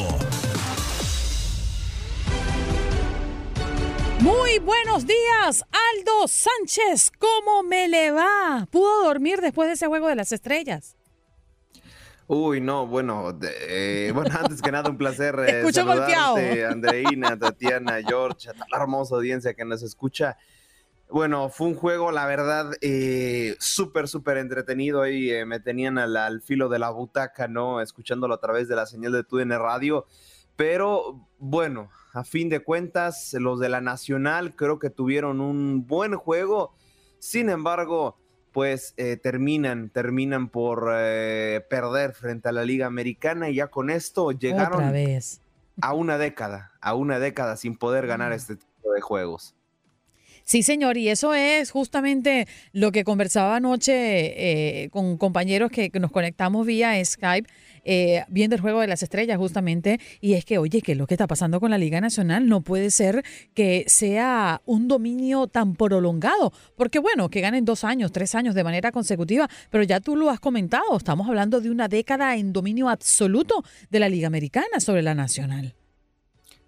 Muy 4.19 4.57
buenos 4.59 5.05
días, 5.05 5.63
Aldo 5.71 6.27
Sánchez. 6.27 7.11
¿Cómo 7.19 7.61
me 7.61 7.87
le 7.87 8.11
va? 8.11 8.67
¿Pudo 8.71 9.03
dormir 9.03 9.41
después 9.41 9.67
de 9.67 9.73
ese 9.73 9.87
juego 9.87 10.07
de 10.07 10.15
las 10.15 10.31
estrellas? 10.31 10.95
Uy, 12.27 12.61
no, 12.61 12.87
bueno, 12.87 13.37
eh, 13.41 14.11
bueno, 14.13 14.29
antes 14.39 14.61
que 14.61 14.71
nada 14.71 14.89
un 14.89 14.97
placer 14.97 15.35
eh, 15.39 15.59
Escucho 15.59 15.85
golpeado. 15.85 16.37
Andreina, 16.69 17.37
Tatiana, 17.37 17.99
George, 18.01 18.49
a 18.49 18.53
toda 18.53 18.67
la 18.71 18.77
hermosa 18.77 19.15
audiencia 19.15 19.53
que 19.53 19.65
nos 19.65 19.83
escucha. 19.83 20.37
Bueno, 21.09 21.49
fue 21.49 21.67
un 21.67 21.75
juego, 21.75 22.11
la 22.11 22.25
verdad, 22.25 22.71
eh, 22.81 23.55
súper, 23.59 24.07
súper 24.07 24.37
entretenido. 24.37 25.03
Ahí 25.03 25.29
eh, 25.29 25.45
me 25.45 25.59
tenían 25.59 25.99
al, 25.99 26.17
al, 26.17 26.41
filo 26.41 26.69
de 26.69 26.79
la 26.79 26.89
butaca, 26.89 27.47
¿no? 27.47 27.81
Escuchándolo 27.81 28.33
a 28.33 28.39
través 28.39 28.67
de 28.67 28.75
la 28.75 28.87
señal 28.87 29.11
de 29.11 29.23
TUDN 29.23 29.51
Radio. 29.59 30.07
Pero 30.55 31.27
bueno, 31.37 31.91
a 32.13 32.23
fin 32.23 32.49
de 32.49 32.61
cuentas, 32.61 33.33
los 33.33 33.59
de 33.59 33.69
la 33.69 33.81
Nacional 33.81 34.55
creo 34.55 34.79
que 34.79 34.89
tuvieron 34.89 35.39
un 35.39 35.85
buen 35.85 36.15
juego. 36.15 36.73
Sin 37.19 37.49
embargo, 37.49 38.17
pues 38.53 38.93
eh, 38.97 39.17
terminan, 39.17 39.89
terminan 39.89 40.47
por 40.47 40.93
eh, 40.95 41.65
perder 41.69 42.13
frente 42.13 42.47
a 42.47 42.51
la 42.51 42.63
Liga 42.63 42.85
Americana 42.85 43.49
y 43.49 43.55
ya 43.55 43.67
con 43.67 43.89
esto 43.89 44.31
llegaron 44.31 44.93
vez. 44.93 45.41
a 45.81 45.93
una 45.93 46.17
década, 46.17 46.71
a 46.79 46.93
una 46.93 47.19
década 47.19 47.57
sin 47.57 47.75
poder 47.75 48.07
ganar 48.07 48.31
este 48.31 48.55
tipo 48.55 48.93
de 48.93 49.01
juegos. 49.01 49.55
Sí, 50.45 50.61
señor, 50.61 50.97
y 50.97 51.09
eso 51.09 51.33
es 51.33 51.71
justamente 51.71 52.47
lo 52.73 52.91
que 52.91 53.03
conversaba 53.03 53.55
anoche 53.55 54.83
eh, 54.83 54.89
con 54.89 55.17
compañeros 55.17 55.71
que 55.71 55.89
nos 55.99 56.11
conectamos 56.11 56.65
vía 56.65 57.03
Skype, 57.03 57.49
eh, 57.83 58.23
viendo 58.29 58.55
el 58.55 58.61
juego 58.61 58.81
de 58.81 58.87
las 58.87 59.03
estrellas 59.03 59.37
justamente, 59.37 59.99
y 60.21 60.33
es 60.33 60.45
que, 60.45 60.57
oye, 60.57 60.81
¿qué 60.81 60.93
es 60.93 60.97
lo 60.97 61.07
que 61.07 61.13
está 61.13 61.27
pasando 61.27 61.59
con 61.59 61.71
la 61.71 61.77
Liga 61.77 61.99
Nacional? 62.01 62.47
No 62.47 62.61
puede 62.61 62.91
ser 62.91 63.23
que 63.53 63.85
sea 63.87 64.61
un 64.65 64.87
dominio 64.87 65.47
tan 65.47 65.75
prolongado, 65.75 66.53
porque 66.75 66.99
bueno, 66.99 67.29
que 67.29 67.41
ganen 67.41 67.65
dos 67.65 67.83
años, 67.83 68.11
tres 68.11 68.35
años 68.35 68.55
de 68.55 68.63
manera 68.63 68.91
consecutiva, 68.91 69.49
pero 69.69 69.83
ya 69.83 69.99
tú 69.99 70.15
lo 70.15 70.29
has 70.29 70.39
comentado, 70.39 70.97
estamos 70.97 71.27
hablando 71.27 71.61
de 71.61 71.69
una 71.69 71.87
década 71.87 72.35
en 72.35 72.53
dominio 72.53 72.89
absoluto 72.89 73.63
de 73.89 73.99
la 73.99 74.09
Liga 74.09 74.27
Americana 74.27 74.79
sobre 74.79 75.01
la 75.01 75.15
Nacional. 75.15 75.75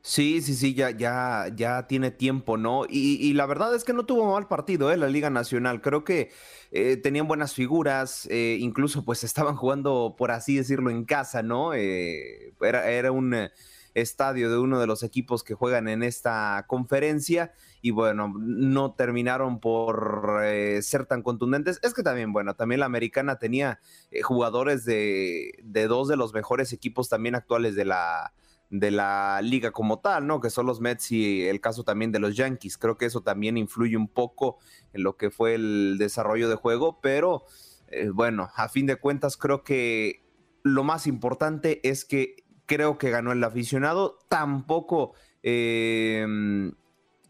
Sí, 0.07 0.39
sí, 0.43 0.53
sí, 0.53 0.75
ya, 0.75 0.91
ya, 0.91 1.47
ya 1.55 1.87
tiene 1.87 2.11
tiempo, 2.11 2.57
¿no? 2.57 2.85
Y, 2.87 3.15
y 3.19 3.33
la 3.33 3.47
verdad 3.47 3.73
es 3.73 3.83
que 3.83 3.91
no 3.91 4.05
tuvo 4.05 4.33
mal 4.33 4.47
partido, 4.47 4.91
¿eh? 4.91 4.97
La 4.97 5.07
Liga 5.07 5.31
Nacional. 5.31 5.81
Creo 5.81 6.03
que 6.03 6.29
eh, 6.71 6.97
tenían 6.97 7.27
buenas 7.27 7.55
figuras, 7.55 8.27
eh, 8.29 8.57
incluso 8.59 9.03
pues 9.03 9.23
estaban 9.23 9.55
jugando, 9.55 10.13
por 10.15 10.29
así 10.29 10.57
decirlo, 10.57 10.91
en 10.91 11.05
casa, 11.05 11.41
¿no? 11.41 11.73
Eh, 11.73 12.53
era, 12.61 12.87
era 12.91 13.11
un 13.11 13.33
eh, 13.33 13.51
estadio 13.95 14.51
de 14.51 14.59
uno 14.59 14.79
de 14.79 14.85
los 14.85 15.01
equipos 15.01 15.43
que 15.43 15.55
juegan 15.55 15.87
en 15.87 16.03
esta 16.03 16.65
conferencia 16.67 17.53
y 17.81 17.89
bueno, 17.89 18.31
no 18.37 18.93
terminaron 18.93 19.59
por 19.59 20.41
eh, 20.43 20.83
ser 20.83 21.07
tan 21.07 21.23
contundentes. 21.23 21.79
Es 21.81 21.95
que 21.95 22.03
también, 22.03 22.31
bueno, 22.31 22.53
también 22.55 22.79
la 22.81 22.85
americana 22.85 23.39
tenía 23.39 23.79
eh, 24.11 24.21
jugadores 24.21 24.85
de, 24.85 25.51
de 25.63 25.87
dos 25.87 26.07
de 26.07 26.15
los 26.15 26.31
mejores 26.31 26.73
equipos 26.73 27.09
también 27.09 27.33
actuales 27.33 27.73
de 27.75 27.85
la 27.85 28.33
de 28.79 28.91
la 28.91 29.39
liga 29.41 29.71
como 29.71 29.99
tal, 29.99 30.27
¿no? 30.27 30.39
Que 30.41 30.49
son 30.49 30.65
los 30.65 30.81
Mets 30.81 31.11
y 31.11 31.43
el 31.47 31.61
caso 31.61 31.83
también 31.83 32.11
de 32.11 32.19
los 32.19 32.35
Yankees. 32.35 32.77
Creo 32.77 32.97
que 32.97 33.05
eso 33.05 33.21
también 33.21 33.57
influye 33.57 33.97
un 33.97 34.07
poco 34.07 34.57
en 34.93 35.03
lo 35.03 35.17
que 35.17 35.31
fue 35.31 35.55
el 35.55 35.97
desarrollo 35.97 36.49
de 36.49 36.55
juego, 36.55 36.99
pero 37.01 37.43
eh, 37.87 38.09
bueno, 38.13 38.49
a 38.55 38.69
fin 38.69 38.85
de 38.85 38.97
cuentas 38.97 39.37
creo 39.37 39.63
que 39.63 40.23
lo 40.63 40.83
más 40.83 41.07
importante 41.07 41.87
es 41.87 42.05
que 42.05 42.43
creo 42.65 42.97
que 42.97 43.11
ganó 43.11 43.31
el 43.31 43.43
aficionado. 43.43 44.19
Tampoco, 44.29 45.13
eh, 45.43 46.25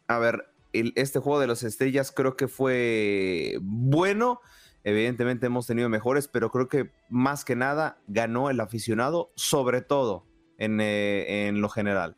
a 0.07 0.19
ver, 0.19 0.45
este 0.73 1.19
juego 1.19 1.39
de 1.39 1.47
las 1.47 1.63
estrellas 1.63 2.11
creo 2.11 2.35
que 2.35 2.47
fue 2.47 3.57
bueno. 3.61 4.41
Evidentemente 4.83 5.47
hemos 5.47 5.65
tenido 5.65 5.89
mejores, 5.89 6.27
pero 6.27 6.51
creo 6.51 6.69
que 6.69 6.91
más 7.09 7.43
que 7.43 7.55
nada 7.55 7.97
ganó 8.07 8.51
el 8.51 8.59
aficionado, 8.59 9.31
sobre 9.35 9.81
todo 9.81 10.27
en, 10.57 10.79
eh, 10.81 11.47
en 11.47 11.61
lo 11.61 11.69
general. 11.69 12.15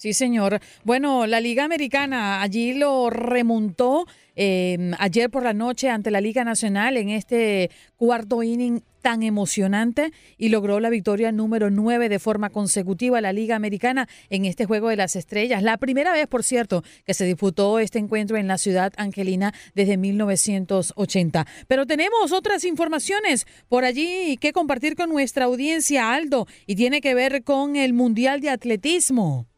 Sí, 0.00 0.14
señor. 0.14 0.60
Bueno, 0.82 1.26
la 1.26 1.42
Liga 1.42 1.62
Americana 1.62 2.40
allí 2.40 2.72
lo 2.72 3.10
remontó 3.10 4.06
eh, 4.34 4.92
ayer 4.98 5.28
por 5.28 5.42
la 5.42 5.52
noche 5.52 5.90
ante 5.90 6.10
la 6.10 6.22
Liga 6.22 6.42
Nacional 6.42 6.96
en 6.96 7.10
este 7.10 7.70
cuarto 7.98 8.42
inning 8.42 8.80
tan 9.02 9.22
emocionante 9.22 10.10
y 10.38 10.48
logró 10.48 10.80
la 10.80 10.88
victoria 10.88 11.32
número 11.32 11.68
9 11.68 12.08
de 12.08 12.18
forma 12.18 12.48
consecutiva 12.48 13.20
la 13.20 13.34
Liga 13.34 13.56
Americana 13.56 14.08
en 14.30 14.46
este 14.46 14.64
Juego 14.64 14.88
de 14.88 14.96
las 14.96 15.16
Estrellas. 15.16 15.62
La 15.62 15.76
primera 15.76 16.14
vez, 16.14 16.26
por 16.28 16.44
cierto, 16.44 16.82
que 17.04 17.12
se 17.12 17.26
disputó 17.26 17.78
este 17.78 17.98
encuentro 17.98 18.38
en 18.38 18.48
la 18.48 18.56
ciudad 18.56 18.94
angelina 18.96 19.52
desde 19.74 19.98
1980. 19.98 21.46
Pero 21.68 21.84
tenemos 21.84 22.32
otras 22.32 22.64
informaciones 22.64 23.46
por 23.68 23.84
allí 23.84 24.38
que 24.38 24.54
compartir 24.54 24.96
con 24.96 25.10
nuestra 25.10 25.44
audiencia, 25.44 26.14
Aldo, 26.14 26.46
y 26.66 26.76
tiene 26.76 27.02
que 27.02 27.14
ver 27.14 27.44
con 27.44 27.76
el 27.76 27.92
Mundial 27.92 28.40
de 28.40 28.48
Atletismo. 28.48 29.49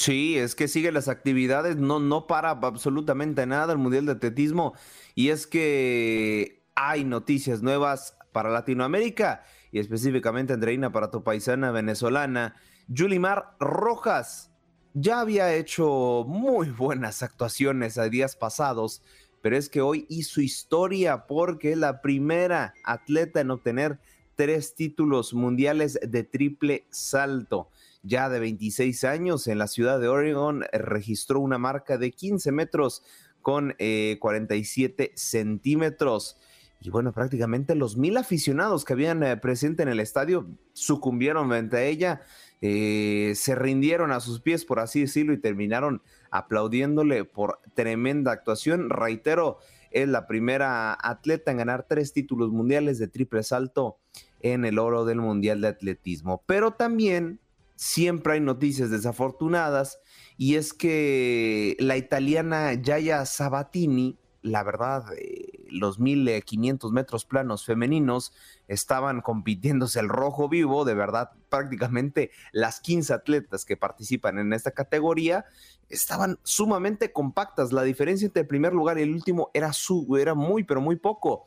Sí, 0.00 0.38
es 0.38 0.54
que 0.54 0.66
sigue 0.66 0.92
las 0.92 1.08
actividades, 1.08 1.76
no, 1.76 2.00
no 2.00 2.26
para 2.26 2.52
absolutamente 2.52 3.44
nada 3.44 3.74
el 3.74 3.78
Mundial 3.78 4.06
de 4.06 4.12
Atletismo. 4.12 4.72
Y 5.14 5.28
es 5.28 5.46
que 5.46 6.62
hay 6.74 7.04
noticias 7.04 7.60
nuevas 7.60 8.16
para 8.32 8.48
Latinoamérica 8.48 9.44
y 9.70 9.78
específicamente, 9.78 10.54
Andreina, 10.54 10.90
para 10.90 11.10
tu 11.10 11.22
paisana 11.22 11.70
venezolana. 11.70 12.56
Yulimar 12.88 13.56
Rojas 13.60 14.50
ya 14.94 15.20
había 15.20 15.54
hecho 15.54 16.24
muy 16.26 16.70
buenas 16.70 17.22
actuaciones 17.22 17.98
a 17.98 18.08
días 18.08 18.36
pasados, 18.36 19.02
pero 19.42 19.58
es 19.58 19.68
que 19.68 19.82
hoy 19.82 20.06
hizo 20.08 20.40
historia 20.40 21.26
porque 21.26 21.72
es 21.72 21.78
la 21.78 22.00
primera 22.00 22.72
atleta 22.84 23.42
en 23.42 23.50
obtener 23.50 24.00
tres 24.34 24.74
títulos 24.74 25.34
mundiales 25.34 26.00
de 26.02 26.24
triple 26.24 26.86
salto 26.88 27.68
ya 28.02 28.28
de 28.28 28.40
26 28.40 29.04
años 29.04 29.46
en 29.46 29.58
la 29.58 29.66
ciudad 29.66 30.00
de 30.00 30.08
Oregon, 30.08 30.64
registró 30.72 31.40
una 31.40 31.58
marca 31.58 31.98
de 31.98 32.12
15 32.12 32.52
metros 32.52 33.02
con 33.42 33.74
eh, 33.78 34.18
47 34.20 35.12
centímetros. 35.14 36.38
Y 36.80 36.88
bueno, 36.88 37.12
prácticamente 37.12 37.74
los 37.74 37.98
mil 37.98 38.16
aficionados 38.16 38.84
que 38.84 38.94
habían 38.94 39.22
eh, 39.22 39.36
presente 39.36 39.82
en 39.82 39.90
el 39.90 40.00
estadio 40.00 40.46
sucumbieron 40.72 41.48
frente 41.48 41.76
a 41.76 41.84
ella, 41.84 42.22
eh, 42.62 43.32
se 43.36 43.54
rindieron 43.54 44.12
a 44.12 44.20
sus 44.20 44.40
pies, 44.40 44.64
por 44.64 44.80
así 44.80 45.02
decirlo, 45.02 45.34
y 45.34 45.40
terminaron 45.40 46.02
aplaudiéndole 46.30 47.24
por 47.24 47.60
tremenda 47.74 48.32
actuación. 48.32 48.88
Reitero, 48.88 49.58
es 49.90 50.08
la 50.08 50.26
primera 50.26 50.96
atleta 51.02 51.50
en 51.50 51.58
ganar 51.58 51.86
tres 51.86 52.14
títulos 52.14 52.50
mundiales 52.50 52.98
de 52.98 53.08
triple 53.08 53.42
salto 53.42 53.98
en 54.40 54.64
el 54.64 54.78
oro 54.78 55.04
del 55.04 55.20
Mundial 55.20 55.60
de 55.60 55.68
Atletismo. 55.68 56.42
Pero 56.46 56.72
también 56.72 57.40
siempre 57.80 58.34
hay 58.34 58.40
noticias 58.40 58.90
desafortunadas 58.90 60.00
y 60.36 60.56
es 60.56 60.74
que 60.74 61.76
la 61.80 61.96
italiana 61.96 62.74
Yaya 62.74 63.24
Sabatini 63.24 64.18
la 64.42 64.62
verdad, 64.62 65.04
eh, 65.18 65.66
los 65.68 65.98
1500 65.98 66.92
metros 66.92 67.24
planos 67.24 67.64
femeninos 67.64 68.32
estaban 68.68 69.20
compitiéndose 69.20 70.00
el 70.00 70.08
rojo 70.08 70.48
vivo, 70.48 70.84
de 70.84 70.94
verdad, 70.94 71.32
prácticamente 71.48 72.30
las 72.52 72.80
15 72.80 73.12
atletas 73.12 73.64
que 73.64 73.76
participan 73.76 74.38
en 74.38 74.52
esta 74.52 74.70
categoría 74.70 75.44
estaban 75.88 76.38
sumamente 76.42 77.12
compactas. 77.12 77.72
La 77.72 77.82
diferencia 77.82 78.26
entre 78.26 78.42
el 78.42 78.48
primer 78.48 78.72
lugar 78.72 78.98
y 78.98 79.02
el 79.02 79.12
último 79.12 79.50
era, 79.52 79.72
su, 79.72 80.16
era 80.16 80.34
muy, 80.34 80.64
pero 80.64 80.80
muy 80.80 80.96
poco. 80.96 81.44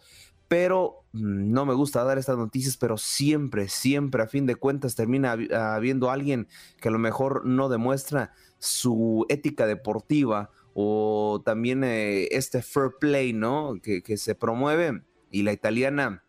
Pero 0.53 1.07
mm, 1.13 1.51
no 1.51 1.65
me 1.65 1.73
gusta 1.73 2.03
dar 2.03 2.19
estas 2.19 2.37
noticias, 2.37 2.77
pero 2.77 2.95
siempre, 2.95 3.69
siempre, 3.69 4.21
a 4.21 4.27
fin 4.27 4.45
de 4.45 4.55
cuentas, 4.55 4.93
termina 4.93 5.31
habiendo 5.31 6.11
alguien 6.11 6.47
que 6.79 6.89
a 6.89 6.91
lo 6.91 6.99
mejor 6.99 7.43
no 7.43 7.69
demuestra 7.69 8.33
su 8.59 9.25
ética 9.29 9.65
deportiva 9.65 10.51
o 10.75 11.41
también 11.43 11.83
eh, 11.83 12.27
este 12.29 12.61
fair 12.61 12.91
play, 12.99 13.33
¿no? 13.33 13.79
Que, 13.81 14.03
que 14.03 14.15
se 14.15 14.35
promueve 14.35 15.01
y 15.31 15.41
la 15.41 15.53
italiana 15.53 16.23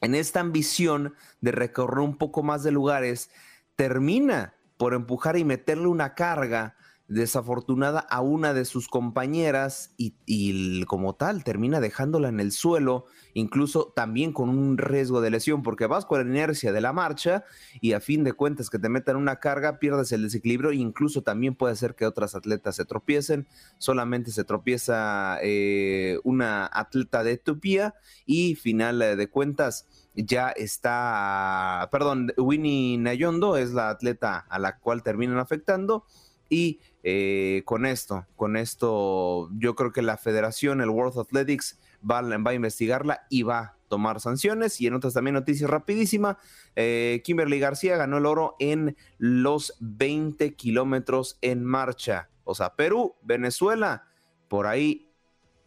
en 0.00 0.16
esta 0.16 0.40
ambición 0.40 1.14
de 1.40 1.52
recorrer 1.52 2.00
un 2.00 2.18
poco 2.18 2.42
más 2.42 2.64
de 2.64 2.72
lugares, 2.72 3.30
termina 3.76 4.56
por 4.76 4.92
empujar 4.92 5.38
y 5.38 5.44
meterle 5.44 5.86
una 5.86 6.16
carga 6.16 6.74
desafortunada 7.12 8.00
a 8.00 8.20
una 8.20 8.54
de 8.54 8.64
sus 8.64 8.88
compañeras 8.88 9.94
y, 9.96 10.84
como 10.86 11.14
tal 11.14 11.44
termina 11.44 11.80
dejándola 11.80 12.28
en 12.28 12.40
el 12.40 12.52
suelo, 12.52 13.06
incluso 13.34 13.92
también 13.94 14.32
con 14.32 14.48
un 14.48 14.78
riesgo 14.78 15.20
de 15.20 15.30
lesión, 15.30 15.62
porque 15.62 15.86
vas 15.86 16.06
con 16.06 16.18
la 16.20 16.30
inercia 16.30 16.72
de 16.72 16.80
la 16.80 16.92
marcha 16.92 17.44
y 17.80 17.92
a 17.92 18.00
fin 18.00 18.24
de 18.24 18.32
cuentas 18.32 18.70
que 18.70 18.78
te 18.78 18.88
metan 18.88 19.16
una 19.16 19.36
carga, 19.36 19.78
pierdes 19.78 20.12
el 20.12 20.22
desequilibrio 20.22 20.70
e 20.70 20.76
incluso 20.76 21.22
también 21.22 21.54
puede 21.54 21.76
ser 21.76 21.94
que 21.94 22.06
otras 22.06 22.34
atletas 22.34 22.76
se 22.76 22.84
tropiecen, 22.84 23.46
solamente 23.78 24.30
se 24.30 24.44
tropieza 24.44 25.38
eh, 25.42 26.18
una 26.24 26.68
atleta 26.72 27.22
de 27.24 27.32
Etiopía 27.32 27.94
y 28.26 28.54
final 28.54 28.98
de 28.98 29.28
cuentas 29.28 29.86
ya 30.14 30.50
está, 30.50 31.88
perdón, 31.90 32.32
Winnie 32.36 32.98
Nayondo 32.98 33.56
es 33.56 33.72
la 33.72 33.90
atleta 33.90 34.46
a 34.48 34.58
la 34.58 34.78
cual 34.78 35.02
terminan 35.02 35.38
afectando 35.38 36.04
y 36.52 36.80
eh, 37.02 37.62
con 37.64 37.86
esto, 37.86 38.26
con 38.36 38.58
esto, 38.58 39.48
yo 39.54 39.74
creo 39.74 39.90
que 39.90 40.02
la 40.02 40.18
federación, 40.18 40.82
el 40.82 40.90
World 40.90 41.18
Athletics, 41.18 41.80
va, 42.08 42.18
a 42.18 42.54
investigarla 42.54 43.22
y 43.30 43.42
va 43.42 43.58
a 43.58 43.76
tomar 43.88 44.20
sanciones. 44.20 44.78
Y 44.78 44.86
en 44.86 44.92
otras 44.92 45.14
también 45.14 45.32
noticias 45.32 45.70
rapidísima, 45.70 46.36
eh, 46.76 47.22
Kimberly 47.24 47.58
García 47.58 47.96
ganó 47.96 48.18
el 48.18 48.26
oro 48.26 48.54
en 48.58 48.98
los 49.16 49.74
20 49.80 50.54
kilómetros 50.54 51.38
en 51.40 51.64
marcha. 51.64 52.28
O 52.44 52.54
sea, 52.54 52.76
Perú, 52.76 53.16
Venezuela, 53.22 54.04
por 54.48 54.66
ahí, 54.66 55.10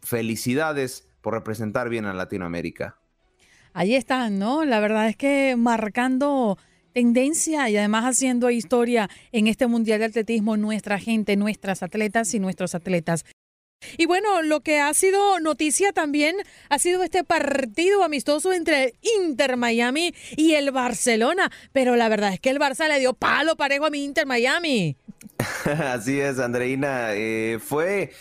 felicidades 0.03 1.09
por 1.21 1.33
representar 1.33 1.89
bien 1.89 2.05
a 2.05 2.13
Latinoamérica. 2.13 2.99
Ahí 3.73 3.95
están, 3.95 4.38
¿no? 4.38 4.63
La 4.65 4.79
verdad 4.79 5.09
es 5.09 5.17
que 5.17 5.55
marcando 5.57 6.59
tendencia 6.96 7.70
y 7.70 7.76
además 7.76 8.06
haciendo 8.06 8.50
historia 8.50 9.10
en 9.34 9.48
este 9.48 9.68
Mundial 9.68 10.00
de 10.00 10.06
Atletismo 10.06 10.56
nuestra 10.56 10.98
gente, 10.98 11.36
nuestras 11.36 11.84
atletas 11.84 12.34
y 12.34 12.39
nuestros 12.39 12.74
atletas. 12.74 13.26
Y 13.98 14.06
bueno, 14.06 14.41
lo 14.41 14.62
que 14.62 14.80
ha 14.80 14.93
sido 14.93 15.41
noticia 15.41 15.91
también 15.91 16.38
ha 16.70 16.80
sido 16.80 17.04
este 17.04 17.26
partido 17.26 18.02
amistoso 18.02 18.54
entre 18.54 18.93
Inter 19.20 19.58
Miami 19.58 20.16
y 20.38 20.54
el 20.54 20.72
Barcelona. 20.72 21.52
Pero 21.74 21.98
la 21.98 22.08
verdad 22.08 22.34
es 22.34 22.39
que 22.39 22.50
el 22.50 22.60
Barça 22.60 22.88
le 22.88 22.98
dio 23.00 23.14
palo 23.14 23.58
parejo 23.58 23.86
a 23.86 23.89
mi 23.89 24.06
Inter 24.06 24.26
Miami. 24.26 24.96
Así 25.66 26.22
es, 26.22 26.39
Andreina. 26.39 27.10
Eh, 27.12 27.60
fue 27.62 28.14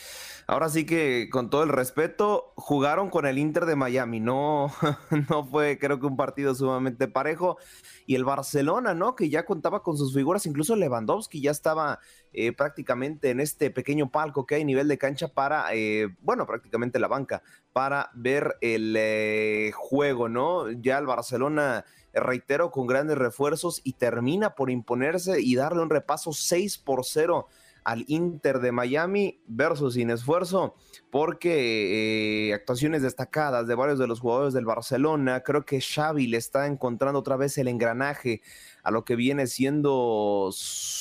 ahora 0.47 0.69
sí 0.69 0.87
que 0.87 1.29
con 1.31 1.51
todo 1.51 1.63
el 1.63 1.69
respeto, 1.69 2.53
jugaron 2.57 3.11
con 3.11 3.27
el 3.27 3.39
Inter 3.39 3.67
de 3.67 3.77
Miami, 3.77 4.21
no, 4.21 4.73
no 5.31 5.45
fue 5.47 5.79
creo 5.79 6.01
que 6.01 6.07
un 6.07 6.17
partido 6.17 6.55
sumamente 6.55 7.09
parejo. 7.09 7.59
Y 8.07 8.15
el 8.17 8.25
Barcelona, 8.25 8.95
¿no? 8.95 9.17
Que 9.17 9.31
ya 9.31 9.47
contaba 9.47 9.83
con 9.83 9.97
sus 9.97 10.13
figuras, 10.13 10.47
incluso 10.47 10.77
Lewandowski 10.77 11.41
ya 11.41 11.51
estaba 11.51 12.01
eh, 12.33 12.53
prácticamente 12.53 13.31
en 13.31 13.41
este 13.41 13.71
pequeño 13.71 14.11
palco 14.11 14.47
que 14.47 14.57
hay 14.57 14.65
nivel 14.65 14.89
de 14.89 14.99
cancha 14.99 15.29
para, 15.29 15.67
eh, 15.73 16.15
bueno, 16.21 16.47
prácticamente 16.47 16.99
la 16.99 17.09
banca, 17.09 17.43
para 17.73 18.11
ver 18.15 18.57
el 18.61 18.95
eh, 18.99 19.71
juego, 19.75 20.29
¿no? 20.29 20.71
Ya 20.71 20.99
el 20.99 21.07
Barcelona 21.07 21.85
reitero, 22.13 22.71
con 22.71 22.87
grandes 22.87 23.19
refuerzos 23.19 23.81
y 23.85 23.95
termina 23.95 24.55
por 24.55 24.71
imponerse 24.71 25.41
y 25.41 25.57
darle 25.57 25.83
un 25.83 25.91
repaso 25.91 26.33
6 26.33 26.79
por 26.79 27.05
0 27.05 27.49
al 27.85 28.05
Inter 28.09 28.61
de 28.61 28.73
Miami 28.73 29.41
versus 29.47 29.95
sin 29.95 30.09
esfuerzo, 30.09 30.75
porque 31.11 32.49
eh, 32.49 32.55
actuaciones 32.55 33.03
destacadas 33.03 33.67
de 33.67 33.75
varios 33.75 33.99
de 33.99 34.07
los 34.07 34.21
jugadores 34.21 34.55
del 34.55 34.65
Barcelona, 34.65 35.43
creo 35.43 35.67
que 35.67 35.83
Xavi 35.83 36.27
le 36.27 36.39
está 36.39 36.67
encontrando 36.67 37.19
otra 37.19 37.37
vez 37.37 37.59
el 37.59 37.69
engranaje 37.69 38.41
a 38.83 38.91
lo 38.91 39.05
que 39.05 39.17
viene 39.17 39.47
siendo 39.47 40.51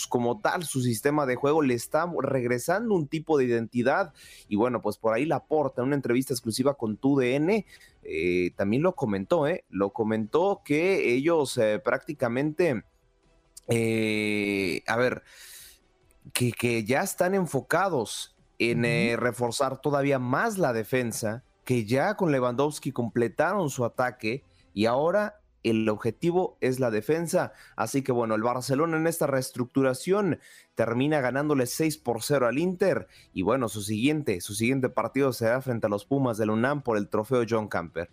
como 0.10 0.42
tal 0.42 0.66
su 0.66 0.82
sistema 0.82 1.26
de 1.26 1.36
juego, 1.36 1.62
le 1.62 1.74
está 1.74 2.06
regresando 2.22 2.96
un 2.96 3.08
tipo 3.08 3.38
de 3.38 3.46
identidad 3.46 4.14
y 4.50 4.58
bueno, 4.58 4.82
pues 4.82 4.98
por 4.98 5.14
ahí 5.14 5.26
la 5.26 5.46
porta 5.46 5.82
en 5.82 5.88
una 5.88 5.96
entrevista 5.96 6.34
exclusiva 6.34 6.76
con 6.76 6.98
TUDN, 6.98 7.66
eh, 8.04 8.52
también 8.58 8.84
lo 8.84 8.94
comentó, 8.94 9.48
¿eh? 9.48 9.64
Lo 9.70 9.92
comentó 9.92 10.62
que 10.66 11.14
ellos 11.14 11.58
eh, 11.58 11.80
prácticamente, 11.80 12.84
a 13.70 14.98
ver, 14.98 15.24
que, 16.32 16.84
ya 16.84 17.02
están 17.02 17.36
enfocados 17.36 18.36
en 18.60 18.86
eh, 18.86 19.16
reforzar 19.18 19.82
todavía 19.82 20.20
más 20.20 20.58
la 20.58 20.74
defensa, 20.74 21.44
que 21.66 21.86
ya 21.86 22.16
con 22.16 22.32
Lewandowski 22.32 22.92
completaron 22.92 23.70
su 23.70 23.84
ataque 23.86 24.44
y 24.74 24.86
ahora 24.86 25.40
el 25.64 25.88
objetivo 25.90 26.58
es 26.62 26.80
la 26.80 26.92
defensa. 26.92 27.54
Así 27.76 28.02
que 28.02 28.12
bueno, 28.12 28.36
el 28.36 28.44
Barcelona 28.44 28.98
en 28.98 29.08
esta 29.08 29.28
reestructuración 29.28 30.40
termina 30.76 31.22
ganándole 31.22 31.66
6 31.66 31.98
por 31.98 32.22
0 32.22 32.48
al 32.48 32.60
Inter 32.60 33.08
y 33.34 33.42
bueno, 33.42 33.70
su 33.70 33.82
siguiente, 33.82 34.42
su 34.42 34.54
siguiente 34.54 34.90
partido 34.90 35.34
será 35.34 35.62
frente 35.62 35.88
a 35.88 35.90
los 35.90 36.06
Pumas 36.06 36.38
del 36.38 36.50
UNAM 36.50 36.82
por 36.84 36.98
el 36.98 37.08
trofeo 37.08 37.46
John 37.50 37.68
Camper. 37.68 38.10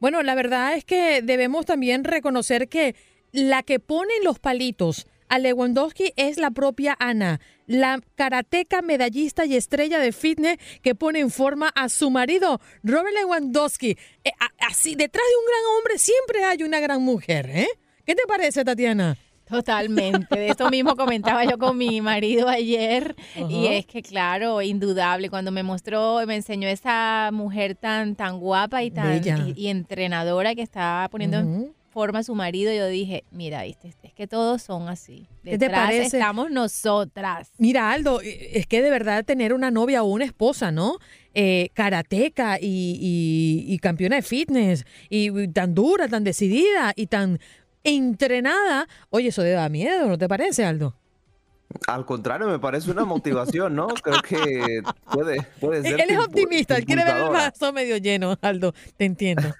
Bueno, 0.00 0.22
la 0.22 0.34
verdad 0.34 0.74
es 0.74 0.84
que 0.84 1.22
debemos 1.22 1.66
también 1.66 2.04
reconocer 2.04 2.68
que 2.68 2.96
la 3.32 3.62
que 3.62 3.78
pone 3.78 4.12
los 4.24 4.38
palitos 4.38 5.06
a 5.30 5.38
Lewandowski 5.38 6.12
es 6.16 6.36
la 6.36 6.50
propia 6.50 6.96
Ana, 6.98 7.40
la 7.66 8.00
karateca, 8.16 8.82
medallista 8.82 9.46
y 9.46 9.56
estrella 9.56 9.98
de 9.98 10.12
fitness 10.12 10.58
que 10.82 10.94
pone 10.94 11.20
en 11.20 11.30
forma 11.30 11.68
a 11.68 11.88
su 11.88 12.10
marido, 12.10 12.60
Robert 12.82 13.14
Lewandowski. 13.14 13.96
Eh, 14.24 14.32
así, 14.58 14.96
detrás 14.96 15.24
de 15.24 15.36
un 15.38 15.46
gran 15.46 15.76
hombre 15.78 15.98
siempre 15.98 16.44
hay 16.44 16.62
una 16.64 16.80
gran 16.80 17.02
mujer, 17.02 17.48
¿eh? 17.48 17.68
¿Qué 18.04 18.14
te 18.14 18.22
parece, 18.26 18.64
Tatiana? 18.64 19.16
Totalmente, 19.48 20.38
de 20.38 20.48
esto 20.48 20.70
mismo 20.70 20.94
comentaba 20.94 21.44
yo 21.44 21.58
con 21.58 21.76
mi 21.76 22.00
marido 22.00 22.48
ayer 22.48 23.16
y 23.48 23.66
es 23.66 23.84
que 23.84 24.00
claro, 24.00 24.62
indudable, 24.62 25.28
cuando 25.28 25.50
me 25.50 25.64
mostró, 25.64 26.24
me 26.24 26.36
enseñó 26.36 26.68
esa 26.68 27.30
mujer 27.32 27.74
tan 27.74 28.14
tan 28.14 28.38
guapa 28.38 28.84
y 28.84 28.92
tan 28.92 29.20
y, 29.56 29.68
entrenadora 29.68 30.54
que 30.54 30.62
estaba 30.62 31.08
poniendo 31.08 31.38
en 31.38 31.74
forma 31.90 32.22
su 32.22 32.36
marido, 32.36 32.72
yo 32.72 32.86
dije, 32.86 33.24
mira, 33.32 33.64
viste, 33.64 33.88
que 34.20 34.26
todos 34.26 34.60
son 34.60 34.90
así. 34.90 35.26
Detrás 35.42 35.44
¿Qué 35.44 35.58
te 35.58 35.70
parece? 35.70 36.18
estamos 36.18 36.50
nosotras. 36.50 37.52
Mira, 37.56 37.90
Aldo, 37.90 38.20
eh, 38.20 38.50
es 38.52 38.66
que 38.66 38.82
de 38.82 38.90
verdad 38.90 39.24
tener 39.24 39.54
una 39.54 39.70
novia 39.70 40.02
o 40.02 40.08
una 40.08 40.26
esposa, 40.26 40.70
¿no? 40.70 40.98
Eh, 41.32 41.70
karateca 41.72 42.58
y, 42.60 43.64
y, 43.66 43.78
campeona 43.78 44.16
de 44.16 44.22
fitness, 44.22 44.84
y 45.08 45.48
tan 45.48 45.74
dura, 45.74 46.06
tan 46.06 46.22
decidida 46.22 46.92
y 46.96 47.06
tan 47.06 47.40
entrenada, 47.82 48.86
oye, 49.08 49.28
eso 49.28 49.40
te 49.40 49.52
da 49.52 49.70
miedo, 49.70 50.06
¿no 50.06 50.18
te 50.18 50.28
parece, 50.28 50.66
Aldo? 50.66 50.94
Al 51.86 52.04
contrario, 52.04 52.46
me 52.46 52.58
parece 52.58 52.90
una 52.90 53.06
motivación, 53.06 53.74
¿no? 53.74 53.86
Creo 53.88 54.20
que 54.20 54.82
puede, 55.10 55.46
puede 55.60 55.80
ser. 55.88 55.98
Él 55.98 56.10
es 56.10 56.18
optimista, 56.18 56.76
él 56.76 56.84
quiere 56.84 57.06
ver 57.06 57.16
el 57.16 57.30
vaso 57.30 57.72
medio 57.72 57.96
lleno, 57.96 58.36
Aldo, 58.42 58.74
te 58.98 59.06
entiendo. 59.06 59.54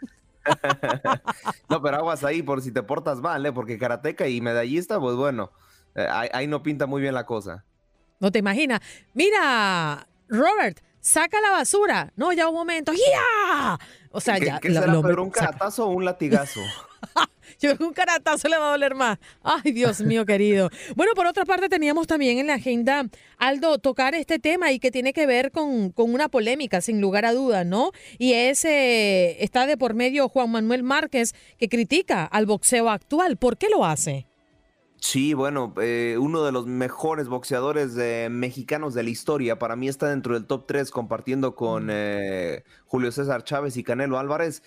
no, 1.69 1.83
pero 1.83 1.97
aguas 1.97 2.25
ahí 2.25 2.43
por 2.43 2.63
si 2.63 2.73
te 2.73 2.83
portas 2.83 3.21
mal, 3.21 3.45
¿eh? 3.45 3.53
Porque 3.53 3.79
karateca 3.79 4.29
y 4.29 4.41
medallista, 4.41 4.99
pues 4.99 5.17
bueno, 5.17 5.51
eh, 5.95 6.07
ahí, 6.11 6.47
no 6.47 6.63
pinta 6.63 6.87
muy 6.87 7.01
bien 7.01 7.15
la 7.15 7.27
cosa. 7.27 7.65
No 8.19 8.31
te 8.31 8.39
imaginas. 8.39 8.81
Mira, 9.15 10.07
Robert, 10.29 10.81
saca 11.01 11.41
la 11.41 11.51
basura. 11.51 12.13
No, 12.17 12.33
ya 12.33 12.49
un 12.49 12.55
momento. 12.55 12.93
¡Ya! 12.93 13.79
O 14.11 14.21
sea, 14.21 14.39
ya. 14.39 14.59
¿Qué 14.61 14.73
será, 14.73 14.99
un 14.99 15.31
caratazo 15.31 15.87
o 15.87 15.91
un 15.91 16.05
latigazo? 16.05 16.61
Yo 17.63 17.77
creo 17.77 17.89
un 17.89 17.95
caratazo 17.95 18.49
le 18.49 18.57
va 18.57 18.69
a 18.69 18.71
doler 18.71 18.95
más. 18.95 19.19
Ay, 19.43 19.73
Dios 19.73 20.01
mío, 20.01 20.25
querido. 20.25 20.71
Bueno, 20.97 21.13
por 21.15 21.27
otra 21.27 21.45
parte, 21.45 21.69
teníamos 21.69 22.07
también 22.07 22.39
en 22.39 22.47
la 22.47 22.55
agenda, 22.55 23.07
Aldo, 23.37 23.79
tocar 23.79 24.15
este 24.15 24.39
tema 24.39 24.73
y 24.73 24.79
que 24.79 24.91
tiene 24.91 25.13
que 25.13 25.27
ver 25.27 25.51
con, 25.53 25.93
una 25.95 26.29
polémica, 26.31 26.81
sin 26.81 27.03
lugar 27.03 27.27
a 27.27 27.35
dudas, 27.35 27.67
¿no? 27.67 27.93
Y 28.19 28.33
es, 28.33 28.65
eh, 28.65 29.43
está 29.43 29.67
de 29.67 29.77
por 29.77 29.93
medio 29.93 30.29
Juan 30.31 30.51
Manuel 30.51 30.83
Márquez, 30.83 31.35
que 31.59 31.69
critica 31.69 32.25
al 32.25 32.47
boxeo 32.47 32.89
actual. 32.89 33.37
¿Por 33.37 33.59
qué 33.59 33.69
lo 33.69 33.85
hace? 33.85 34.30
Sí, 35.01 35.33
bueno, 35.33 35.73
eh, 35.81 36.19
uno 36.21 36.45
de 36.45 36.53
los 36.53 36.67
mejores 36.67 37.27
boxeadores 37.27 37.97
eh, 37.97 38.29
mexicanos 38.31 38.93
de 38.93 39.03
la 39.03 39.09
historia. 39.09 39.59
Para 39.59 39.75
mí 39.75 39.89
está 39.89 40.11
dentro 40.11 40.35
del 40.35 40.47
top 40.47 40.67
3 40.67 40.91
compartiendo 40.91 41.55
con 41.55 41.89
eh, 41.91 42.65
Julio 42.85 43.11
César 43.11 43.43
Chávez 43.43 43.79
y 43.79 43.83
Canelo 43.83 44.19
Álvarez. 44.19 44.63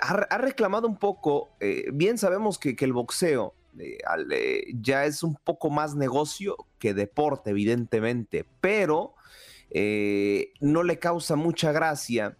Ha, 0.00 0.38
reclamado 0.38 0.88
un 0.88 0.98
poco, 0.98 1.56
bien 1.92 2.18
sabemos 2.18 2.58
que, 2.58 2.74
que 2.74 2.84
el 2.84 2.92
boxeo 2.92 3.54
ya 4.74 5.06
es 5.06 5.22
un 5.22 5.36
poco 5.36 5.70
más 5.70 5.94
negocio 5.94 6.56
que 6.78 6.92
deporte, 6.92 7.50
evidentemente, 7.50 8.44
pero 8.60 9.14
no 10.60 10.82
le 10.82 10.98
causa 10.98 11.36
mucha 11.36 11.70
gracia 11.72 12.36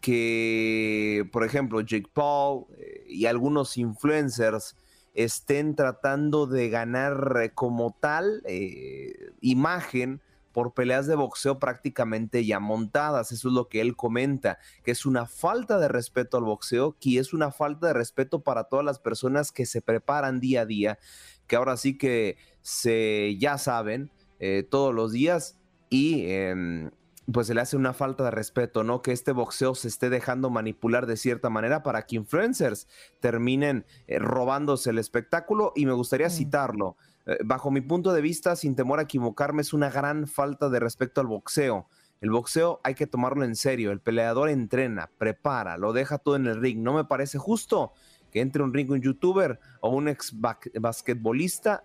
que, 0.00 1.28
por 1.32 1.44
ejemplo, 1.44 1.82
Jake 1.82 2.10
Paul 2.12 2.64
y 3.06 3.26
algunos 3.26 3.76
influencers 3.76 4.74
estén 5.14 5.74
tratando 5.74 6.46
de 6.46 6.68
ganar 6.68 7.40
eh, 7.42 7.50
como 7.50 7.96
tal 8.00 8.42
eh, 8.46 9.32
imagen 9.40 10.20
por 10.52 10.74
peleas 10.74 11.06
de 11.06 11.14
boxeo 11.14 11.58
prácticamente 11.58 12.44
ya 12.44 12.60
montadas. 12.60 13.32
Eso 13.32 13.48
es 13.48 13.54
lo 13.54 13.68
que 13.68 13.80
él 13.80 13.96
comenta, 13.96 14.58
que 14.84 14.90
es 14.90 15.06
una 15.06 15.26
falta 15.26 15.78
de 15.78 15.88
respeto 15.88 16.36
al 16.36 16.44
boxeo, 16.44 16.96
que 17.00 17.18
es 17.18 17.32
una 17.32 17.50
falta 17.50 17.88
de 17.88 17.94
respeto 17.94 18.40
para 18.40 18.64
todas 18.64 18.84
las 18.84 18.98
personas 18.98 19.50
que 19.50 19.66
se 19.66 19.82
preparan 19.82 20.40
día 20.40 20.62
a 20.62 20.66
día, 20.66 20.98
que 21.46 21.56
ahora 21.56 21.76
sí 21.76 21.96
que 21.96 22.36
se 22.60 23.36
ya 23.38 23.58
saben 23.58 24.10
eh, 24.38 24.66
todos 24.68 24.94
los 24.94 25.12
días 25.12 25.58
y 25.88 26.26
em, 26.26 26.90
pues 27.30 27.46
se 27.46 27.54
le 27.54 27.60
hace 27.60 27.76
una 27.76 27.92
falta 27.92 28.24
de 28.24 28.30
respeto, 28.30 28.82
¿no? 28.82 29.00
Que 29.02 29.12
este 29.12 29.32
boxeo 29.32 29.74
se 29.74 29.88
esté 29.88 30.10
dejando 30.10 30.50
manipular 30.50 31.06
de 31.06 31.16
cierta 31.16 31.50
manera 31.50 31.82
para 31.82 32.02
que 32.02 32.16
influencers 32.16 32.88
terminen 33.20 33.86
eh, 34.06 34.18
robándose 34.18 34.90
el 34.90 34.98
espectáculo 34.98 35.72
y 35.76 35.86
me 35.86 35.92
gustaría 35.92 36.30
citarlo. 36.30 36.96
Eh, 37.26 37.38
bajo 37.44 37.70
mi 37.70 37.80
punto 37.80 38.12
de 38.12 38.22
vista, 38.22 38.56
sin 38.56 38.74
temor 38.74 38.98
a 38.98 39.02
equivocarme, 39.02 39.62
es 39.62 39.72
una 39.72 39.90
gran 39.90 40.26
falta 40.26 40.68
de 40.68 40.80
respeto 40.80 41.20
al 41.20 41.28
boxeo. 41.28 41.88
El 42.20 42.30
boxeo 42.30 42.80
hay 42.82 42.94
que 42.94 43.06
tomarlo 43.06 43.44
en 43.44 43.54
serio. 43.54 43.92
El 43.92 44.00
peleador 44.00 44.48
entrena, 44.48 45.10
prepara, 45.18 45.76
lo 45.76 45.92
deja 45.92 46.18
todo 46.18 46.36
en 46.36 46.46
el 46.46 46.60
ring. 46.60 46.80
No 46.80 46.92
me 46.92 47.04
parece 47.04 47.38
justo 47.38 47.92
que 48.30 48.40
entre 48.40 48.62
un 48.62 48.72
ring 48.72 48.90
un 48.90 49.00
youtuber 49.00 49.60
o 49.80 49.90
un 49.90 50.08
ex 50.08 50.34
basquetbolista 50.40 51.84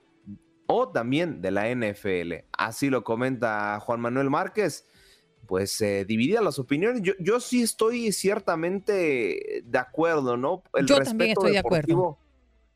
o 0.67 0.89
también 0.89 1.41
de 1.41 1.51
la 1.51 1.69
NFL. 1.69 2.45
Así 2.51 2.89
lo 2.89 3.03
comenta 3.03 3.79
Juan 3.79 3.99
Manuel 3.99 4.29
Márquez 4.29 4.85
pues 5.47 5.79
eh, 5.81 6.05
dividida 6.05 6.41
las 6.41 6.59
opiniones. 6.59 7.01
Yo, 7.01 7.13
yo 7.19 7.39
sí 7.39 7.61
estoy 7.61 8.11
ciertamente 8.11 9.63
de 9.63 9.77
acuerdo, 9.79 10.37
¿no? 10.37 10.63
El 10.73 10.85
yo 10.85 10.99
también 10.99 11.31
estoy 11.31 11.51
de 11.51 11.59
acuerdo. 11.59 12.17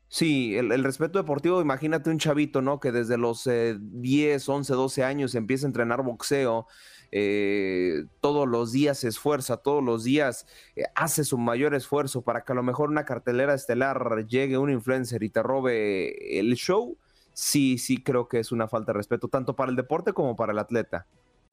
Sí, 0.08 0.56
el, 0.56 0.84
respeto 0.84 1.18
deportivo, 1.18 1.62
imagínate 1.62 2.10
un 2.10 2.18
chavito, 2.18 2.60
¿no? 2.60 2.80
Que 2.80 2.92
desde 2.92 3.16
los 3.16 3.48
10, 3.48 4.46
11, 4.46 4.72
12 4.74 5.04
años 5.04 5.34
empieza 5.34 5.66
a 5.66 5.68
entrenar 5.68 6.02
boxeo, 6.02 6.66
eh, 7.14 8.06
todos 8.22 8.48
los 8.48 8.72
días 8.72 8.98
se 8.98 9.08
esfuerza, 9.08 9.58
todos 9.58 9.84
los 9.84 10.02
días 10.02 10.46
eh, 10.76 10.84
hace 10.94 11.24
su 11.24 11.36
mayor 11.36 11.74
esfuerzo 11.74 12.22
para 12.22 12.42
que 12.42 12.52
a 12.52 12.54
lo 12.54 12.62
mejor 12.62 12.88
una 12.88 13.04
cartelera 13.04 13.52
estelar 13.52 14.26
llegue 14.26 14.56
un 14.56 14.70
influencer 14.70 15.22
y 15.22 15.28
te 15.28 15.42
robe 15.42 16.38
el 16.38 16.54
show. 16.54 16.96
Sí, 17.34 17.76
sí 17.76 18.02
creo 18.02 18.28
que 18.28 18.38
es 18.38 18.50
una 18.50 18.66
falta 18.66 18.92
de 18.92 18.98
respeto, 18.98 19.28
tanto 19.28 19.54
para 19.54 19.70
el 19.70 19.76
deporte 19.76 20.14
como 20.14 20.36
para 20.36 20.52
el 20.52 20.58
atleta. 20.58 21.06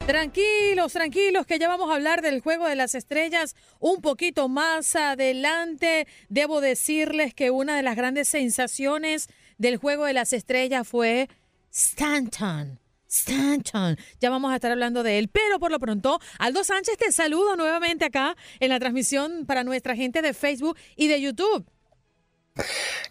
Tranquilos, 0.05 0.93
tranquilos, 0.93 1.45
que 1.45 1.59
ya 1.59 1.67
vamos 1.67 1.91
a 1.91 1.93
hablar 1.93 2.21
del 2.21 2.41
juego 2.41 2.67
de 2.67 2.75
las 2.75 2.95
estrellas 2.95 3.55
un 3.79 4.01
poquito 4.01 4.49
más 4.49 4.95
adelante. 4.95 6.07
Debo 6.29 6.61
decirles 6.61 7.33
que 7.35 7.51
una 7.51 7.75
de 7.75 7.83
las 7.83 7.95
grandes 7.95 8.27
sensaciones 8.27 9.27
del 9.57 9.77
juego 9.77 10.05
de 10.05 10.13
las 10.13 10.33
estrellas 10.33 10.87
fue 10.87 11.29
Stanton. 11.71 12.79
Stanton, 13.07 13.97
ya 14.19 14.29
vamos 14.29 14.51
a 14.51 14.55
estar 14.55 14.71
hablando 14.71 15.01
de 15.03 15.17
él, 15.17 15.29
pero 15.29 15.59
por 15.59 15.71
lo 15.71 15.79
pronto, 15.79 16.19
Aldo 16.37 16.63
Sánchez 16.63 16.97
te 16.97 17.11
saludo 17.11 17.55
nuevamente 17.55 18.05
acá 18.05 18.35
en 18.59 18.69
la 18.69 18.79
transmisión 18.79 19.45
para 19.47 19.63
nuestra 19.63 19.95
gente 19.95 20.21
de 20.21 20.33
Facebook 20.33 20.77
y 20.95 21.07
de 21.07 21.19
YouTube. 21.19 21.65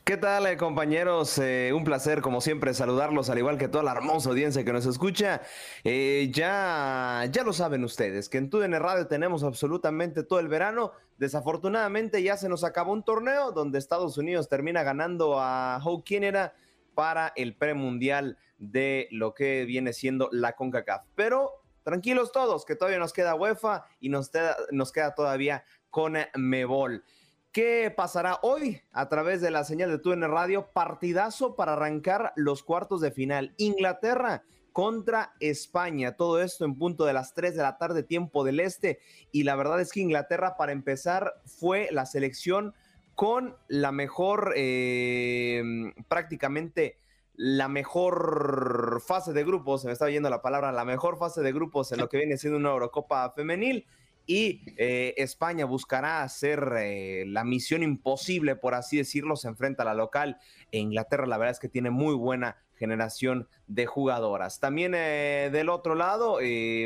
¿Qué 0.04 0.16
tal, 0.16 0.46
eh, 0.46 0.56
compañeros? 0.56 1.38
Eh, 1.38 1.70
un 1.74 1.84
placer, 1.84 2.22
como 2.22 2.40
siempre, 2.40 2.72
saludarlos, 2.72 3.28
al 3.28 3.38
igual 3.38 3.58
que 3.58 3.68
toda 3.68 3.84
la 3.84 3.92
hermosa 3.92 4.30
audiencia 4.30 4.64
que 4.64 4.72
nos 4.72 4.86
escucha. 4.86 5.42
Eh, 5.84 6.30
ya, 6.32 7.28
ya 7.30 7.44
lo 7.44 7.52
saben 7.52 7.84
ustedes, 7.84 8.28
que 8.28 8.38
en 8.38 8.48
TUDN 8.48 8.80
Radio 8.80 9.06
tenemos 9.06 9.44
absolutamente 9.44 10.22
todo 10.22 10.40
el 10.40 10.48
verano. 10.48 10.92
Desafortunadamente, 11.18 12.22
ya 12.22 12.38
se 12.38 12.48
nos 12.48 12.64
acabó 12.64 12.92
un 12.92 13.04
torneo 13.04 13.52
donde 13.52 13.78
Estados 13.78 14.16
Unidos 14.16 14.48
termina 14.48 14.82
ganando 14.82 15.38
a 15.40 15.78
Howe 15.84 16.02
Canada 16.04 16.54
para 16.94 17.32
el 17.36 17.54
premundial 17.54 18.38
de 18.56 19.08
lo 19.10 19.34
que 19.34 19.66
viene 19.66 19.92
siendo 19.92 20.30
la 20.32 20.56
CONCACAF. 20.56 21.04
Pero 21.14 21.52
tranquilos 21.82 22.32
todos, 22.32 22.64
que 22.64 22.76
todavía 22.76 22.98
nos 22.98 23.12
queda 23.12 23.34
UEFA 23.34 23.84
y 24.00 24.08
nos, 24.08 24.30
nos 24.70 24.90
queda 24.90 25.14
todavía 25.14 25.64
con 25.90 26.16
Mebol. 26.34 27.04
¿Qué 27.52 27.90
pasará 27.96 28.38
hoy 28.42 28.82
a 28.92 29.08
través 29.08 29.40
de 29.40 29.50
la 29.50 29.64
señal 29.64 29.90
de 29.90 29.98
TUN 29.98 30.20
Radio? 30.20 30.70
Partidazo 30.70 31.56
para 31.56 31.72
arrancar 31.72 32.32
los 32.36 32.62
cuartos 32.62 33.00
de 33.00 33.10
final. 33.10 33.54
Inglaterra 33.56 34.44
contra 34.72 35.32
España. 35.40 36.14
Todo 36.14 36.42
esto 36.42 36.66
en 36.66 36.76
punto 36.76 37.06
de 37.06 37.14
las 37.14 37.32
3 37.32 37.56
de 37.56 37.62
la 37.62 37.78
tarde, 37.78 38.02
tiempo 38.02 38.44
del 38.44 38.60
este. 38.60 39.00
Y 39.32 39.44
la 39.44 39.56
verdad 39.56 39.80
es 39.80 39.92
que 39.92 40.00
Inglaterra, 40.00 40.58
para 40.58 40.72
empezar, 40.72 41.40
fue 41.46 41.88
la 41.90 42.04
selección 42.04 42.74
con 43.14 43.56
la 43.66 43.92
mejor, 43.92 44.52
eh, 44.54 45.62
prácticamente 46.06 46.98
la 47.34 47.68
mejor 47.68 49.00
fase 49.06 49.32
de 49.32 49.44
grupos, 49.44 49.82
se 49.82 49.86
me 49.86 49.94
está 49.94 50.04
oyendo 50.04 50.28
la 50.28 50.42
palabra, 50.42 50.70
la 50.70 50.84
mejor 50.84 51.18
fase 51.18 51.40
de 51.40 51.52
grupos 51.52 51.92
en 51.92 52.00
lo 52.00 52.08
que 52.08 52.18
viene 52.18 52.36
siendo 52.36 52.58
una 52.58 52.70
Eurocopa 52.70 53.30
femenil 53.30 53.86
y 54.28 54.60
eh, 54.76 55.14
España 55.16 55.64
buscará 55.64 56.22
hacer 56.22 56.74
eh, 56.76 57.24
la 57.26 57.44
misión 57.44 57.82
imposible, 57.82 58.56
por 58.56 58.74
así 58.74 58.98
decirlo, 58.98 59.36
se 59.36 59.48
enfrenta 59.48 59.84
a 59.84 59.86
la 59.86 59.94
local. 59.94 60.36
E 60.70 60.78
Inglaterra, 60.78 61.26
la 61.26 61.38
verdad 61.38 61.52
es 61.52 61.58
que 61.58 61.70
tiene 61.70 61.88
muy 61.88 62.14
buena 62.14 62.58
generación 62.74 63.48
de 63.68 63.86
jugadoras. 63.86 64.60
También 64.60 64.92
eh, 64.94 65.48
del 65.50 65.70
otro 65.70 65.94
lado, 65.94 66.40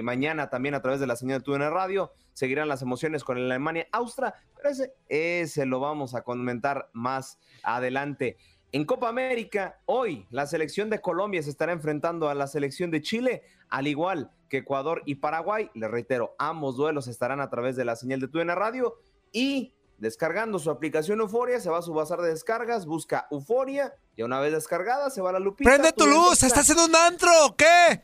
mañana 0.04 0.50
también 0.50 0.76
a 0.76 0.82
través 0.82 1.00
de 1.00 1.08
la 1.08 1.16
señal 1.16 1.40
de 1.40 1.44
TUN 1.44 1.60
Radio, 1.62 2.12
seguirán 2.32 2.68
las 2.68 2.80
emociones 2.80 3.24
con 3.24 3.36
Alemania-Austria, 3.36 4.34
pero 4.54 4.70
ese 5.08 5.66
lo 5.66 5.80
vamos 5.80 6.14
a 6.14 6.22
comentar 6.22 6.90
más 6.92 7.40
adelante. 7.64 8.36
En 8.74 8.86
Copa 8.86 9.10
América, 9.10 9.78
hoy 9.84 10.26
la 10.30 10.46
selección 10.46 10.88
de 10.88 11.02
Colombia 11.02 11.42
se 11.42 11.50
estará 11.50 11.72
enfrentando 11.72 12.30
a 12.30 12.34
la 12.34 12.46
selección 12.46 12.90
de 12.90 13.02
Chile, 13.02 13.42
al 13.68 13.86
igual 13.86 14.30
que 14.48 14.56
Ecuador 14.58 15.02
y 15.04 15.16
Paraguay. 15.16 15.70
Les 15.74 15.90
reitero, 15.90 16.34
ambos 16.38 16.76
duelos 16.76 17.06
estarán 17.06 17.42
a 17.42 17.50
través 17.50 17.76
de 17.76 17.84
la 17.84 17.96
señal 17.96 18.20
de 18.20 18.28
TUN 18.28 18.48
Radio 18.48 18.94
y 19.30 19.74
descargando 19.98 20.58
su 20.58 20.70
aplicación 20.70 21.20
Euforia, 21.20 21.60
se 21.60 21.68
va 21.68 21.80
a 21.80 21.82
su 21.82 21.92
bazar 21.92 22.22
de 22.22 22.30
descargas, 22.30 22.86
busca 22.86 23.26
Euforia 23.30 23.92
y 24.16 24.22
una 24.22 24.40
vez 24.40 24.52
descargada 24.52 25.10
se 25.10 25.20
va 25.20 25.28
a 25.28 25.34
la 25.34 25.38
lupita. 25.38 25.68
¡Prende 25.68 25.92
tu 25.92 26.06
luz! 26.06 26.42
¿Estás 26.42 26.70
en 26.70 26.78
un 26.78 26.96
antro 26.96 27.28
o 27.44 27.54
qué? 27.54 28.00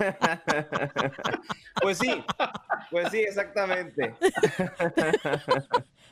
pues 1.80 1.98
sí, 1.98 2.24
pues 2.90 3.08
sí, 3.12 3.20
exactamente. 3.20 4.16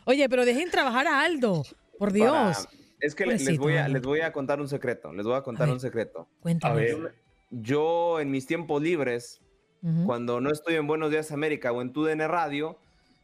Oye, 0.04 0.28
pero 0.28 0.44
dejen 0.44 0.70
trabajar 0.70 1.08
a 1.08 1.22
Aldo, 1.22 1.64
por 1.98 2.12
Dios. 2.12 2.68
Es 3.02 3.16
que 3.16 3.26
les, 3.26 3.58
voy 3.58 3.76
a, 3.76 3.88
les 3.88 4.00
voy 4.00 4.20
a 4.20 4.32
contar 4.32 4.60
un 4.60 4.68
secreto, 4.68 5.12
les 5.12 5.26
voy 5.26 5.34
a 5.34 5.42
contar 5.42 5.68
un 5.68 5.80
secreto. 5.80 6.28
Cuéntame. 6.40 6.86
Yo 7.50 8.20
en 8.20 8.30
mis 8.30 8.46
tiempos 8.46 8.80
libres, 8.80 9.40
cuando 10.06 10.40
no 10.40 10.52
estoy 10.52 10.76
en 10.76 10.86
Buenos 10.86 11.10
Días 11.10 11.32
América 11.32 11.72
o 11.72 11.82
en 11.82 11.92
TUDN 11.92 12.20
Radio, 12.28 12.78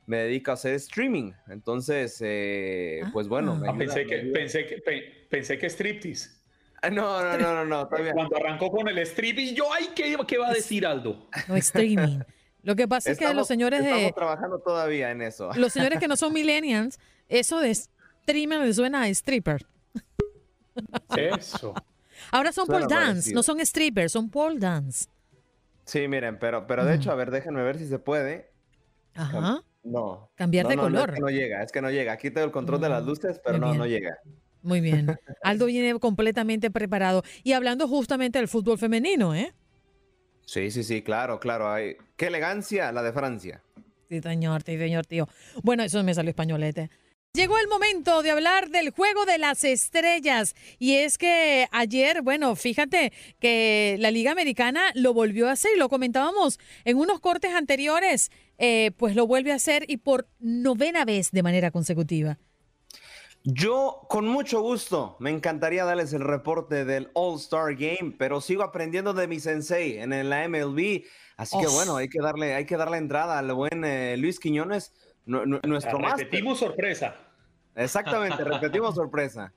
me 0.06 0.16
dedico 0.18 0.50
a 0.50 0.54
hacer 0.54 0.74
streaming. 0.74 1.32
Entonces, 1.48 2.18
eh, 2.20 3.02
pues 3.12 3.28
bueno. 3.28 3.62
Ah, 3.66 3.74
pensé, 3.78 4.04
que, 4.04 4.16
pensé, 4.34 4.66
que, 4.66 4.82
pensé 5.30 5.58
que 5.58 5.70
striptease. 5.70 6.30
Ah, 6.82 6.90
no, 6.90 7.22
no, 7.22 7.38
no, 7.38 7.54
no, 7.54 7.64
no, 7.64 7.88
Cuando 7.88 8.36
arrancó 8.36 8.70
con 8.70 8.88
el 8.88 8.98
streaming, 8.98 9.54
yo, 9.54 9.72
ay, 9.72 9.90
¿qué, 9.94 10.16
qué 10.26 10.38
va 10.38 10.48
a 10.48 10.54
decir 10.54 10.84
Aldo? 10.84 11.28
No, 11.46 11.56
streaming. 11.56 12.18
Lo 12.62 12.74
que 12.74 12.88
pasa 12.88 13.12
es 13.12 13.18
que 13.18 13.32
los 13.32 13.46
señores 13.46 13.82
de... 13.82 13.90
Estamos 13.90 14.14
trabajando 14.14 14.58
todavía 14.58 15.12
en 15.12 15.22
eso. 15.22 15.50
Los 15.54 15.72
señores 15.72 16.00
que 16.00 16.08
no 16.08 16.16
son 16.16 16.32
millennials, 16.32 16.98
eso 17.28 17.60
de 17.60 17.70
streamer 18.28 18.60
me 18.60 18.72
suena 18.74 19.02
a 19.02 19.08
stripper. 19.08 19.66
Eso. 21.16 21.74
Ahora 22.30 22.52
son 22.52 22.66
pole 22.66 22.86
dance, 22.88 23.32
no 23.32 23.42
son 23.42 23.64
strippers, 23.64 24.12
son 24.12 24.28
pole 24.28 24.58
dance. 24.58 25.08
Sí, 25.84 26.06
miren, 26.08 26.38
pero, 26.38 26.66
pero 26.66 26.84
de 26.84 26.96
hecho, 26.96 27.10
a 27.10 27.14
ver, 27.14 27.30
déjenme 27.30 27.62
ver 27.62 27.78
si 27.78 27.86
se 27.86 27.98
puede. 27.98 28.50
Ajá. 29.14 29.62
No. 29.82 30.30
Cambiar 30.34 30.68
de 30.68 30.76
color. 30.76 31.08
No, 31.08 31.14
es 31.14 31.14
que 31.14 31.20
no 31.20 31.30
llega, 31.30 31.62
es 31.62 31.72
que 31.72 31.80
no 31.80 31.90
llega. 31.90 32.12
Aquí 32.12 32.30
tengo 32.30 32.44
el 32.44 32.52
control 32.52 32.80
de 32.80 32.90
las 32.90 33.02
mm, 33.02 33.06
luces, 33.06 33.40
pero 33.42 33.58
no, 33.58 33.72
no 33.72 33.86
llega. 33.86 34.18
Muy 34.62 34.82
bien. 34.82 35.16
Aldo 35.42 35.64
viene 35.66 35.98
completamente 35.98 36.70
preparado. 36.70 37.22
Y 37.42 37.54
hablando 37.54 37.88
justamente 37.88 38.38
del 38.38 38.48
fútbol 38.48 38.78
femenino, 38.78 39.34
¿eh? 39.34 39.54
Sí, 40.44 40.70
sí, 40.70 40.84
sí, 40.84 41.00
claro, 41.00 41.40
claro. 41.40 41.70
Hay... 41.70 41.96
Qué 42.16 42.26
elegancia 42.26 42.92
la 42.92 43.02
de 43.02 43.12
Francia. 43.12 43.62
Sí, 44.10 44.20
señor, 44.20 44.62
sí, 44.62 44.76
señor, 44.76 45.06
tío. 45.06 45.26
Bueno, 45.62 45.82
eso 45.82 46.02
me 46.04 46.12
salió 46.12 46.30
españolete. 46.30 46.90
Llegó 47.34 47.58
el 47.58 47.68
momento 47.68 48.22
de 48.22 48.30
hablar 48.30 48.70
del 48.70 48.90
juego 48.90 49.26
de 49.26 49.38
las 49.38 49.62
estrellas. 49.62 50.54
Y 50.78 50.94
es 50.94 51.18
que 51.18 51.68
ayer, 51.72 52.22
bueno, 52.22 52.56
fíjate 52.56 53.12
que 53.38 53.96
la 54.00 54.10
Liga 54.10 54.32
Americana 54.32 54.82
lo 54.94 55.12
volvió 55.12 55.48
a 55.48 55.52
hacer 55.52 55.72
y 55.76 55.78
lo 55.78 55.88
comentábamos 55.88 56.58
en 56.84 56.96
unos 56.96 57.20
cortes 57.20 57.54
anteriores, 57.54 58.30
eh, 58.56 58.92
pues 58.96 59.14
lo 59.14 59.26
vuelve 59.26 59.52
a 59.52 59.56
hacer 59.56 59.84
y 59.88 59.98
por 59.98 60.26
novena 60.40 61.04
vez 61.04 61.30
de 61.30 61.42
manera 61.42 61.70
consecutiva. 61.70 62.38
Yo, 63.44 64.02
con 64.08 64.26
mucho 64.26 64.60
gusto, 64.60 65.16
me 65.20 65.30
encantaría 65.30 65.84
darles 65.84 66.12
el 66.12 66.22
reporte 66.22 66.84
del 66.84 67.10
All-Star 67.14 67.76
Game, 67.76 68.16
pero 68.18 68.40
sigo 68.40 68.62
aprendiendo 68.62 69.14
de 69.14 69.28
mi 69.28 69.38
sensei 69.38 69.98
en 69.98 70.28
la 70.28 70.48
MLB. 70.48 71.04
Así 71.36 71.56
que 71.60 71.68
bueno, 71.68 71.96
hay 71.96 72.08
que 72.08 72.20
darle, 72.20 72.54
hay 72.54 72.66
que 72.66 72.76
darle 72.76 72.96
entrada 72.96 73.38
al 73.38 73.52
buen 73.54 73.84
eh, 73.84 74.16
Luis 74.16 74.40
Quiñones, 74.40 74.92
nuestro 75.28 75.98
más. 75.98 76.18
Repetimos 76.18 76.58
sorpresa. 76.58 77.14
Exactamente, 77.74 78.42
repetimos 78.42 78.94
sorpresa. 78.94 79.52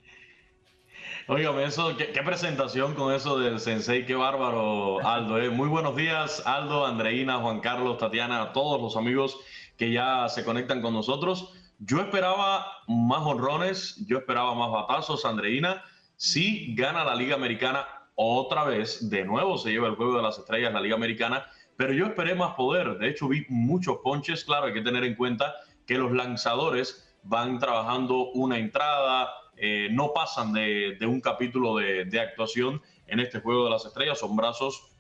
Óigame, 1.28 1.64
eso, 1.64 1.96
¿qué, 1.98 2.22
presentación 2.24 2.94
con 2.94 3.14
eso 3.14 3.40
del 3.40 3.60
sensei, 3.60 4.06
qué 4.06 4.16
bárbaro, 4.16 5.00
Aldo. 5.06 5.40
Eh. 5.40 5.50
Muy 5.50 5.70
buenos 5.70 5.96
días, 5.96 6.46
Aldo, 6.46 6.86
Andreina, 6.86 7.38
Juan 7.38 7.60
Carlos, 7.60 7.98
Tatiana, 7.98 8.42
a 8.42 8.54
todos 8.54 8.82
los 8.82 8.98
amigos 8.98 9.40
que 9.78 9.92
ya 9.92 10.28
se 10.30 10.44
conectan 10.44 10.82
con 10.82 10.94
nosotros. 10.94 11.54
Yo 11.80 12.02
esperaba 12.02 12.66
más 12.88 13.22
honrones, 13.22 14.06
yo 14.08 14.18
esperaba 14.20 14.54
más 14.54 14.72
batazos, 14.72 15.26
Andreina. 15.26 15.84
Sí 16.16 16.76
gana 16.76 17.04
la 17.04 17.16
Liga 17.16 17.36
Americana 17.36 17.88
otra 18.16 18.64
vez, 18.66 19.10
de 19.10 19.26
nuevo 19.26 19.58
se 19.58 19.72
lleva 19.72 19.88
el 19.88 19.96
juego 19.96 20.18
de 20.18 20.22
las 20.22 20.38
estrellas 20.38 20.74
la 20.74 20.82
Liga 20.82 20.96
Americana, 20.96 21.46
pero 21.82 21.94
yo 21.94 22.06
esperé 22.06 22.36
más 22.36 22.54
poder. 22.54 23.00
De 23.00 23.10
hecho, 23.10 23.28
vi 23.28 23.44
muchos 23.50 23.98
ponches. 24.04 24.44
Claro, 24.46 24.68
hay 24.68 24.74
que 24.74 24.84
tener 24.84 25.04
en 25.04 25.16
cuenta 25.16 25.56
que 25.88 25.98
los 25.98 26.12
lanzadores 26.12 27.12
van 27.24 27.58
trabajando 27.58 28.30
una 28.34 28.60
entrada, 28.60 29.32
eh, 29.58 29.88
no 29.90 30.14
pasan 30.14 30.54
de, 30.54 30.96
un 31.02 31.20
capítulo 31.22 31.78
de, 31.78 32.06
de, 32.06 32.20
actuación 32.20 32.84
en 33.08 33.20
este 33.20 33.40
juego 33.40 33.64
de 33.64 33.72
las 33.72 33.84
estrellas. 33.84 34.20
Son 34.20 34.36
brazos 34.36 34.92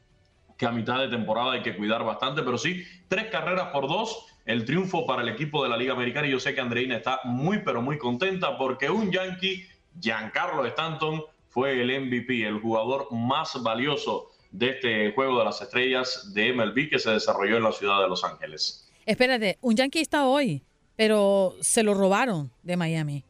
que 0.57 0.65
a 0.65 0.71
mitad 0.71 0.97
de 0.97 1.09
temporada 1.09 1.51
hay 1.51 1.61
que 1.61 1.77
cuidar 1.77 2.03
bastante, 2.03 2.41
pero 2.41 2.57
sí, 2.57 2.83
tres 3.07 3.25
carreras 3.25 3.67
por 3.67 3.87
dos 3.87 4.25
el 4.45 4.65
triunfo 4.65 5.05
para 5.05 5.21
el 5.21 5.29
equipo 5.29 5.61
de 5.61 5.69
la 5.69 5.77
Liga 5.77 5.93
Americana 5.93 6.27
y 6.27 6.31
yo 6.31 6.39
sé 6.39 6.55
que 6.55 6.61
Andreina 6.61 6.97
está 6.97 7.19
muy 7.25 7.59
pero 7.59 7.83
muy 7.83 7.99
contenta 7.99 8.57
porque 8.57 8.89
un 8.89 9.11
Yankee, 9.11 9.67
Giancarlo 9.99 10.65
Stanton, 10.65 11.23
fue 11.47 11.79
el 11.79 12.07
MVP, 12.07 12.47
el 12.47 12.59
jugador 12.59 13.07
más 13.11 13.61
valioso 13.61 14.30
de 14.51 14.69
este 14.69 15.11
juego 15.13 15.39
de 15.39 15.45
las 15.45 15.61
estrellas 15.61 16.33
de 16.33 16.53
MLB 16.53 16.89
que 16.89 16.99
se 16.99 17.11
desarrolló 17.11 17.57
en 17.57 17.63
la 17.63 17.71
ciudad 17.71 18.01
de 18.01 18.07
Los 18.07 18.23
Ángeles. 18.23 18.89
Espérate, 19.05 19.57
un 19.61 19.75
Yankee 19.75 20.01
está 20.01 20.25
hoy, 20.25 20.63
pero 20.95 21.55
se 21.61 21.83
lo 21.83 21.93
robaron 21.93 22.51
de 22.61 22.77
Miami. 22.77 23.23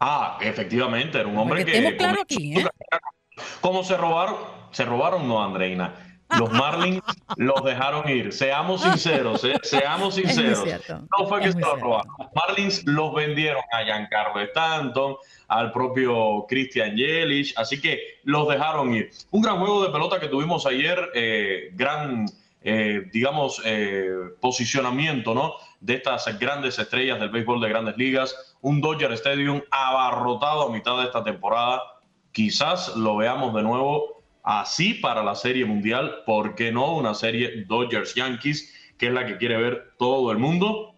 Ah, 0.00 0.38
efectivamente, 0.42 1.18
era 1.18 1.28
un 1.28 1.38
hombre 1.38 1.64
que... 1.64 1.96
claro 1.96 2.22
aquí, 2.22 2.58
¿eh? 2.58 2.66
¿Cómo 3.60 3.82
se 3.82 3.96
robaron? 3.96 4.36
Se 4.70 4.84
robaron, 4.84 5.26
no, 5.26 5.42
Andreina 5.42 6.13
los 6.38 6.52
Marlins 6.52 7.02
los 7.36 7.64
dejaron 7.64 8.08
ir. 8.08 8.32
Seamos 8.32 8.82
sinceros, 8.82 9.44
¿eh? 9.44 9.54
seamos 9.62 10.14
sinceros. 10.14 10.64
No 10.88 11.26
fue 11.26 11.40
que 11.40 11.52
se 11.52 11.60
los 11.60 11.80
robaron. 11.80 12.12
Los 12.18 12.28
Marlins 12.34 12.84
los 12.86 13.14
vendieron 13.14 13.62
a 13.72 13.84
Giancarlo 13.84 14.40
Stanton, 14.40 15.16
al 15.48 15.72
propio 15.72 16.46
Christian 16.48 16.96
Yelich, 16.96 17.54
así 17.56 17.80
que 17.80 18.00
los 18.24 18.48
dejaron 18.48 18.94
ir. 18.94 19.10
Un 19.30 19.42
gran 19.42 19.58
juego 19.58 19.84
de 19.84 19.90
pelota 19.90 20.20
que 20.20 20.28
tuvimos 20.28 20.66
ayer, 20.66 21.10
eh, 21.14 21.70
gran, 21.72 22.26
eh, 22.62 23.02
digamos, 23.12 23.62
posicionamiento, 24.40 25.34
¿no? 25.34 25.54
De 25.80 25.94
estas 25.94 26.38
grandes 26.38 26.78
estrellas 26.78 27.20
del 27.20 27.30
béisbol 27.30 27.60
de 27.60 27.68
grandes 27.68 27.96
ligas. 27.96 28.56
Un 28.60 28.80
Dodger 28.80 29.12
Stadium 29.12 29.62
abarrotado 29.70 30.68
a 30.68 30.72
mitad 30.72 30.96
de 30.98 31.04
esta 31.04 31.22
temporada. 31.22 31.82
Quizás 32.32 32.96
lo 32.96 33.16
veamos 33.16 33.54
de 33.54 33.62
nuevo 33.62 34.23
Así 34.44 34.92
para 34.92 35.24
la 35.24 35.34
Serie 35.34 35.64
Mundial, 35.64 36.22
¿por 36.26 36.54
qué 36.54 36.70
no 36.70 36.94
una 36.94 37.14
serie 37.14 37.64
Dodgers-Yankees, 37.66 38.94
que 38.98 39.06
es 39.06 39.12
la 39.12 39.24
que 39.24 39.38
quiere 39.38 39.56
ver 39.56 39.94
todo 39.98 40.30
el 40.32 40.38
mundo? 40.38 40.94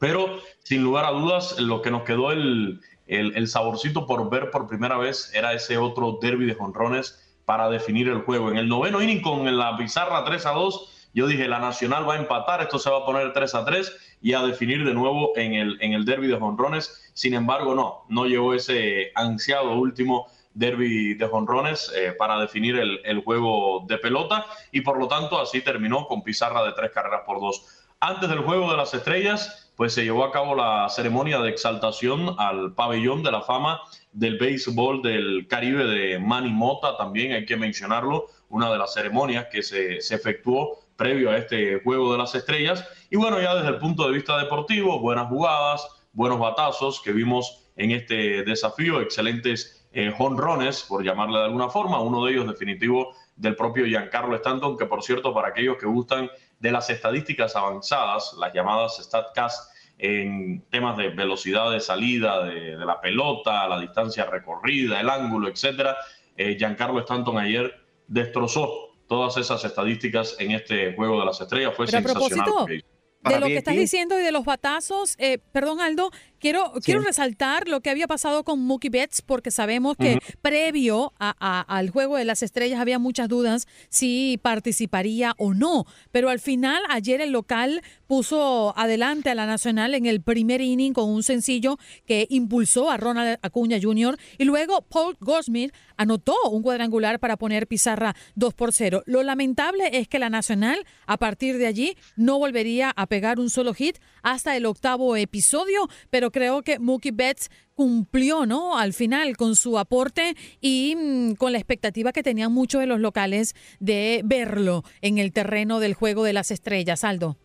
Pero 0.00 0.40
sin 0.64 0.82
lugar 0.82 1.04
a 1.04 1.12
dudas, 1.12 1.56
lo 1.60 1.82
que 1.82 1.92
nos 1.92 2.02
quedó 2.02 2.32
el, 2.32 2.80
el, 3.06 3.46
saborcito 3.46 4.06
por 4.06 4.28
ver 4.28 4.50
por 4.50 4.66
primera 4.66 4.98
vez 4.98 5.32
era 5.34 5.52
ese 5.52 5.78
otro 5.78 6.18
derby 6.20 6.46
de 6.46 6.54
jonrones 6.54 7.32
para 7.44 7.70
definir 7.70 8.08
el 8.08 8.22
juego. 8.22 8.50
En 8.50 8.56
el 8.56 8.68
noveno 8.68 9.00
inning 9.00 9.22
con 9.22 9.56
la 9.56 9.76
pizarra 9.76 10.24
3 10.24 10.46
a 10.46 10.50
2, 10.50 11.10
yo 11.14 11.28
dije, 11.28 11.46
la 11.46 11.60
Nacional 11.60 12.08
va 12.08 12.14
a 12.14 12.18
empatar, 12.18 12.60
esto 12.60 12.80
se 12.80 12.90
va 12.90 12.98
a 12.98 13.06
poner 13.06 13.32
3 13.32 13.54
a 13.54 13.64
3 13.64 14.18
y 14.20 14.32
a 14.32 14.42
definir 14.42 14.84
de 14.84 14.94
nuevo 14.94 15.30
en 15.36 15.54
el, 15.54 15.78
en 15.80 15.92
el 15.92 16.04
derby 16.04 16.26
de 16.26 16.40
jonrones. 16.40 17.08
Sin 17.14 17.34
embargo, 17.34 17.76
no, 17.76 18.04
no 18.08 18.26
llegó 18.26 18.52
ese 18.52 19.12
ansiado 19.14 19.74
último 19.74 20.26
derby 20.54 21.14
de 21.14 21.26
jonrones 21.26 21.92
eh, 21.94 22.12
para 22.18 22.40
definir 22.40 22.76
el, 22.76 23.22
juego 23.22 23.84
de 23.86 23.98
pelota 23.98 24.46
y 24.72 24.80
por 24.80 24.98
lo 24.98 25.08
tanto 25.08 25.40
así 25.40 25.60
terminó 25.60 26.06
con 26.06 26.22
pizarra 26.22 26.64
de 26.64 26.72
tres 26.72 26.90
carreras 26.90 27.22
por 27.26 27.40
dos. 27.40 27.86
Antes 28.00 28.28
del 28.28 28.40
juego 28.40 28.70
de 28.70 28.76
las 28.78 28.94
estrellas, 28.94 29.72
pues 29.76 29.92
se 29.92 30.04
llevó 30.04 30.24
a 30.24 30.32
cabo 30.32 30.54
la 30.54 30.88
ceremonia 30.88 31.38
de 31.40 31.50
exaltación 31.50 32.34
al 32.38 32.74
pabellón 32.74 33.22
de 33.22 33.30
la 33.30 33.42
fama 33.42 33.80
del 34.12 34.38
béisbol 34.38 35.02
del 35.02 35.46
Caribe 35.48 35.84
de 35.84 36.18
Manny 36.18 36.50
Mota, 36.50 36.96
también 36.96 37.32
hay 37.32 37.44
que 37.44 37.56
mencionarlo, 37.56 38.26
una 38.48 38.72
de 38.72 38.78
las 38.78 38.94
ceremonias 38.94 39.46
que 39.52 39.62
se, 39.62 40.00
se 40.00 40.14
efectuó 40.14 40.80
previo 40.96 41.30
a 41.30 41.38
este 41.38 41.80
juego 41.82 42.12
de 42.12 42.18
las 42.18 42.34
estrellas. 42.34 42.86
Y 43.10 43.16
bueno, 43.16 43.40
ya 43.40 43.54
desde 43.54 43.68
el 43.68 43.78
punto 43.78 44.06
de 44.06 44.12
vista 44.12 44.36
deportivo, 44.38 44.98
buenas 45.00 45.28
jugadas, 45.28 45.86
buenos 46.12 46.38
batazos 46.38 47.00
que 47.00 47.12
vimos 47.12 47.70
en 47.76 47.92
este 47.92 48.42
desafío, 48.44 49.00
excelentes 49.00 49.79
eh, 49.92 50.12
jonrones, 50.16 50.82
por 50.82 51.02
llamarle 51.02 51.38
de 51.38 51.44
alguna 51.44 51.68
forma, 51.68 52.00
uno 52.00 52.24
de 52.24 52.32
ellos 52.32 52.46
definitivo 52.46 53.14
del 53.36 53.56
propio 53.56 53.86
Giancarlo 53.86 54.36
Stanton, 54.36 54.76
que 54.76 54.86
por 54.86 55.02
cierto, 55.02 55.34
para 55.34 55.48
aquellos 55.48 55.76
que 55.78 55.86
gustan 55.86 56.30
de 56.58 56.72
las 56.72 56.90
estadísticas 56.90 57.56
avanzadas, 57.56 58.34
las 58.38 58.52
llamadas 58.52 58.98
StatCast, 59.02 59.70
en 59.98 60.62
temas 60.70 60.96
de 60.96 61.10
velocidad 61.10 61.70
de 61.70 61.80
salida 61.80 62.44
de, 62.44 62.76
la 62.76 63.00
pelota, 63.00 63.68
la 63.68 63.78
distancia 63.78 64.24
recorrida, 64.24 64.98
el 64.98 65.10
ángulo, 65.10 65.48
etcétera, 65.48 65.96
eh, 66.36 66.56
Giancarlo 66.58 67.00
Stanton 67.00 67.36
ayer 67.38 67.74
destrozó 68.06 68.90
todas 69.06 69.36
esas 69.36 69.64
estadísticas 69.64 70.36
en 70.38 70.52
este 70.52 70.94
juego 70.94 71.20
de 71.20 71.26
las 71.26 71.40
estrellas. 71.40 71.74
Fue 71.76 71.86
sensacional. 71.86 72.48
de 72.66 73.40
lo 73.40 73.46
que 73.46 73.56
estás 73.56 73.74
diciendo 73.74 74.18
y 74.18 74.22
de 74.22 74.32
los 74.32 74.44
batazos, 74.44 75.16
eh, 75.18 75.38
perdón 75.52 75.80
Aldo, 75.80 76.10
Quiero, 76.40 76.72
quiero 76.82 77.02
resaltar 77.02 77.68
lo 77.68 77.82
que 77.82 77.90
había 77.90 78.06
pasado 78.06 78.44
con 78.44 78.60
Mookie 78.60 78.88
Betts, 78.88 79.20
porque 79.20 79.50
sabemos 79.50 79.96
que 79.98 80.18
previo 80.40 81.12
al 81.18 81.90
juego 81.90 82.16
de 82.16 82.24
las 82.24 82.42
estrellas 82.42 82.80
había 82.80 82.98
muchas 82.98 83.28
dudas 83.28 83.68
si 83.90 84.38
participaría 84.42 85.34
o 85.36 85.52
no. 85.52 85.84
Pero 86.12 86.30
al 86.30 86.40
final, 86.40 86.82
ayer 86.88 87.20
el 87.20 87.30
local 87.30 87.82
puso 88.06 88.72
adelante 88.76 89.28
a 89.28 89.34
la 89.34 89.44
Nacional 89.44 89.94
en 89.94 90.06
el 90.06 90.22
primer 90.22 90.62
inning 90.62 90.94
con 90.94 91.10
un 91.10 91.22
sencillo 91.22 91.76
que 92.06 92.26
impulsó 92.30 92.90
a 92.90 92.96
Ronald 92.96 93.38
Acuña 93.42 93.78
Jr. 93.80 94.16
Y 94.38 94.44
luego 94.44 94.82
Paul 94.82 95.16
Goldschmidt 95.20 95.74
anotó 95.96 96.34
un 96.50 96.62
cuadrangular 96.62 97.20
para 97.20 97.36
poner 97.36 97.66
pizarra 97.66 98.16
2 98.34 98.54
por 98.54 98.72
0. 98.72 99.02
Lo 99.04 99.22
lamentable 99.22 99.90
es 99.92 100.08
que 100.08 100.18
la 100.18 100.30
Nacional, 100.30 100.86
a 101.06 101.18
partir 101.18 101.58
de 101.58 101.66
allí, 101.66 101.96
no 102.16 102.38
volvería 102.38 102.90
a 102.96 103.06
pegar 103.06 103.38
un 103.38 103.50
solo 103.50 103.74
hit 103.74 103.98
hasta 104.22 104.56
el 104.56 104.64
octavo 104.64 105.16
episodio, 105.16 105.88
pero 106.08 106.29
creo 106.30 106.62
que 106.62 106.78
Mookie 106.78 107.10
Betts 107.10 107.50
cumplió, 107.74 108.46
¿no? 108.46 108.78
Al 108.78 108.92
final 108.92 109.36
con 109.36 109.56
su 109.56 109.78
aporte 109.78 110.34
y 110.60 110.96
mm, 110.96 111.34
con 111.34 111.52
la 111.52 111.58
expectativa 111.58 112.12
que 112.12 112.22
tenían 112.22 112.52
muchos 112.52 112.80
de 112.80 112.86
los 112.86 113.00
locales 113.00 113.54
de 113.78 114.22
verlo 114.24 114.84
en 115.00 115.18
el 115.18 115.32
terreno 115.32 115.80
del 115.80 115.94
juego 115.94 116.24
de 116.24 116.32
las 116.32 116.50
estrellas, 116.50 117.04
Aldo. 117.04 117.36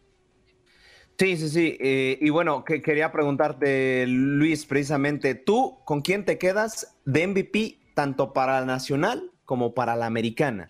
Sí, 1.17 1.38
sí, 1.38 1.49
sí. 1.49 1.77
Eh, 1.79 2.17
y 2.19 2.29
bueno, 2.29 2.65
que 2.65 2.81
quería 2.81 3.11
preguntarte, 3.11 4.05
Luis, 4.07 4.65
precisamente, 4.65 5.33
¿tú 5.36 5.79
con 5.86 6.01
quién 6.01 6.25
te 6.25 6.38
quedas 6.38 6.97
de 7.05 7.27
MVP 7.27 7.79
tanto 7.93 8.33
para 8.33 8.59
la 8.59 8.65
nacional 8.65 9.31
como 9.45 9.73
para 9.73 9.95
la 9.95 10.07
americana? 10.07 10.67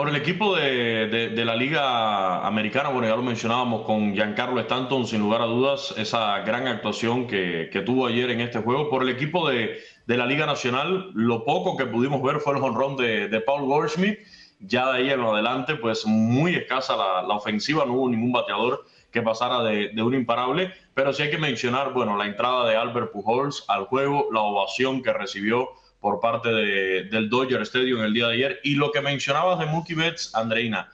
Por 0.00 0.08
el 0.08 0.16
equipo 0.16 0.56
de, 0.56 1.30
la 1.44 1.54
Liga 1.54 2.46
Americana, 2.46 2.88
bueno, 2.88 3.06
ya 3.06 3.16
lo 3.16 3.22
mencionábamos 3.22 3.82
con 3.82 4.14
Giancarlo 4.14 4.58
Stanton, 4.60 5.06
sin 5.06 5.20
lugar 5.20 5.42
a 5.42 5.44
dudas, 5.44 5.92
esa 5.98 6.38
gran 6.38 6.66
actuación 6.66 7.26
que, 7.26 7.82
tuvo 7.84 8.06
ayer 8.06 8.30
en 8.30 8.40
este 8.40 8.60
juego. 8.60 8.88
Por 8.88 9.02
el 9.02 9.10
equipo 9.10 9.46
de, 9.50 9.78
la 10.06 10.24
Liga 10.24 10.46
Nacional, 10.46 11.10
lo 11.12 11.44
poco 11.44 11.76
que 11.76 11.84
pudimos 11.84 12.22
ver 12.22 12.40
fue 12.40 12.56
el 12.56 12.62
honrón 12.62 12.96
de, 12.96 13.42
Paul 13.44 13.66
Goldschmidt. 13.66 14.20
Ya 14.60 14.90
de 14.90 15.00
ahí 15.00 15.10
en 15.10 15.20
adelante, 15.20 15.74
pues 15.74 16.06
muy 16.06 16.54
escasa 16.54 16.96
la, 16.96 17.20
la 17.20 17.34
ofensiva, 17.34 17.84
no 17.84 17.92
hubo 17.92 18.08
ningún 18.08 18.32
bateador 18.32 18.86
que 19.10 19.20
pasara 19.20 19.62
de, 19.64 20.02
un 20.02 20.14
imparable. 20.14 20.72
Pero 20.94 21.12
sí 21.12 21.24
hay 21.24 21.30
que 21.30 21.36
mencionar, 21.36 21.92
bueno, 21.92 22.16
la 22.16 22.24
entrada 22.24 22.66
de 22.66 22.74
Albert 22.74 23.12
Pujols 23.12 23.66
al 23.68 23.84
juego, 23.84 24.28
la 24.32 24.40
ovación 24.40 25.02
que 25.02 25.12
recibió 25.12 25.68
por 26.00 26.20
parte 26.20 26.48
del 26.48 27.28
Dodger 27.28 27.62
Stadium 27.62 28.02
el 28.02 28.14
día 28.14 28.28
de 28.28 28.34
ayer. 28.34 28.60
Y 28.64 28.74
lo 28.74 28.90
que 28.90 29.00
mencionabas 29.00 29.58
de 29.58 29.66
Mookie 29.66 29.94
Betts, 29.94 30.34
Andreina. 30.34 30.90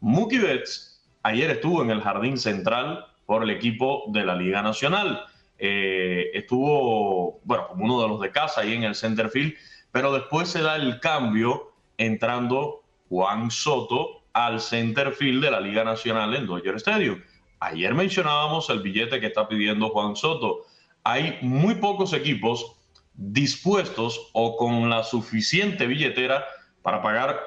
Mookie 0.00 0.38
Betts 0.38 1.00
ayer 1.22 1.50
estuvo 1.50 1.82
en 1.82 1.90
el 1.90 2.00
jardín 2.00 2.38
central 2.38 3.06
por 3.26 3.42
el 3.42 3.50
equipo 3.50 4.04
de 4.08 4.24
la 4.24 4.34
Liga 4.34 4.62
Nacional. 4.62 5.24
eh, 5.58 6.30
estuvo, 6.34 7.40
bueno, 7.44 7.66
como 7.68 7.84
uno 7.84 8.02
de 8.02 8.08
los 8.08 8.20
de 8.20 8.30
casa 8.30 8.60
ahí 8.60 8.74
en 8.74 8.84
el 8.84 8.94
center 8.94 9.28
field, 9.28 9.54
pero 9.90 10.12
después 10.12 10.48
se 10.48 10.62
da 10.62 10.76
el 10.76 11.00
cambio 11.00 11.72
entrando 11.96 12.84
Juan 13.08 13.50
Soto 13.50 14.22
al 14.32 14.60
center 14.60 15.12
field 15.12 15.42
de 15.42 15.50
la 15.50 15.60
Liga 15.60 15.82
Nacional 15.82 16.34
en 16.36 16.46
Dodger 16.46 16.76
Stadium. 16.76 17.20
Ayer 17.60 17.92
mencionábamos 17.92 18.70
el 18.70 18.80
billete 18.80 19.18
que 19.18 19.26
está 19.26 19.48
pidiendo 19.48 19.88
Juan 19.88 20.14
Soto. 20.14 20.66
Hay 21.02 21.38
muy 21.42 21.74
pocos 21.76 22.12
equipos 22.12 22.76
dispuestos 23.18 24.30
o 24.32 24.56
con 24.56 24.88
la 24.88 25.02
suficiente 25.02 25.86
billetera 25.86 26.44
para 26.82 27.02
pagar 27.02 27.38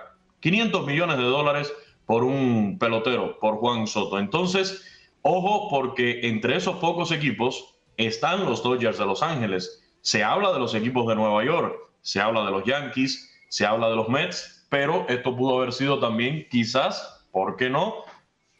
500 0.41 0.85
millones 0.85 1.17
de 1.17 1.23
dólares 1.23 1.73
por 2.05 2.25
un 2.25 2.77
pelotero, 2.77 3.39
por 3.39 3.55
Juan 3.55 3.87
Soto. 3.87 4.19
Entonces, 4.19 4.85
ojo 5.21 5.69
porque 5.69 6.27
entre 6.27 6.57
esos 6.57 6.75
pocos 6.75 7.11
equipos 7.11 7.75
están 7.95 8.45
los 8.45 8.61
Dodgers 8.61 8.97
de 8.97 9.05
Los 9.05 9.23
Ángeles. 9.23 9.81
Se 10.01 10.23
habla 10.23 10.51
de 10.51 10.59
los 10.59 10.75
equipos 10.75 11.07
de 11.07 11.15
Nueva 11.15 11.43
York, 11.45 11.73
se 12.01 12.19
habla 12.19 12.43
de 12.43 12.51
los 12.51 12.65
Yankees, 12.65 13.31
se 13.47 13.65
habla 13.65 13.89
de 13.89 13.95
los 13.95 14.09
Mets, 14.09 14.67
pero 14.69 15.05
esto 15.07 15.35
pudo 15.35 15.57
haber 15.57 15.71
sido 15.71 15.99
también 15.99 16.47
quizás, 16.49 17.27
¿por 17.31 17.55
qué 17.55 17.69
no? 17.69 17.95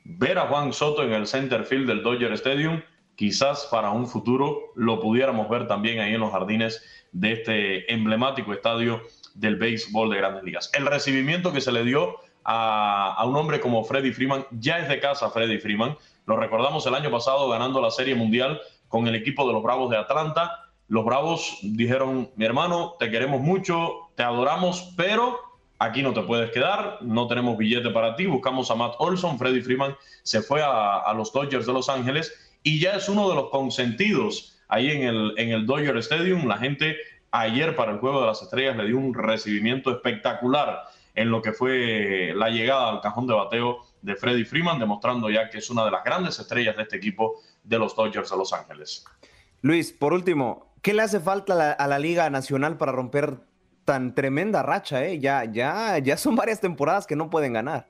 Ver 0.04 0.38
a 0.38 0.48
Juan 0.48 0.72
Soto 0.72 1.04
en 1.04 1.12
el 1.14 1.28
center 1.28 1.66
field 1.66 1.88
del 1.88 2.04
Dodger 2.04 2.32
Stadium, 2.34 2.82
quizás 3.22 3.68
para 3.70 3.92
un 3.92 4.08
futuro 4.08 4.72
lo 4.74 5.00
pudiéramos 5.00 5.48
ver 5.48 5.68
también 5.68 6.00
ahí 6.00 6.16
en 6.16 6.22
los 6.22 6.32
jardines 6.32 6.84
de 7.12 7.34
este 7.34 7.94
emblemático 7.94 8.52
estadio 8.52 9.00
del 9.36 9.58
béisbol 9.58 10.10
de 10.10 10.18
grandes 10.18 10.44
ligas. 10.44 10.72
El 10.74 10.88
recibimiento 10.88 11.54
que 11.54 11.62
se 11.62 11.72
le 11.72 11.84
dio 11.84 12.16
a, 12.44 13.14
a, 13.14 13.24
un 13.26 13.36
hombre 13.36 13.60
como 13.60 13.84
Freddy 13.84 14.12
Freeman, 14.12 14.44
ya 14.50 14.80
es 14.80 14.90
de 14.90 15.00
casa 15.00 15.30
Freddy 15.30 15.60
Freeman, 15.60 15.96
lo 16.26 16.36
recordamos 16.36 16.84
el 16.88 16.96
año 16.96 17.12
pasado 17.12 17.48
ganando 17.48 17.80
la 17.80 17.92
Serie 17.92 18.16
Mundial 18.16 18.60
con 18.88 19.06
el 19.06 19.14
equipo 19.14 19.46
de 19.46 19.54
los 19.54 19.62
Bravos 19.62 19.92
de 19.92 19.98
Atlanta. 19.98 20.72
Los 20.88 21.06
Bravos 21.06 21.60
dijeron, 21.62 22.32
mi 22.38 22.46
hermano, 22.46 22.96
te 22.98 23.12
queremos 23.12 23.40
mucho, 23.40 24.10
te 24.16 24.24
adoramos, 24.24 24.96
pero 24.98 25.38
aquí 25.78 26.02
no 26.02 26.12
te 26.12 26.24
puedes 26.24 26.50
quedar, 26.50 26.98
no 27.02 27.28
tenemos 27.28 27.56
billete 27.56 27.92
para 27.92 28.16
ti, 28.16 28.26
buscamos 28.26 28.72
a 28.72 28.76
Matt 28.76 28.96
Olson, 28.98 29.38
Freddy 29.38 29.62
Freeman 29.62 29.96
se 30.24 30.42
fue 30.42 30.64
a, 30.64 31.02
a 31.02 31.14
los 31.14 31.32
Dodgers 31.32 31.68
de 31.68 31.74
Los 31.74 31.88
Ángeles 31.88 32.51
y 32.64 32.80
ya 32.80 32.96
es 32.96 33.10
uno 33.10 33.30
de 33.30 33.36
los 33.36 33.50
consentidos 33.50 34.60
ahí 34.68 34.90
en 34.92 35.04
el, 35.04 35.34
en 35.38 35.50
el 35.50 35.66
Dodger 35.66 35.98
Stadium. 35.98 36.48
La 36.48 36.58
gente 36.58 36.98
ayer 37.32 37.76
para 37.76 37.92
el 37.92 38.00
Juego 38.00 38.22
de 38.22 38.28
las 38.28 38.42
Estrellas 38.42 38.78
le 38.78 38.88
dio 38.88 38.98
un 38.98 39.14
recibimiento 39.14 39.92
espectacular 39.92 40.84
en 41.16 41.30
lo 41.30 41.42
que 41.42 41.52
fue 41.52 42.34
la 42.36 42.50
llegada 42.50 42.90
al 42.90 43.02
cajón 43.02 43.28
de 43.28 43.34
bateo 43.34 43.86
de 44.02 44.16
Freddie 44.16 44.46
Freeman, 44.46 44.80
demostrando 44.80 45.30
ya 45.30 45.50
que 45.50 45.58
es 45.58 45.70
una 45.70 45.86
de 45.86 45.92
las 45.92 46.04
grandes 46.04 46.40
estrellas 46.40 46.76
de 46.78 46.84
este 46.84 46.98
equipo 46.98 47.42
de 47.64 47.78
los 47.78 47.96
Dodgers 47.96 48.30
de 48.30 48.38
Los 48.38 48.54
Ángeles. 48.54 49.06
Luis, 49.62 49.92
por 49.92 50.14
último, 50.14 50.74
¿qué 50.82 50.94
le 50.94 51.04
hace 51.04 51.20
falta 51.20 51.54
a 51.54 51.58
la, 51.58 51.72
a 51.72 51.88
la 51.88 52.00
Liga 52.00 52.30
Nacional 52.30 52.78
para 52.78 52.92
romper 52.92 53.40
tan 53.86 54.16
tremenda 54.16 54.64
racha? 54.64 55.04
Eh? 55.06 55.20
Ya, 55.20 55.44
ya, 55.46 55.98
ya 56.00 56.18
son 56.18 56.36
varias 56.36 56.62
temporadas 56.62 57.06
que 57.06 57.16
no 57.16 57.30
pueden 57.30 57.54
ganar. 57.54 57.88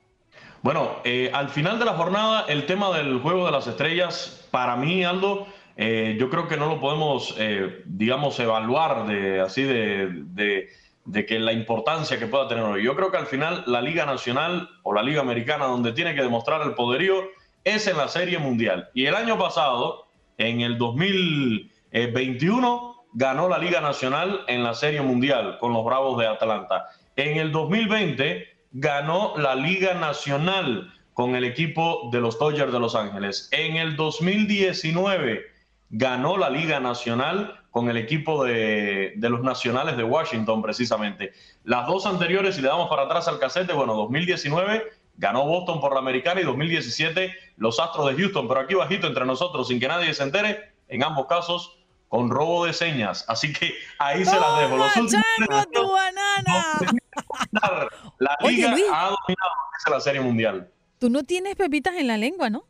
Bueno, 0.62 0.96
eh, 1.04 1.30
al 1.32 1.48
final 1.48 1.78
de 1.78 1.84
la 1.84 1.94
jornada, 1.94 2.44
el 2.48 2.66
tema 2.66 2.96
del 2.96 3.20
juego 3.20 3.46
de 3.46 3.52
las 3.52 3.66
estrellas, 3.66 4.41
para 4.52 4.76
mí, 4.76 5.02
Aldo, 5.02 5.48
eh, 5.76 6.16
yo 6.20 6.30
creo 6.30 6.46
que 6.46 6.56
no 6.56 6.66
lo 6.66 6.78
podemos, 6.78 7.34
eh, 7.38 7.82
digamos, 7.86 8.38
evaluar 8.38 9.08
de 9.08 9.40
así 9.40 9.62
de, 9.62 10.68
de, 11.06 11.26
que 11.26 11.40
la 11.40 11.52
importancia 11.52 12.18
que 12.18 12.26
pueda 12.26 12.46
tener 12.46 12.62
hoy. 12.62 12.84
Yo 12.84 12.94
creo 12.94 13.10
que 13.10 13.16
al 13.16 13.26
final 13.26 13.64
la 13.66 13.80
Liga 13.80 14.04
Nacional 14.04 14.68
o 14.82 14.92
la 14.92 15.02
Liga 15.02 15.22
Americana, 15.22 15.64
donde 15.64 15.92
tiene 15.92 16.14
que 16.14 16.22
demostrar 16.22 16.60
el 16.62 16.74
poderío, 16.74 17.24
es 17.64 17.86
en 17.86 17.96
la 17.96 18.08
Serie 18.08 18.38
Mundial. 18.38 18.90
Y 18.92 19.06
el 19.06 19.14
año 19.14 19.38
pasado, 19.38 20.06
en 20.36 20.60
el 20.60 20.76
2021, 20.76 23.06
ganó 23.14 23.48
la 23.48 23.58
Liga 23.58 23.80
Nacional 23.80 24.42
en 24.48 24.62
la 24.62 24.74
Serie 24.74 25.00
Mundial 25.00 25.56
con 25.58 25.72
los 25.72 25.84
Bravos 25.84 26.18
de 26.18 26.26
Atlanta. 26.26 26.88
En 27.16 27.38
el 27.38 27.52
2020 27.52 28.46
ganó 28.72 29.32
la 29.38 29.54
Liga 29.54 29.94
Nacional 29.94 30.92
con 31.14 31.34
el 31.36 31.44
equipo 31.44 32.08
de 32.12 32.20
los 32.20 32.38
Dodgers 32.38 32.72
de 32.72 32.80
Los 32.80 32.94
Ángeles. 32.94 33.48
En 33.52 33.76
el 33.76 33.96
2019 33.96 35.42
ganó 35.90 36.38
la 36.38 36.50
Liga 36.50 36.80
Nacional 36.80 37.60
con 37.70 37.88
el 37.88 37.96
equipo 37.96 38.44
de, 38.44 39.14
de, 39.16 39.30
los 39.30 39.42
Nacionales 39.42 39.96
de 39.96 40.04
Washington, 40.04 40.62
precisamente. 40.62 41.32
Las 41.64 41.86
dos 41.86 42.06
anteriores, 42.06 42.56
si 42.56 42.62
le 42.62 42.68
damos 42.68 42.88
para 42.88 43.02
atrás 43.02 43.28
al 43.28 43.38
casete, 43.38 43.72
bueno, 43.72 43.94
2019 43.94 44.84
ganó 45.16 45.44
Boston 45.44 45.80
por 45.80 45.92
la 45.92 46.00
americana 46.00 46.40
y 46.40 46.44
2017 46.44 47.32
los 47.56 47.78
Astros 47.78 48.08
de 48.08 48.20
Houston, 48.20 48.48
pero 48.48 48.60
aquí 48.60 48.74
bajito 48.74 49.06
entre 49.06 49.24
nosotros, 49.24 49.68
sin 49.68 49.80
que 49.80 49.88
nadie 49.88 50.12
se 50.14 50.22
entere, 50.22 50.72
en 50.88 51.04
ambos 51.04 51.26
casos 51.26 51.78
con 52.08 52.28
robo 52.28 52.66
de 52.66 52.72
señas. 52.72 53.24
Así 53.28 53.52
que 53.52 53.74
ahí 53.98 54.24
se 54.24 54.38
las 54.38 54.58
dejo. 54.58 54.76
Los 54.76 54.96
últimos 54.96 55.24
tu 55.72 55.92
banana! 55.92 56.78
La 58.18 58.36
liga 58.40 58.72
Oye, 58.74 58.84
ha 58.92 59.10
dominado 59.10 59.50
la 59.90 60.00
Serie 60.00 60.20
Mundial. 60.20 60.70
Tú 61.02 61.10
no 61.10 61.24
tienes 61.24 61.56
pepitas 61.56 61.96
en 61.96 62.06
la 62.06 62.16
lengua, 62.16 62.48
¿no? 62.48 62.62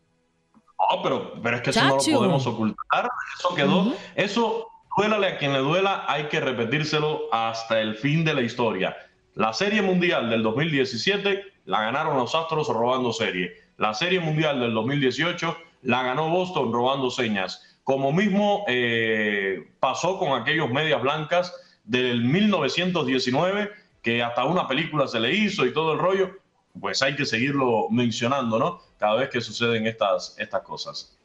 No, 0.55 1.03
pero, 1.03 1.35
pero 1.43 1.57
es 1.57 1.63
que 1.63 1.69
eso 1.69 1.85
no 1.85 1.99
lo 1.99 2.19
podemos 2.19 2.47
ocultar. 2.47 3.11
Eso 3.39 3.55
quedó. 3.55 3.83
Uh 3.83 3.85
-huh. 3.91 3.97
Eso, 4.15 4.69
duélale 4.97 5.27
a 5.27 5.37
quien 5.37 5.53
le 5.53 5.59
duela, 5.59 6.07
hay 6.09 6.29
que 6.29 6.41
repetírselo 6.41 7.29
hasta 7.31 7.83
el 7.83 7.95
fin 7.95 8.25
de 8.25 8.33
la 8.33 8.41
historia. 8.41 8.97
La 9.35 9.53
Serie 9.53 9.83
Mundial 9.83 10.31
del 10.31 10.43
2017 10.45 11.45
la 11.67 11.83
ganaron 11.83 12.17
los 12.17 12.35
Astros 12.35 12.69
robando 12.69 13.13
serie. 13.13 13.53
La 13.77 13.93
Serie 13.93 14.19
Mundial 14.19 14.61
del 14.61 14.73
2018 14.73 15.55
la 15.83 16.03
ganó 16.03 16.31
Boston 16.31 16.73
robando 16.73 17.11
señas. 17.11 17.79
Como 17.85 18.13
mismo 18.13 18.65
eh, 18.67 19.69
pasó 19.79 20.19
con 20.19 20.41
aquellos 20.41 20.71
medias 20.71 21.03
blancas 21.03 21.55
del 21.85 22.25
1919, 22.25 23.71
que 24.01 24.23
hasta 24.23 24.47
una 24.47 24.67
película 24.67 25.07
se 25.07 25.21
le 25.21 25.35
hizo 25.35 25.67
y 25.67 25.75
todo 25.75 25.93
el 25.93 25.99
rollo, 25.99 26.42
pues 26.81 27.03
hay 27.03 27.15
que 27.15 27.27
seguirlo 27.27 27.89
mencionando, 27.91 28.59
¿no? 28.59 28.81
Cada 28.99 29.17
vez 29.17 29.31
que 29.31 29.41
suceden 29.41 29.87
estas, 29.87 30.35
estas 30.39 30.63
cosas. 30.63 31.19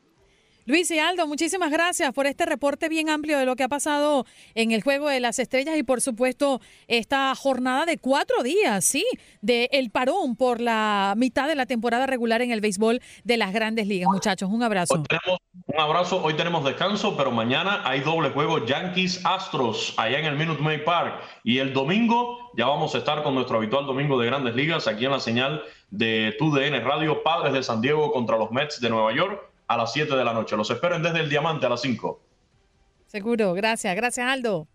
Luis 0.67 0.91
y 0.91 0.99
Aldo, 0.99 1.27
muchísimas 1.27 1.71
gracias 1.71 2.11
por 2.11 2.27
este 2.27 2.45
reporte 2.45 2.89
bien 2.89 3.09
amplio 3.09 3.37
de 3.37 3.45
lo 3.45 3.55
que 3.55 3.63
ha 3.63 3.69
pasado 3.69 4.25
en 4.53 4.73
el 4.73 4.83
Juego 4.83 5.07
de 5.07 5.21
las 5.21 5.39
Estrellas 5.39 5.77
y 5.77 5.83
por 5.83 6.01
supuesto 6.01 6.59
esta 6.89 7.33
jornada 7.35 7.85
de 7.85 7.97
cuatro 7.97 8.43
días, 8.43 8.83
sí, 8.83 9.05
de 9.41 9.69
el 9.71 9.91
parón 9.91 10.35
por 10.35 10.59
la 10.59 11.13
mitad 11.15 11.47
de 11.47 11.55
la 11.55 11.67
temporada 11.67 12.05
regular 12.05 12.41
en 12.41 12.51
el 12.51 12.59
béisbol 12.59 13.01
de 13.23 13.37
las 13.37 13.53
grandes 13.53 13.87
ligas. 13.87 14.09
Muchachos, 14.11 14.49
un 14.51 14.61
abrazo. 14.61 14.95
Hoy 14.95 15.03
tenemos, 15.03 15.39
un 15.67 15.79
abrazo, 15.79 16.21
hoy 16.21 16.33
tenemos 16.33 16.65
descanso, 16.65 17.15
pero 17.15 17.31
mañana 17.31 17.83
hay 17.85 18.01
doble 18.01 18.31
juego 18.31 18.65
Yankees 18.65 19.21
Astros 19.23 19.93
allá 19.95 20.19
en 20.19 20.25
el 20.25 20.35
Minute 20.35 20.61
Maid 20.61 20.83
Park 20.83 21.21
y 21.45 21.59
el 21.59 21.71
domingo 21.71 22.51
ya 22.57 22.65
vamos 22.65 22.93
a 22.93 22.97
estar 22.97 23.23
con 23.23 23.35
nuestro 23.35 23.55
habitual 23.55 23.85
domingo 23.85 24.19
de 24.19 24.25
grandes 24.25 24.53
ligas 24.53 24.85
aquí 24.89 25.05
en 25.05 25.11
la 25.11 25.21
señal 25.21 25.63
de 25.91 26.35
TUDN 26.37 26.83
Radio 26.83 27.23
Padres 27.23 27.53
de 27.53 27.63
San 27.63 27.79
Diego 27.79 28.11
contra 28.11 28.37
los 28.37 28.51
Mets 28.51 28.81
de 28.81 28.89
Nueva 28.89 29.15
York 29.15 29.47
a 29.67 29.77
las 29.77 29.93
7 29.93 30.15
de 30.15 30.23
la 30.23 30.33
noche. 30.33 30.55
Los 30.55 30.69
esperen 30.69 31.01
desde 31.01 31.19
el 31.19 31.29
Diamante 31.29 31.65
a 31.65 31.69
las 31.69 31.81
5. 31.81 32.21
Seguro, 33.07 33.53
gracias. 33.53 33.95
Gracias, 33.95 34.27
Aldo. 34.27 34.67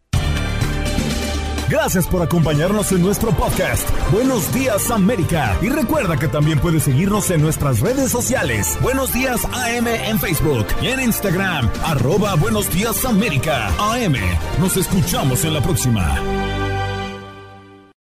Gracias 1.72 2.06
por 2.06 2.20
acompañarnos 2.20 2.92
en 2.92 3.00
nuestro 3.00 3.30
podcast. 3.30 3.88
Buenos 4.10 4.52
días, 4.52 4.90
América. 4.90 5.56
Y 5.62 5.70
recuerda 5.70 6.18
que 6.18 6.28
también 6.28 6.58
puedes 6.58 6.82
seguirnos 6.82 7.30
en 7.30 7.40
nuestras 7.40 7.80
redes 7.80 8.10
sociales. 8.10 8.78
Buenos 8.82 9.14
días, 9.14 9.42
AM 9.46 9.86
en 9.86 10.20
Facebook 10.20 10.66
y 10.82 10.88
en 10.88 11.00
Instagram. 11.00 11.70
Arroba 11.82 12.34
Buenos 12.34 12.70
días, 12.70 13.02
América. 13.06 13.68
AM. 13.78 14.16
Nos 14.60 14.76
escuchamos 14.76 15.46
en 15.46 15.54
la 15.54 15.62
próxima. 15.62 16.51